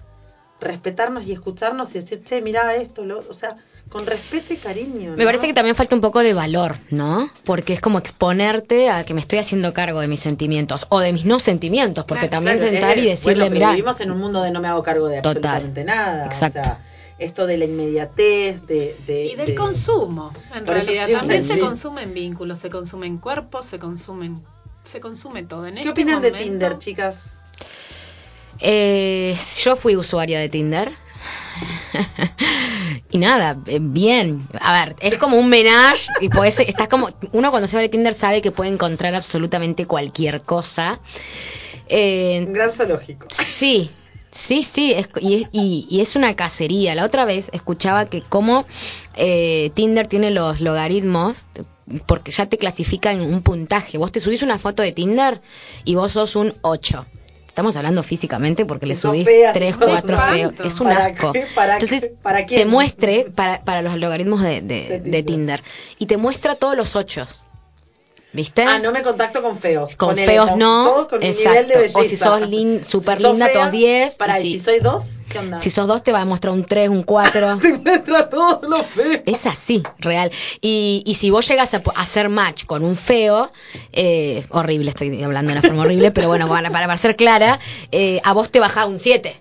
[0.60, 3.56] respetarnos y escucharnos y decir, che, mira esto, lo, o sea,
[3.94, 5.14] con respeto y cariño.
[5.16, 7.30] Me parece que también falta un poco de valor, ¿no?
[7.44, 11.12] Porque es como exponerte a que me estoy haciendo cargo de mis sentimientos o de
[11.12, 14.18] mis no sentimientos, porque también Claro, sentar es- y decirle, bueno, mira, vivimos en un
[14.18, 15.36] mundo de no me hago cargo de Total.
[15.36, 16.26] absolutamente nada.
[16.26, 16.58] Exacto.
[16.58, 16.80] O sea,
[17.20, 18.96] esto de la inmediatez, de...
[19.06, 21.06] de Y del de- consumo, en realidad.
[21.06, 21.60] sí, También se sí.
[21.60, 24.32] consume en vínculos, se consume en cuerpos, se consume,
[24.82, 25.68] se consume todo.
[25.68, 27.26] En ¿Qué este opinan de Tinder, chicas?
[28.60, 30.90] eh, yo fui usuaria de Tinder.
[33.10, 34.46] y nada, eh, bien.
[34.60, 38.14] A ver, es como un menage y podés, estás como uno cuando se abre Tinder
[38.14, 41.00] sabe que puede encontrar absolutamente cualquier cosa.
[41.88, 43.26] Eh, Un gran zoológico.
[43.30, 43.90] Sí,
[44.30, 46.94] sí, sí, es- y, es, y, y es una cacería.
[46.94, 48.64] La otra vez escuchaba que como
[49.16, 51.46] eh, Tinder tiene los logaritmos,
[52.06, 53.98] porque ya te clasifica en un puntaje.
[53.98, 55.40] Vos te subís una foto de Tinder
[55.84, 57.06] y vos sos un 8.
[57.54, 60.34] Estamos hablando físicamente porque le sos subís fea, si 3, sos 4 espanto.
[60.34, 60.52] feos.
[60.66, 61.30] Es un ¿Para asco.
[61.30, 61.46] qué?
[61.54, 62.08] ¿Para Entonces, qué?
[62.20, 65.62] ¿Para te muestre para, para los logaritmos de, de, de Tinder.
[66.00, 67.24] Y te muestra todos los 8.
[68.32, 68.64] ¿Viste?
[68.64, 69.94] Ah, no me contacto con feos.
[69.94, 71.60] Con feos no, con exacto.
[71.60, 71.90] nivel de.
[71.94, 74.16] O si sos lin, super Si linda, todos 10.
[74.16, 75.04] Pará, y ¿y si, si soy dos?
[75.34, 75.58] ¿Qué onda?
[75.58, 77.58] si sos dos te va a mostrar un 3, un 4.
[77.62, 79.22] Te muestra todos los feos.
[79.26, 80.30] Es así, real.
[80.60, 83.50] Y, y si vos llegas a hacer match con un feo,
[83.92, 87.58] eh, horrible, estoy hablando de una forma horrible, pero bueno, para, para, ser clara,
[87.90, 89.40] eh, a vos te baja un 7.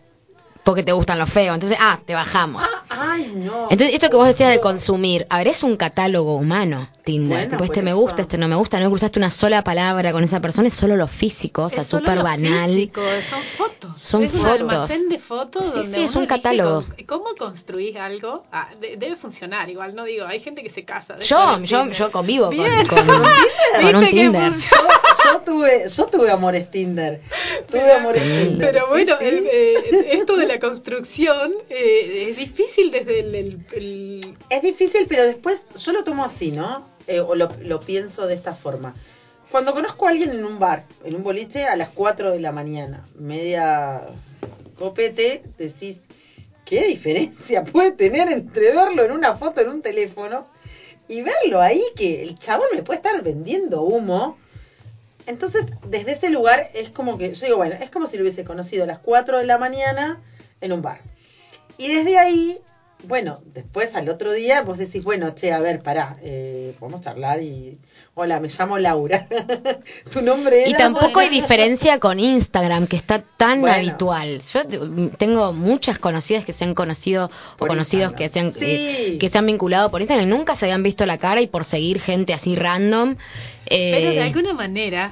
[0.64, 1.54] Porque te gustan los feos.
[1.54, 2.64] Entonces, ah, te bajamos.
[2.90, 3.68] Ay, no.
[3.70, 7.38] Entonces, esto que vos decías de consumir, a ver, es un catálogo humano, Tinder.
[7.38, 10.24] Bueno, Tipo, este me gusta, este no me gusta, no cruzaste una sola palabra con
[10.24, 12.70] esa persona, es solo lo físico, o sea, súper banal.
[12.70, 14.02] físico, son fotos.
[14.02, 14.60] Son es un fotos.
[14.60, 15.66] almacén de fotos.
[15.66, 16.84] Sí, donde sí, es un catálogo.
[17.08, 18.46] ¿Cómo construís algo?
[18.52, 21.20] Ah, de- debe funcionar igual, no digo, hay gente que se casa.
[21.20, 22.86] Yo, yo, yo convivo con, Bien.
[22.88, 23.06] con,
[23.82, 24.52] con un Tinder.
[24.54, 27.22] Yo tuve, yo tuve amores Tinder.
[27.68, 28.58] Tuve amores Tinder.
[28.72, 29.26] Pero sí, bueno, sí.
[29.26, 35.06] el, eh, esto de la construcción eh, es difícil desde el, el- el- Es difícil,
[35.08, 36.93] pero después yo lo tomo así, ¿no?
[37.08, 38.94] Eh, o lo, lo pienso de esta forma.
[39.52, 42.52] Cuando conozco a alguien en un bar, en un boliche, a las 4 de la
[42.52, 44.02] mañana, media
[44.78, 46.00] copete, decís,
[46.66, 50.48] ¿qué diferencia puede tener entre verlo en una foto en un teléfono
[51.08, 54.38] y verlo ahí que el chabón me puede estar vendiendo humo?
[55.26, 58.44] Entonces, desde ese lugar es como que, yo digo, bueno, es como si lo hubiese
[58.44, 60.22] conocido a las 4 de la mañana
[60.62, 61.02] en un bar.
[61.78, 62.60] Y desde ahí
[63.04, 67.42] bueno, después al otro día vos decís, bueno, che, a ver, pará, eh, podemos charlar
[67.42, 67.78] y...
[68.16, 69.28] Hola, me llamo Laura.
[70.14, 70.70] tu nombre era...
[70.70, 73.76] Y tampoco hay diferencia con Instagram, que está tan Bueno.
[73.76, 74.40] habitual.
[74.54, 74.62] Yo
[75.18, 78.66] tengo muchas conocidas que se han conocido o conocidos que se, han, Sí.
[78.66, 81.48] eh, que se han vinculado por Instagram y nunca se habían visto la cara y
[81.48, 83.16] por seguir gente así random.
[83.66, 85.12] eh, Pero de alguna manera,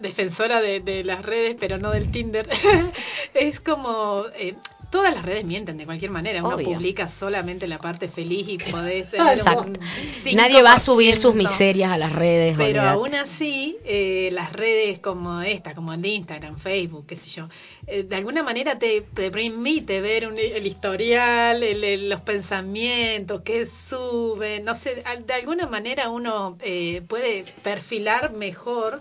[0.00, 2.48] defensora de, de las redes, pero no del Tinder,
[3.34, 4.24] es como...
[4.36, 4.54] eh,
[4.92, 6.40] Todas las redes mienten de cualquier manera.
[6.44, 6.68] Uno Obvio.
[6.74, 9.68] publica solamente la parte feliz y podés tener Exacto.
[9.68, 10.80] un Nadie va a 5%.
[10.80, 12.54] subir sus miserias a las redes.
[12.56, 12.88] Pero olvidate.
[12.88, 17.48] aún así, eh, las redes como esta, como el de Instagram, Facebook, qué sé yo,
[17.88, 23.40] eh, de alguna manera te, te permite ver un- el historial, el- el- los pensamientos,
[23.44, 29.00] qué suben, no sé, al- de alguna manera uno eh, puede perfilar mejor.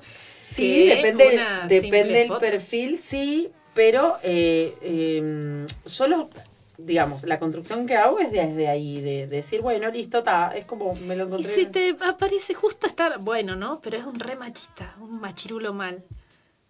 [0.50, 2.40] Sí, que depende, depende del foto.
[2.42, 6.30] perfil, sí, pero eh, eh, solo,
[6.78, 10.66] digamos, la construcción que hago es desde ahí, de, de decir, bueno, listo, está, es
[10.66, 11.54] como me lo Y encontré.
[11.56, 13.80] si te aparece justo estar, bueno, ¿no?
[13.82, 16.04] Pero es un re machista, un machirulo mal.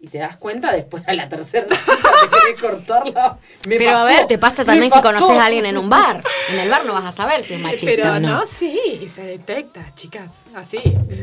[0.04, 3.38] Y te das cuenta después a la tercera cita te querés cortarla.
[3.68, 6.24] Me Pero a ver, te pasa también si conoces a alguien en un bar.
[6.48, 8.40] En el bar no vas a saber si es machista Pero o no.
[8.40, 10.78] no, sí, se detecta, chicas, así.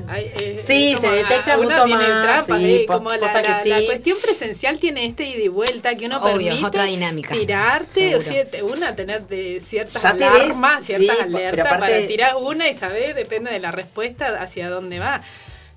[0.08, 3.42] Hay, eh, Sí, se detecta a- uno mucho tiene más, trampas, sí, eh, como la,
[3.42, 3.70] que la- sí.
[3.70, 8.16] la cuestión presencial tiene este ida y vuelta que uno Obvio, es otra dinámica, tirarte,
[8.16, 12.70] o sea, una tener de ciertas alarmas, ves, ciertas sí, alertas aparte- para tirar una
[12.70, 15.22] y saber, depende de la respuesta, hacia dónde va.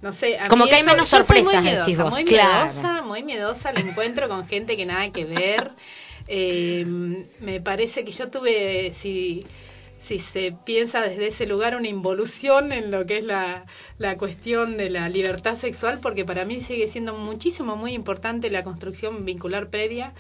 [0.03, 2.11] No sé, a Como mí que hay eso- menos soy muy sorpresas, miedosa, decís vos,
[2.13, 2.65] muy claro.
[2.65, 5.71] miedosa, muy miedosa al encuentro con gente que nada que ver.
[6.29, 6.87] Eh,
[7.41, 9.45] me parece que yo tuve, si,
[9.99, 13.67] si se piensa desde ese lugar, una involución en lo que es la,
[13.99, 18.63] la cuestión de la libertad sexual, porque para mí sigue siendo muchísimo, muy importante la
[18.63, 20.13] construcción vincular previa.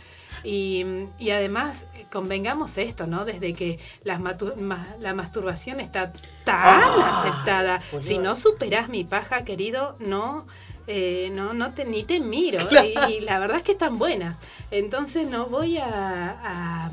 [0.42, 0.84] Y,
[1.20, 3.24] y además, convengamos esto, ¿no?
[3.24, 3.78] Desde que
[4.56, 6.12] ma- la masturbación está
[6.44, 7.80] tan Ah, aceptada.
[7.90, 8.06] boluda.
[8.06, 10.46] Si no superás mi paja, querido, no,
[10.86, 12.58] eh, no, no te, ni te miro.
[12.68, 12.86] Claro.
[12.86, 14.38] Y, y la verdad es que están buenas.
[14.70, 16.90] Entonces no voy a, a,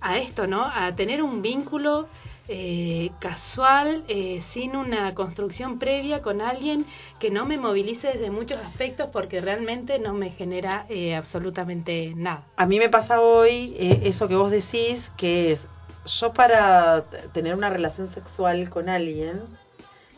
[0.00, 0.62] a esto, ¿no?
[0.64, 2.08] A tener un vínculo
[2.48, 6.86] eh, casual, eh, sin una construcción previa con alguien
[7.18, 12.44] que no me movilice desde muchos aspectos porque realmente no me genera eh, absolutamente nada.
[12.56, 15.68] A mí me pasa hoy eh, eso que vos decís, que es,
[16.06, 19.42] yo para tener una relación sexual con alguien,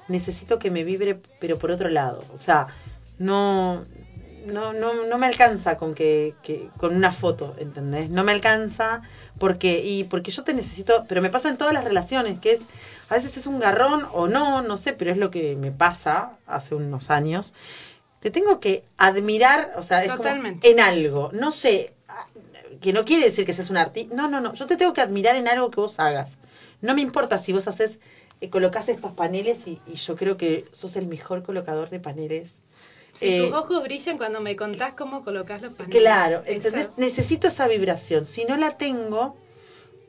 [0.09, 2.25] necesito que me vibre, pero por otro lado.
[2.33, 2.69] O sea,
[3.19, 3.85] no,
[4.47, 8.11] no, no, no me alcanza con que, que con una foto, ¿entendés?
[8.11, 9.03] No me alcanza
[9.39, 12.61] porque y porque yo te necesito, pero me pasa en todas las relaciones, que es
[13.09, 16.39] a veces es un garrón o no, no sé, pero es lo que me pasa
[16.47, 17.53] hace unos años.
[18.21, 20.29] Te tengo que admirar, o sea, es como
[20.63, 21.95] en algo, no sé,
[22.81, 25.01] que no quiere decir que seas un artista, no, no, no, yo te tengo que
[25.01, 26.39] admirar en algo que vos hagas.
[26.81, 27.99] No me importa si vos haces,
[28.41, 32.63] eh, colocás estos paneles y, y yo creo que sos el mejor colocador de paneles.
[33.21, 36.01] Si Eh, tus ojos brillan cuando me contás cómo colocas los paneles.
[36.01, 36.89] Claro, ¿entendés?
[36.97, 38.25] Necesito esa vibración.
[38.25, 39.37] Si no la tengo,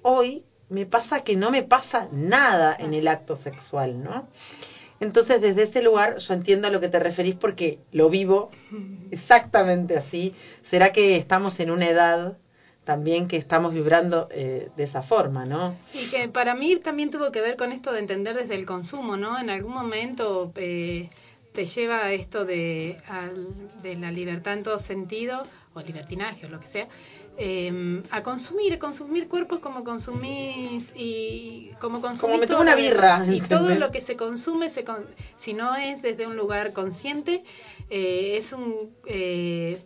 [0.01, 4.29] hoy me pasa que no me pasa nada en el acto sexual, ¿no?
[5.01, 8.49] Entonces, desde ese lugar, yo entiendo a lo que te referís porque lo vivo
[9.11, 10.33] exactamente así.
[10.61, 12.38] ¿Será que estamos en una edad
[12.85, 15.75] también que estamos vibrando eh, de esa forma, ¿no?
[15.93, 19.17] Y que para mí también tuvo que ver con esto de entender desde el consumo,
[19.17, 19.38] ¿no?
[19.38, 21.09] En algún momento eh,
[21.53, 23.47] te lleva a esto de, al-
[23.81, 26.87] de la libertad en todo sentido, o libertinaje, o lo que sea,
[27.37, 33.25] eh, a consumir, consumir cuerpos como consumís y como consumís me todo tomo una birra.
[33.33, 35.05] Y todo lo que se consume, se con-
[35.37, 37.43] si no es desde un lugar consciente,
[37.89, 38.93] eh, es un...
[39.05, 39.81] eh,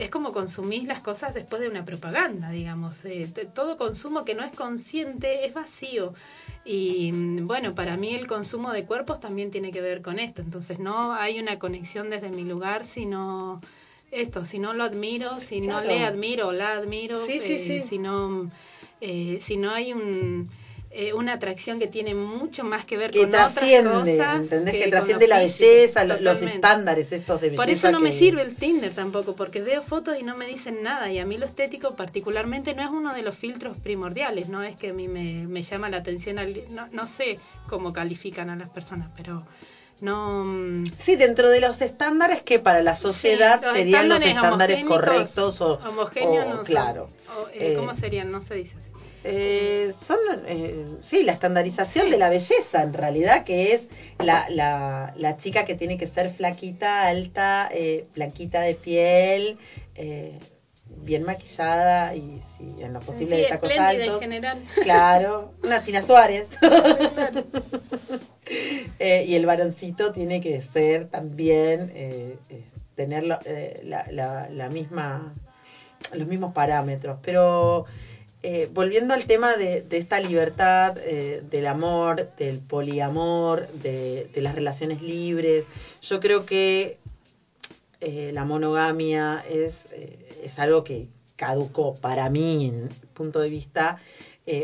[0.00, 3.04] es como consumís las cosas después de una propaganda, digamos.
[3.04, 6.14] Eh, todo consumo que no es consciente es vacío.
[6.64, 10.40] Y mm, bueno, para mí el consumo de cuerpos también tiene que ver con esto.
[10.42, 13.60] Entonces no hay una conexión desde mi lugar, sino
[14.10, 17.58] esto, si no lo admiro, si no le admiro o la admiro, Sí, sí, eh,
[17.58, 17.80] sí.
[17.80, 18.50] si no
[19.00, 20.50] eh, si no hay un
[20.92, 24.74] eh, una atracción que tiene mucho más que ver Que con trasciende, otras cosas ¿entendés?
[24.84, 25.68] Que, trasciende la físico.
[25.70, 27.62] belleza, lo- los estándares estos de belleza.
[27.62, 30.82] Por eso no me sirve el Tinder tampoco, porque veo fotos y no me dicen
[30.82, 31.10] nada.
[31.10, 34.74] Y a mí lo estético particularmente no es uno de los filtros primordiales, no es
[34.76, 37.38] que a mí me, me llama la atención, al- no, no sé
[37.68, 39.44] cómo califican a las personas, pero
[40.00, 40.44] no...
[40.44, 45.60] mm, Sí, dentro de los estándares que para la sociedad los serían los estándares correctos
[45.60, 47.08] o, homogéneos o- no claro.
[47.28, 48.32] o, eh, Eh, ¿Cómo serían?
[48.32, 48.89] No se dice así.
[49.24, 53.82] Eh, son, eh, sí, la estandarización de la belleza, en realidad, que es
[54.18, 59.58] la, la, la chica que tiene que ser flaquita, alta, eh, blanquita de piel,
[59.94, 60.38] eh,
[61.02, 64.20] bien maquillada y si en lo posible Sí, de tacos espléndida en altos.
[64.20, 64.58] general.
[64.82, 66.46] Claro, una China Suárez.
[68.98, 72.36] Eh, y el varoncito tiene que ser también, eh,
[72.96, 75.32] tener eh, la, la- la misma,
[76.12, 77.18] los mismos parámetros.
[77.22, 77.84] Pero
[78.42, 85.02] eh, volviendo al tema de, esta libertad, eh, del amor, del poliamor, de, las relaciones
[85.02, 85.66] libres,
[86.00, 86.96] yo creo que
[88.00, 89.86] eh, la monogamia es,
[90.56, 93.98] algo que caducó para mí, en punto de vista.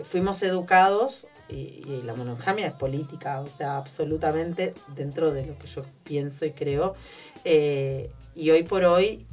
[0.05, 5.69] Fuimos educados y, y la monogamia es política, o sea, absolutamente dentro de lo que
[5.69, 6.97] yo pienso y creo.
[7.45, 9.27] Y hoy por hoy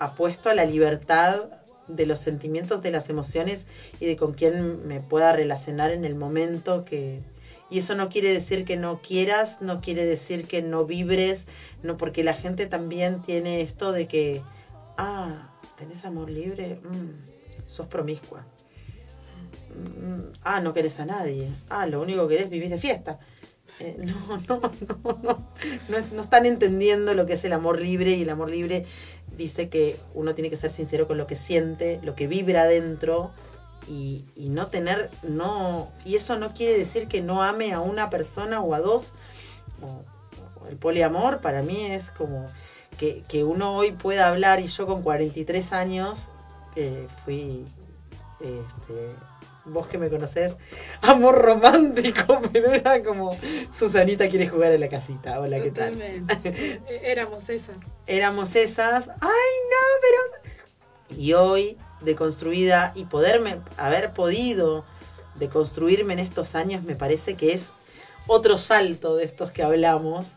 [0.00, 1.44] apuesto a la libertad
[1.88, 3.66] de los sentimientos, de las emociones
[4.00, 7.20] y de con quién me pueda relacionar en el momento que...
[7.70, 11.46] Y eso no quiere decir que no quieras, no quiere decir que no vibres,
[11.82, 14.42] no porque la gente también tiene esto de que,
[14.96, 18.44] ah, tenés amor libre, Mm, sos promiscua.
[19.74, 21.48] Mm, ah, no querés a nadie.
[21.68, 23.18] Ah, lo único que querés vivir de fiesta.
[23.80, 28.22] Eh, no, no, no, no, no, están entendiendo lo que es el amor libre y
[28.22, 28.86] el amor libre
[29.36, 33.32] dice que uno tiene que ser sincero con lo que siente, lo que vibra adentro
[33.88, 38.10] y, y no tener, no, y eso no quiere decir que no ame a una
[38.10, 39.12] persona o a dos.
[39.82, 40.04] O
[40.68, 42.46] el poliamor para mí es como
[42.96, 46.28] que, que uno hoy pueda hablar y yo con 43 años,
[46.74, 47.64] que fui,
[48.40, 49.14] este,
[49.66, 50.54] vos que me conocés,
[51.02, 53.36] amor romántico, pero era como
[53.72, 55.92] Susanita quiere jugar en la casita, hola, ¿qué tal?
[55.92, 56.80] Totalmente.
[57.02, 57.76] Éramos esas.
[58.06, 60.54] éramos esas, ay no, pero...
[61.16, 64.84] Y hoy, deconstruida y poderme, haber podido
[65.36, 67.70] deconstruirme en estos años, me parece que es
[68.26, 70.32] otro salto de estos que hablamos,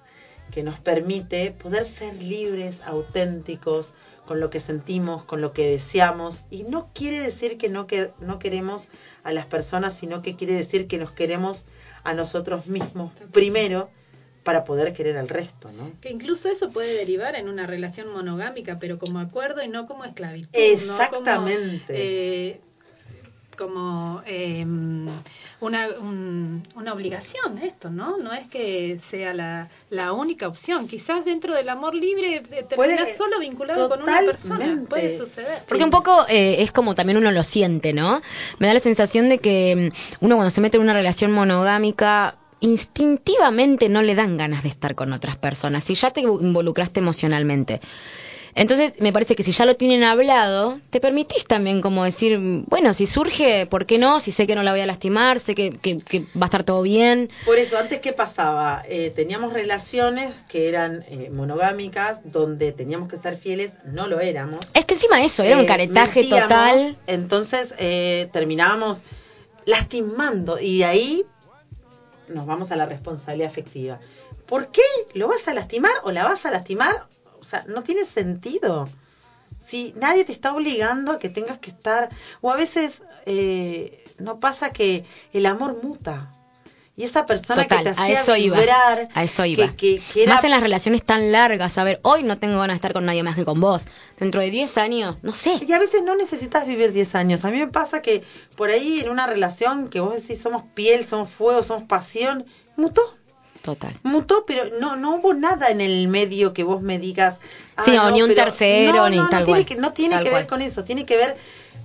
[0.52, 3.94] que nos permite poder ser libres, auténticos,
[4.28, 6.44] con lo que sentimos, con lo que deseamos.
[6.52, 8.90] Y no quiere decir que no, que, no queremos
[9.24, 11.66] a las personas, sino que quiere decir que nos queremos
[12.04, 13.90] a nosotros mismos primero
[14.44, 15.92] para poder querer al resto, ¿no?
[16.00, 20.06] Que incluso eso puede derivar en una relación monogámica, pero como acuerdo y no como
[20.06, 20.50] esclavitud.
[20.54, 22.62] Exactamente.
[22.62, 22.68] No
[23.58, 24.66] como, eh, como eh,
[25.60, 28.18] una, un- una obligación esto, ¿no?
[28.18, 30.88] No es que sea la, la única opción.
[30.88, 34.84] Quizás dentro del amor libre eh, terminas solo vinculado con una persona.
[34.88, 35.64] Puede suceder.
[35.68, 38.22] Porque un poco eh, es como también uno lo siente, ¿no?
[38.60, 42.38] Me da la sensación de que mm, uno cuando se mete en una relación monogámica
[42.60, 47.82] instintivamente no le dan ganas de estar con otras personas, si ya te involucraste emocionalmente.
[48.58, 52.94] Entonces, me parece que si ya lo tienen hablado, te permitís también como decir, bueno,
[52.94, 54.20] si surge, ¿por qué no?
[54.20, 56.64] Si sé que no la voy a lastimar, sé que, que- que va a estar
[56.64, 57.30] todo bien.
[57.46, 58.84] Por eso, antes, ¿qué pasaba?
[58.90, 64.66] Eh, teníamos relaciones que eran eh, monogámicas, donde teníamos que ser fieles, no lo éramos.
[64.74, 66.98] Es que encima eso, era un Eh, caretaje mentíamos, total.
[67.08, 69.04] Entonces eh, terminábamos
[69.66, 71.26] lastimando y de ahí
[72.28, 74.00] nos vamos a la responsabilidad afectiva.
[74.48, 74.82] ¿Por qué
[75.14, 77.08] lo vas a lastimar o la vas a lastimar?
[77.48, 78.90] O sea, no tiene sentido.
[79.58, 82.10] Si nadie te está obligando a que tengas que estar,
[82.42, 86.34] o a veces eh, no pasa que el amor muta.
[86.98, 88.58] Y esa persona Total, que te a hacía eso iba.
[89.14, 89.68] A eso iba.
[89.68, 92.56] que, que- que era Más en las relaciones tan largas, a ver, hoy no tengo
[92.60, 93.86] ganas de estar con nadie más que con vos.
[94.20, 95.58] Dentro de 10 años, no sé.
[95.66, 97.46] Y a veces no necesitas vivir 10 años.
[97.46, 98.24] A mí me pasa que
[98.58, 102.46] por ahí en una relación que vos decís somos piel, somos fuego, somos pasión,
[102.76, 103.17] mutó.
[103.62, 103.94] Total.
[104.04, 107.38] Mutó, pero no no hubo nada en el medio que vos me digas.
[107.76, 108.44] "Ah, Sí, o no, ni un pero-".
[108.46, 109.66] tercero, No, ni tal tiene cual.
[109.66, 110.42] que, no tiene Tal que cual.
[110.44, 111.36] ver con eso, tiene que ver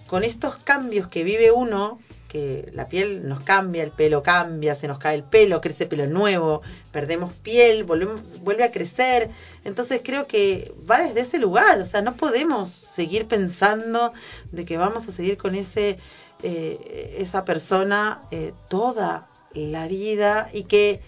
[0.07, 4.89] con estos cambios que vive uno, que la piel nos cambia, el pelo cambia, se
[4.89, 9.29] nos cae el pelo, crece pelo nuevo, perdemos piel, volvemos, vuelve a crecer.
[9.65, 14.13] Entonces creo que va desde ese lugar, o sea, no podemos seguir pensando
[14.51, 15.99] de que vamos a seguir con ese
[16.43, 21.01] eh, esa persona eh, toda la vida y que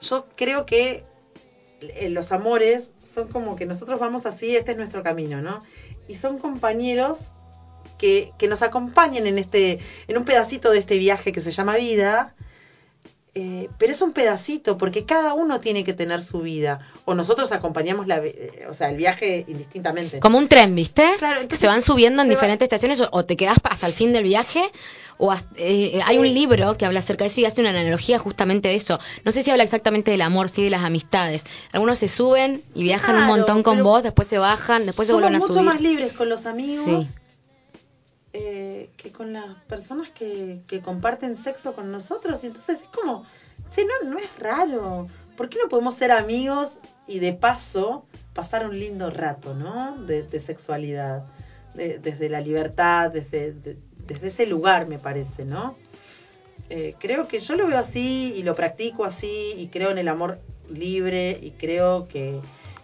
[0.00, 1.04] yo creo que
[1.80, 5.62] eh, los amores son como que nosotros vamos así, este es nuestro camino, ¿no?
[6.08, 7.18] Y son compañeros
[7.98, 11.76] que, que nos acompañan en este, en un pedacito de este viaje que se llama
[11.76, 12.34] vida,
[13.34, 17.52] eh, pero es un pedacito porque cada uno tiene que tener su vida o nosotros
[17.52, 20.18] acompañamos la, eh, o sea, el viaje indistintamente.
[20.18, 21.08] Como un tren, ¿viste?
[21.18, 23.92] Claro, entonces se van subiendo en va- diferentes estaciones o, o te quedas hasta el
[23.92, 24.62] fin del viaje.
[25.20, 28.68] O eh, hay un libro que habla acerca de eso y hace una analogía justamente
[28.68, 29.00] de eso.
[29.24, 31.44] No sé si habla exactamente del amor, sí de las amistades.
[31.72, 35.34] Algunos se suben y viajan un montón con vos, después se bajan, después se vuelven
[35.34, 35.66] a mucho subir.
[35.66, 37.08] más libres con los amigos Sí.
[38.32, 42.40] eh, que con las personas que, que comparten sexo con nosotros.
[42.44, 43.24] Y entonces es como,
[43.70, 45.06] che, no, no es raro.
[45.36, 46.70] ¿Por qué no podemos ser amigos
[47.06, 49.96] y de paso pasar un lindo rato, ¿no?
[50.04, 51.24] De, de sexualidad.
[51.74, 53.76] de- desde la libertad, desde, de-
[54.08, 55.76] desde ese lugar, me parece, ¿no?
[56.70, 60.08] Eh, creo que yo lo veo así y lo practico así y creo en el
[60.08, 62.40] amor libre y creo que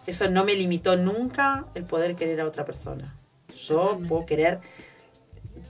[0.06, 3.16] eso no me limitó nunca el poder querer a otra persona.
[3.55, 4.60] Yo puedo querer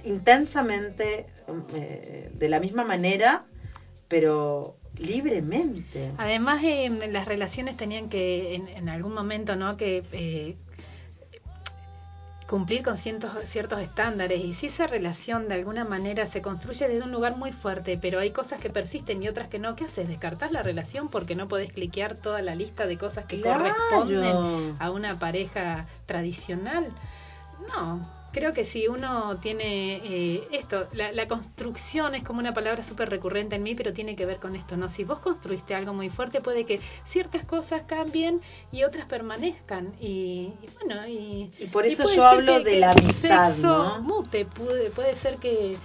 [0.04, 1.26] intensamente,
[1.74, 3.44] eh, de la misma manera,
[4.08, 6.12] pero libremente.
[6.18, 9.76] Además, eh, las relaciones tenían que, en, en algún momento, ¿no?
[9.76, 10.56] Que eh,
[12.48, 14.44] cumplir con cientos, ciertos estándares.
[14.44, 18.18] Y si esa relación de alguna manera se construye desde un lugar muy fuerte, pero
[18.18, 20.08] hay cosas que persisten y otras que no, ¿qué haces?
[20.08, 23.64] ¿Descartás la relación porque no podés cliquear toda la lista de cosas que Claro.
[23.64, 26.88] corresponden a una pareja tradicional?
[27.68, 28.23] No.
[28.34, 33.08] Creo que si uno tiene eh, esto, la, la construcción es como una palabra súper
[33.08, 34.88] recurrente en mí, pero tiene que ver con esto, ¿no?
[34.88, 38.40] Si vos construiste algo muy fuerte, puede que ciertas cosas cambien
[38.72, 39.94] y otras permanezcan.
[40.00, 43.68] Y, y bueno, y, Y por eso yo hablo que- de que la amistad, sexo
[43.68, 44.02] ¿no?
[44.02, 45.76] mute, puede, puede ser que,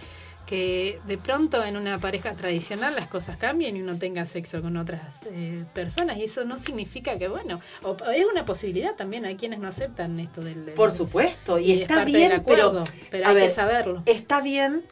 [0.50, 4.78] que de pronto en una pareja tradicional las cosas cambien y uno tenga sexo con
[4.78, 9.36] otras eh, personas y eso no significa que bueno o, es una posibilidad también hay
[9.36, 12.84] quienes no aceptan esto del, del- Por supuesto, y, es está parte bien, del acuerdo,
[13.12, 14.84] pero, hay que ver, saberlo Está bien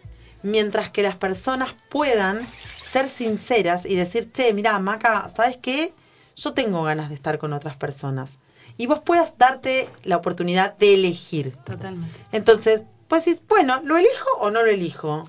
[0.43, 5.91] mientras que las personas puedan ser sinceras y decir, che, mira, Maca, ¿sabes qué?
[6.35, 8.29] Yo tengo ganas de estar con otras personas.
[8.77, 11.55] Y vos puedas darte la oportunidad de elegir.
[11.65, 15.27] totalmente Entonces, pues bueno, ¿lo elijo o no lo elijo?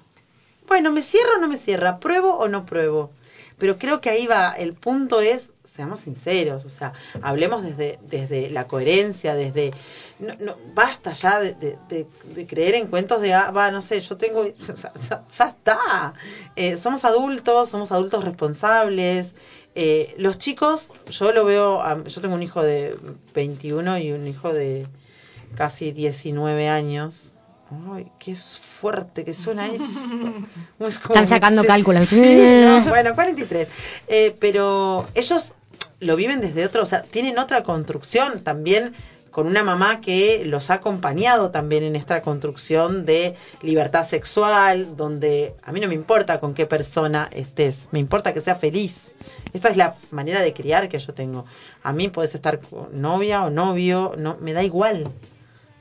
[0.69, 1.99] Bueno, ¿me cierra o no me cierra?
[1.99, 3.11] ¿Pruebo o no pruebo?
[3.59, 6.93] Pero creo que ahí va, el punto es, seamos sinceros, o sea,
[7.23, 9.73] hablemos desde, desde la coherencia, desde,
[10.21, 14.17] no, no, basta ya de, de- creer en cuentos de, ah, va, no sé, yo
[14.17, 16.15] tengo, ya, ya- está,
[16.55, 19.35] Eh, somos adultos, somos adultos responsables,
[19.75, 22.97] Eh, los chicos, yo lo veo, yo tengo un hijo de
[23.35, 24.87] 21 y un hijo de
[25.57, 27.35] casi 19 años.
[27.93, 29.85] Ay, qué es fuerte que suena eso.
[30.81, 32.07] Es como- Están sacando cálculos.
[32.09, 33.69] sí, no, bueno, 43.
[34.07, 35.55] Eh, pero ellos
[36.01, 38.95] lo viven desde otro, o sea, tienen otra construcción también
[39.31, 45.55] con una mamá que los ha acompañado también en esta construcción de libertad sexual, donde
[45.63, 49.11] a mí no me importa con qué persona estés, me importa que sea feliz.
[49.53, 51.45] Esta es la manera de criar que yo tengo.
[51.83, 55.09] A mí puedes estar con novia o novio, no me da igual.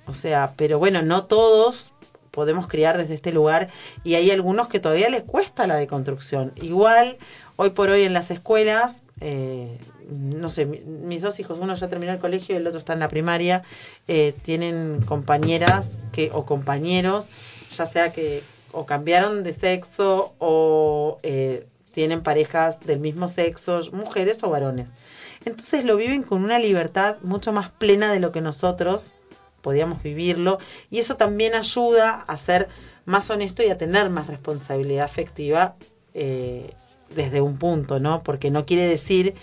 [0.07, 1.91] O sea, pero bueno, no todos
[2.31, 3.69] podemos criar desde este lugar
[4.03, 6.53] y hay algunos que todavía les cuesta la deconstrucción.
[6.55, 7.17] Igual,
[7.55, 9.77] hoy por hoy en las escuelas, eh,
[10.09, 12.93] no sé, mi- mis dos hijos, uno ya terminó el colegio y el otro está
[12.93, 13.63] en la primaria,
[14.07, 17.29] eh, tienen compañeras que o compañeros,
[17.75, 24.43] ya sea que o cambiaron de sexo o eh, tienen parejas del mismo sexo, mujeres
[24.43, 24.87] o varones.
[25.45, 29.13] Entonces lo viven con una libertad mucho más plena de lo que nosotros
[29.61, 30.59] podíamos vivirlo
[30.89, 32.67] y eso también ayuda a ser
[33.05, 35.75] más honesto y a tener más responsabilidad afectiva
[36.13, 36.73] eh,
[37.09, 38.21] desde un punto, ¿no?
[38.23, 39.33] Porque no quiere decir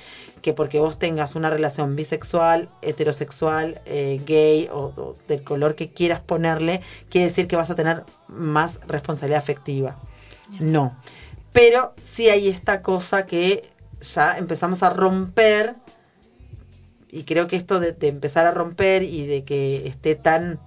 [0.43, 5.91] que porque vos tengas una relación bisexual, heterosexual, eh, gay o, o del color que
[5.91, 9.97] quieras ponerle, quiere decir que vas a tener más responsabilidad afectiva.
[10.61, 10.95] No.
[11.53, 13.71] Pero sí hay esta cosa que
[14.01, 15.77] ya empezamos a romper
[17.15, 20.59] y creo que esto de, empezar a romper y de que esté tan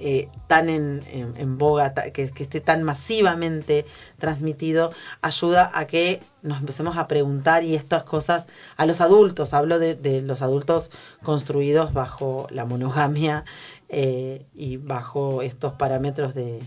[0.00, 3.84] eh, tan en, en- en boga, que, que esté tan masivamente
[4.18, 4.92] transmitido,
[5.22, 8.46] ayuda a que nos empecemos a preguntar y estas cosas
[8.76, 10.90] a los adultos, hablo de, de los adultos
[11.24, 13.44] construidos bajo la monogamia
[13.88, 16.60] eh, y bajo estos parámetros de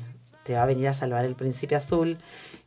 [0.44, 2.18] te va a venir a salvar el príncipe azul,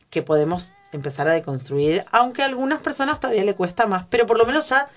[0.09, 4.37] que podemos empezar a deconstruir, aunque a algunas personas todavía le cuesta más, pero por
[4.37, 4.87] lo menos ya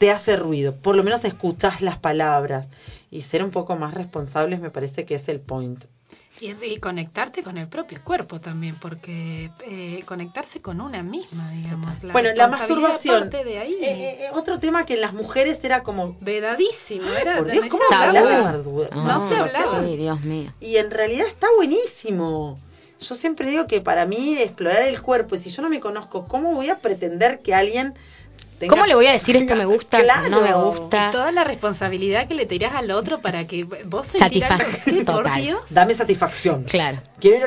[0.00, 2.68] te hace ruido, por lo menos escuchas las palabras
[3.10, 5.84] y ser un poco más responsables me parece que es el point.
[6.40, 11.86] Y, y conectarte con el propio cuerpo también, porque eh, conectarse con una misma, digamos.
[12.12, 13.74] bueno, la masturbación, parte de ahí.
[13.82, 17.70] eh, eh, otro tema que en las mujeres era como vedadísimo, era por Dios, no
[17.70, 18.52] ¿cómo se hablaba.
[18.54, 19.84] masturba- No se hablaba.
[19.84, 20.50] Sí, Dios mío.
[20.60, 22.58] Y en realidad está buenísimo.
[23.00, 26.26] Yo siempre digo que para mí explorar el cuerpo, y si yo no me conozco,
[26.26, 27.94] ¿cómo voy a pretender que alguien
[28.60, 28.70] tenga...
[28.72, 30.28] ¿Cómo le voy a decir esto me gusta, Claro.
[30.28, 31.08] no me gusta?
[31.08, 34.92] Y toda la responsabilidad que le tirás al otro para que vos sentirás Satisfac- que,
[35.04, 35.42] por total.
[35.42, 36.62] Dios, Dame satisfacción.
[36.64, 36.98] Claro.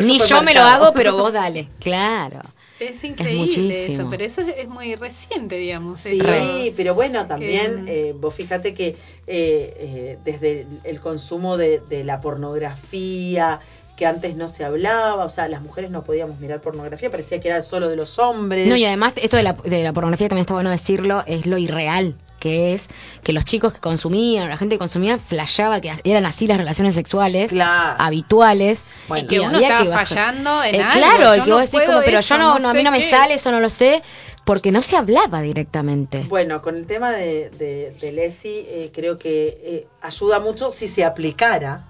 [0.01, 1.69] Ni yo me lo hago, pero vos dale.
[1.79, 2.41] Claro.
[2.79, 3.71] es increíble muchísimo.
[4.01, 6.01] eso, pero eso es, es muy reciente, digamos.
[6.01, 11.55] Sí, pero bueno, también que- eh, vos fíjate que eh, eh, desde el, el consumo
[11.55, 13.59] de, de la pornografía,
[13.95, 17.49] que antes no se hablaba, o sea, las mujeres no podíamos mirar pornografía, parecía que
[17.49, 18.67] era solo de los hombres.
[18.67, 21.57] No, y además esto de la, de la pornografía también está bueno decirlo, es lo
[21.57, 22.89] irreal que es
[23.23, 26.93] que los chicos que consumían, la gente que consumía, flashaba que eran así las relaciones
[26.93, 27.49] sexuales
[27.97, 28.85] habituales.
[29.15, 30.91] Y que uno había estaba bajar- fallando en Eh, algo.
[30.93, 32.73] Claro, y Yo que no vos decís como, pero eso, yo no, no no, a
[32.73, 33.09] mí no me qué.
[33.09, 34.01] sale, eso no lo sé,
[34.43, 36.25] porque no se hablaba directamente.
[36.27, 40.89] Bueno, con el tema de, de, de Lesi, eh, creo que eh, ayuda mucho si
[40.89, 41.85] se aplicara.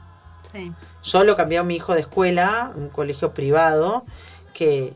[1.03, 4.05] Yo lo cambié a mi hijo de escuela, un colegio privado,
[4.53, 4.93] que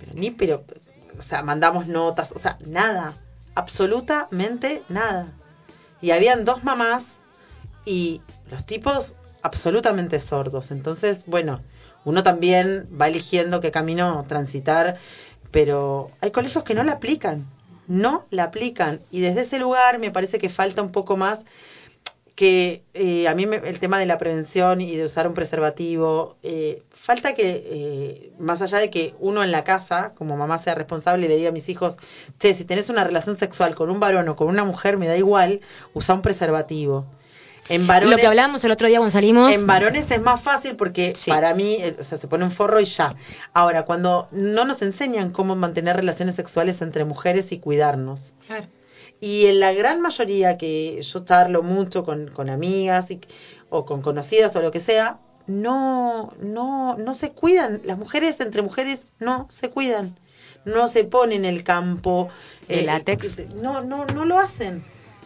[0.00, 0.64] pero ni pero,
[1.18, 3.14] o sea, mandamos notas, o sea, nada,
[3.54, 5.26] absolutamente nada.
[6.00, 7.18] Y habían dos mamás
[7.84, 10.70] y los tipos absolutamente sordos.
[10.70, 11.60] Entonces, bueno,
[12.04, 14.96] uno también va eligiendo qué camino transitar,
[15.50, 17.46] pero hay colegios que no la aplican,
[17.86, 19.00] no la aplican.
[19.10, 21.40] Y desde ese lugar me parece que falta un poco más
[22.40, 26.38] que eh, a mí me- el tema de la prevención y de usar un preservativo,
[26.42, 30.74] eh, falta que, eh, más allá de que uno en la casa, como mamá, sea
[30.74, 31.98] responsable y le diga a mis hijos,
[32.38, 35.18] che, si tenés una relación sexual con un varón o con una mujer, me da
[35.18, 35.60] igual,
[35.92, 37.04] usa un preservativo.
[37.68, 39.52] En varones, Lo que hablábamos el otro día cuando salimos.
[39.52, 42.80] en varones es más fácil porque para mí, eh, o sea, se pone un forro
[42.80, 43.16] y ya.
[43.52, 48.32] Ahora, cuando no nos enseñan cómo mantener relaciones sexuales entre mujeres y cuidarnos.
[48.46, 48.66] Claro.
[49.20, 53.20] Y en la gran mayoría que yo charlo mucho con, con amigas y-
[53.68, 57.82] o con conocidas o lo que sea, no, no, no se cuidan.
[57.84, 60.16] Las mujeres entre mujeres no se cuidan.
[60.64, 62.28] No se ponen el campo.
[62.68, 63.48] De látex.
[63.54, 64.82] No, no, no lo hacen.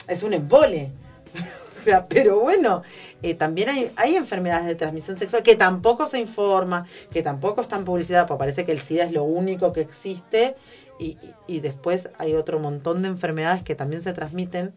[0.09, 0.91] Es un embole.
[1.81, 2.83] o sea, pero bueno,
[3.23, 7.77] eh, también hay, hay enfermedades de transmisión sexual que tampoco se informa, que tampoco está
[7.77, 10.55] en publicidad, porque parece que el SIDA es lo único que existe
[10.99, 14.73] y, y- después hay otro montón de enfermedades que también se transmiten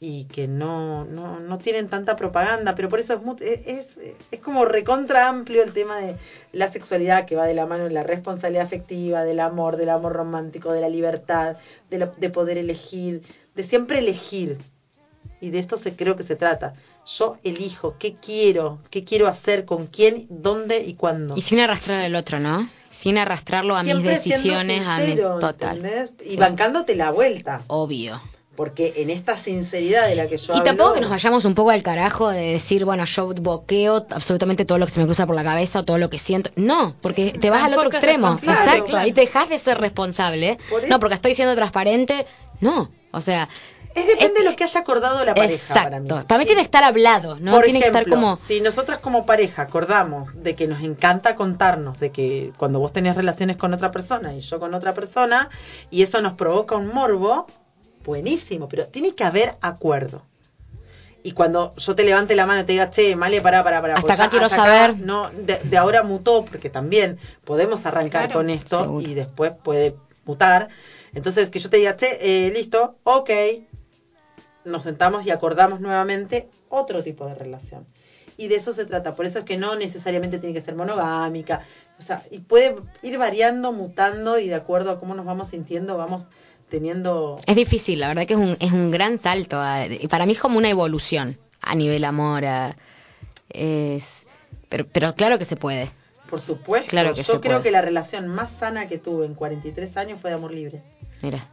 [0.00, 3.98] y que no, no, no tienen tanta propaganda, pero por eso es, mu- es,
[4.30, 6.16] es como recontra amplio el tema de
[6.52, 10.12] la sexualidad que va de la mano de la responsabilidad afectiva, del amor, del amor
[10.12, 11.56] romántico, de la libertad,
[11.90, 13.22] de, de poder elegir,
[13.54, 14.58] de siempre elegir.
[15.40, 16.74] Y de esto se creo que se trata.
[17.06, 21.36] Yo elijo qué quiero, qué quiero hacer, con quién, dónde y cuándo.
[21.36, 22.68] Y sin arrastrar al otro, ¿no?
[22.90, 25.76] Sin arrastrarlo a Siempre mis decisiones, a sincero, Total.
[25.78, 26.12] ¿entendés?
[26.24, 26.36] Y Sí.
[26.36, 27.62] bancándote la vuelta.
[27.68, 28.20] Obvio.
[28.56, 30.64] Porque en esta sinceridad de la que yo Y hablo...
[30.64, 34.78] tampoco que nos vayamos un poco al carajo de decir, bueno, yo bloqueo absolutamente todo
[34.78, 36.50] lo que se me cruza por la cabeza o todo lo que siento.
[36.56, 38.32] No, porque te vas al otro extremo.
[38.32, 38.86] Exacto.
[38.86, 38.98] claro.
[39.04, 40.58] Ahí te dejas de ser responsable.
[40.70, 42.26] Por No, porque estoy siendo transparente.
[42.60, 42.90] No.
[43.12, 43.48] O sea,
[44.00, 45.82] Es depende de lo que haya acordado la pareja exacto.
[45.84, 46.08] para mí.
[46.08, 47.52] Para mí tiene que estar hablado, ¿no?
[47.52, 48.36] Por tiene que estar ejemplo, como.
[48.36, 53.16] si nosotras como pareja acordamos de que nos encanta contarnos de que cuando vos tenés
[53.16, 55.48] relaciones con otra persona y yo con otra persona
[55.90, 57.46] y eso nos provoca un morbo,
[58.04, 60.22] buenísimo, pero tiene que haber acuerdo.
[61.22, 63.94] Y cuando yo te levante la mano y te diga, che, Male, pará, pará, pará.
[63.94, 64.96] Hasta porque acá ya- quiero saber.
[64.98, 69.06] no, de, de ahora mutó, porque también podemos arrancar Claro, con esto seguro.
[69.08, 70.68] y después puede mutar.
[71.14, 73.30] Entonces, que yo te diga, che, eh, listo, ok,
[74.64, 77.86] nos sentamos y acordamos nuevamente otro tipo de relación.
[78.36, 79.14] Y de eso se trata.
[79.16, 81.62] Por eso es que no necesariamente tiene que ser monogámica.
[81.98, 85.96] O sea, y puede ir variando, mutando y de acuerdo a cómo nos vamos sintiendo,
[85.96, 86.24] vamos
[86.68, 87.38] teniendo...
[87.46, 89.58] Es difícil, la verdad que es un, es un gran salto.
[89.60, 92.44] a- y para mí es como una evolución a nivel amor.
[92.44, 92.76] a-
[93.50, 94.26] es,
[94.68, 95.90] pero, pero claro que se puede.
[96.28, 96.90] Por supuesto.
[96.90, 97.62] Claro que Yo creo puede.
[97.64, 100.82] que la relación más sana que tuve en 43 años fue de amor libre.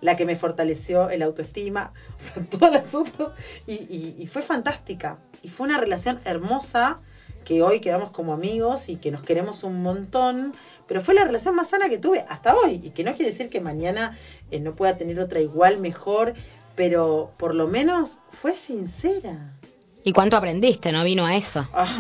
[0.01, 3.33] La que me fortaleció el autoestima, o sea, todo el asunto.
[3.67, 5.17] Y fue fantástica.
[5.41, 6.99] Y fue una relación hermosa
[7.45, 10.53] que hoy quedamos como amigos y que nos queremos un montón.
[10.87, 12.81] Pero fue la relación más sana que tuve hasta hoy.
[12.83, 14.17] Y que no quiere decir que mañana
[14.51, 16.33] eh, no pueda tener otra igual, mejor.
[16.75, 19.53] Pero por lo menos fue sincera.
[20.07, 20.91] ¿Y cuánto aprendiste?
[20.91, 21.68] ¿No vino a eso?
[21.73, 21.98] Ah,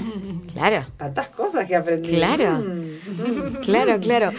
[0.53, 0.85] Claro.
[0.95, 2.09] tantas cosas que aprendí.
[2.15, 2.59] Claro.
[2.59, 4.31] Mm, Claro, claro.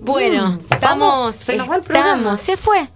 [0.00, 2.08] Bueno, Mm, estamos, vamos, se nos va el programa.
[2.16, 2.88] estamos, se fue.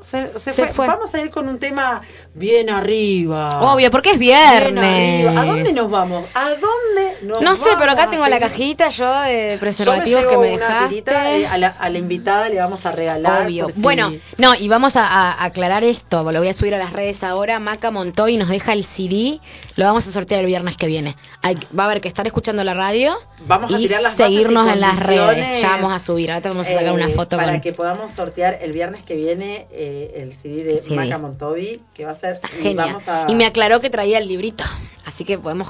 [0.00, 0.72] Se, se Se fue.
[0.72, 0.86] fue.
[0.88, 2.00] Vamos a ir con un tema
[2.34, 3.60] bien arriba.
[3.72, 4.38] Obvio, porque es Bien
[4.72, 5.26] viernes.
[5.26, 5.40] arriba.
[5.42, 6.24] ¿A dónde nos vamos?
[6.34, 8.50] ¿A dónde nos No sé, pero acá tengo a la seguir?
[8.50, 11.40] cajita yo de preservativos Yo que me una dejaste.
[11.40, 13.46] eh, a, la, a la invitada le vamos a regalar.
[13.46, 13.66] Obvio.
[13.74, 16.92] si- Bueno, no, y vamos a, a aclarar esto, lo voy a subir a las
[16.92, 17.58] redes ahora.
[17.60, 19.40] Maca Montoy nos deja el CD,
[19.76, 21.16] lo vamos a sortear el viernes que viene.
[21.42, 23.14] Hay- va a haber que estar escuchando la radio
[23.46, 25.60] Vamos a y tirar las y seguirnos en las redes.
[25.62, 27.60] Ya vamos a subir, ahora te vamos a sacar una eh, foto para con...
[27.60, 30.96] que podamos sortear el viernes que viene eh, el CD de CD.
[30.96, 32.86] Maca Montovi, que va a y Genial.
[32.88, 34.64] vamos a Y me aclaró que traía el librito,
[35.04, 35.68] así que podemos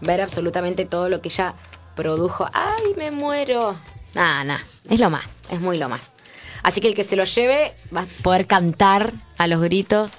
[0.00, 1.54] ver absolutamente todo lo que ella
[1.94, 2.48] produjo.
[2.52, 3.76] ¡Ay, me muero!
[4.14, 6.12] Nada, nada, es lo más, es muy lo más.
[6.62, 10.12] Así que el que se lo lleve va a poder cantar a los gritos.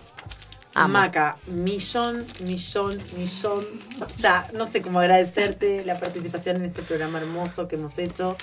[0.74, 0.94] Amo.
[0.94, 3.66] Maca, millón, millón, millón.
[4.02, 8.36] O sea, no sé cómo agradecerte la participación en este programa hermoso que hemos hecho.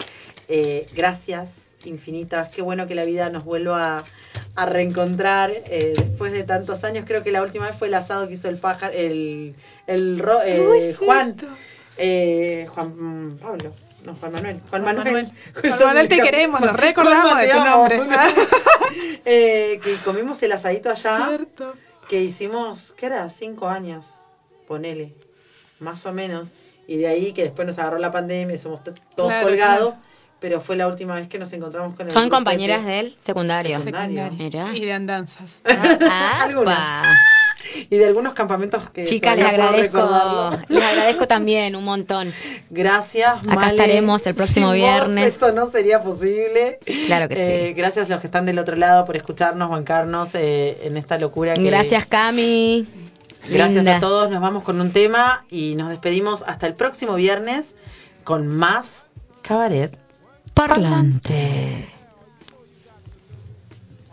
[0.49, 1.49] Eh, gracias
[1.87, 2.49] infinitas.
[2.55, 4.05] Qué bueno que la vida nos vuelva
[4.55, 7.05] a reencontrar eh, después de tantos años.
[7.07, 9.55] Creo que la última vez fue el asado que hizo el pájaro, el,
[9.87, 11.37] el ro- eh, Uy, Juan,
[11.97, 12.89] eh, Juan
[13.29, 13.73] mm, Pablo.
[14.05, 14.61] No, Juan Manuel.
[14.69, 15.33] Juan, Juan Manuel.
[15.61, 18.01] Juan Manuel, te queremos, nos recordamos de tu nombre.
[19.25, 21.27] Eh, que comimos el asadito allá.
[21.29, 21.75] Cierto.
[22.09, 23.31] Que hicimos, ¿qué era?
[23.31, 24.23] Cinco años,
[24.67, 25.15] ponele,
[25.81, 26.49] más o menos.
[26.89, 29.95] Y de ahí que después nos agarró la pandemia y somos todos Claro, colgados.
[30.43, 33.79] Pero fue la última vez que nos encontramos con el Son compañeras del secundario.
[33.79, 34.31] Secundario.
[34.33, 34.67] Mirá.
[34.75, 35.53] Y de andanzas.
[35.65, 37.17] ¡Apa!
[37.91, 40.01] Y de algunos campamentos que Chicas, les agradezco,
[40.69, 42.33] les agradezco también un montón.
[42.71, 43.71] Gracias, Acá Male.
[43.71, 45.27] estaremos el próximo Sin vos viernes.
[45.29, 46.81] esto no sería posible.
[47.07, 47.41] Claro que sí.
[47.41, 51.19] Eh, Gracias a los que están del otro lado por escucharnos, bancarnos eh, en esta
[51.19, 51.55] locura.
[51.55, 52.85] que- Gracias, Cami.
[53.49, 53.99] Gracias Linda.
[53.99, 54.29] a todos.
[54.29, 57.75] Nos vamos con un tema y nos despedimos hasta el próximo viernes
[58.25, 59.05] con más
[59.43, 59.97] cabaret
[60.55, 62.02] Parlante.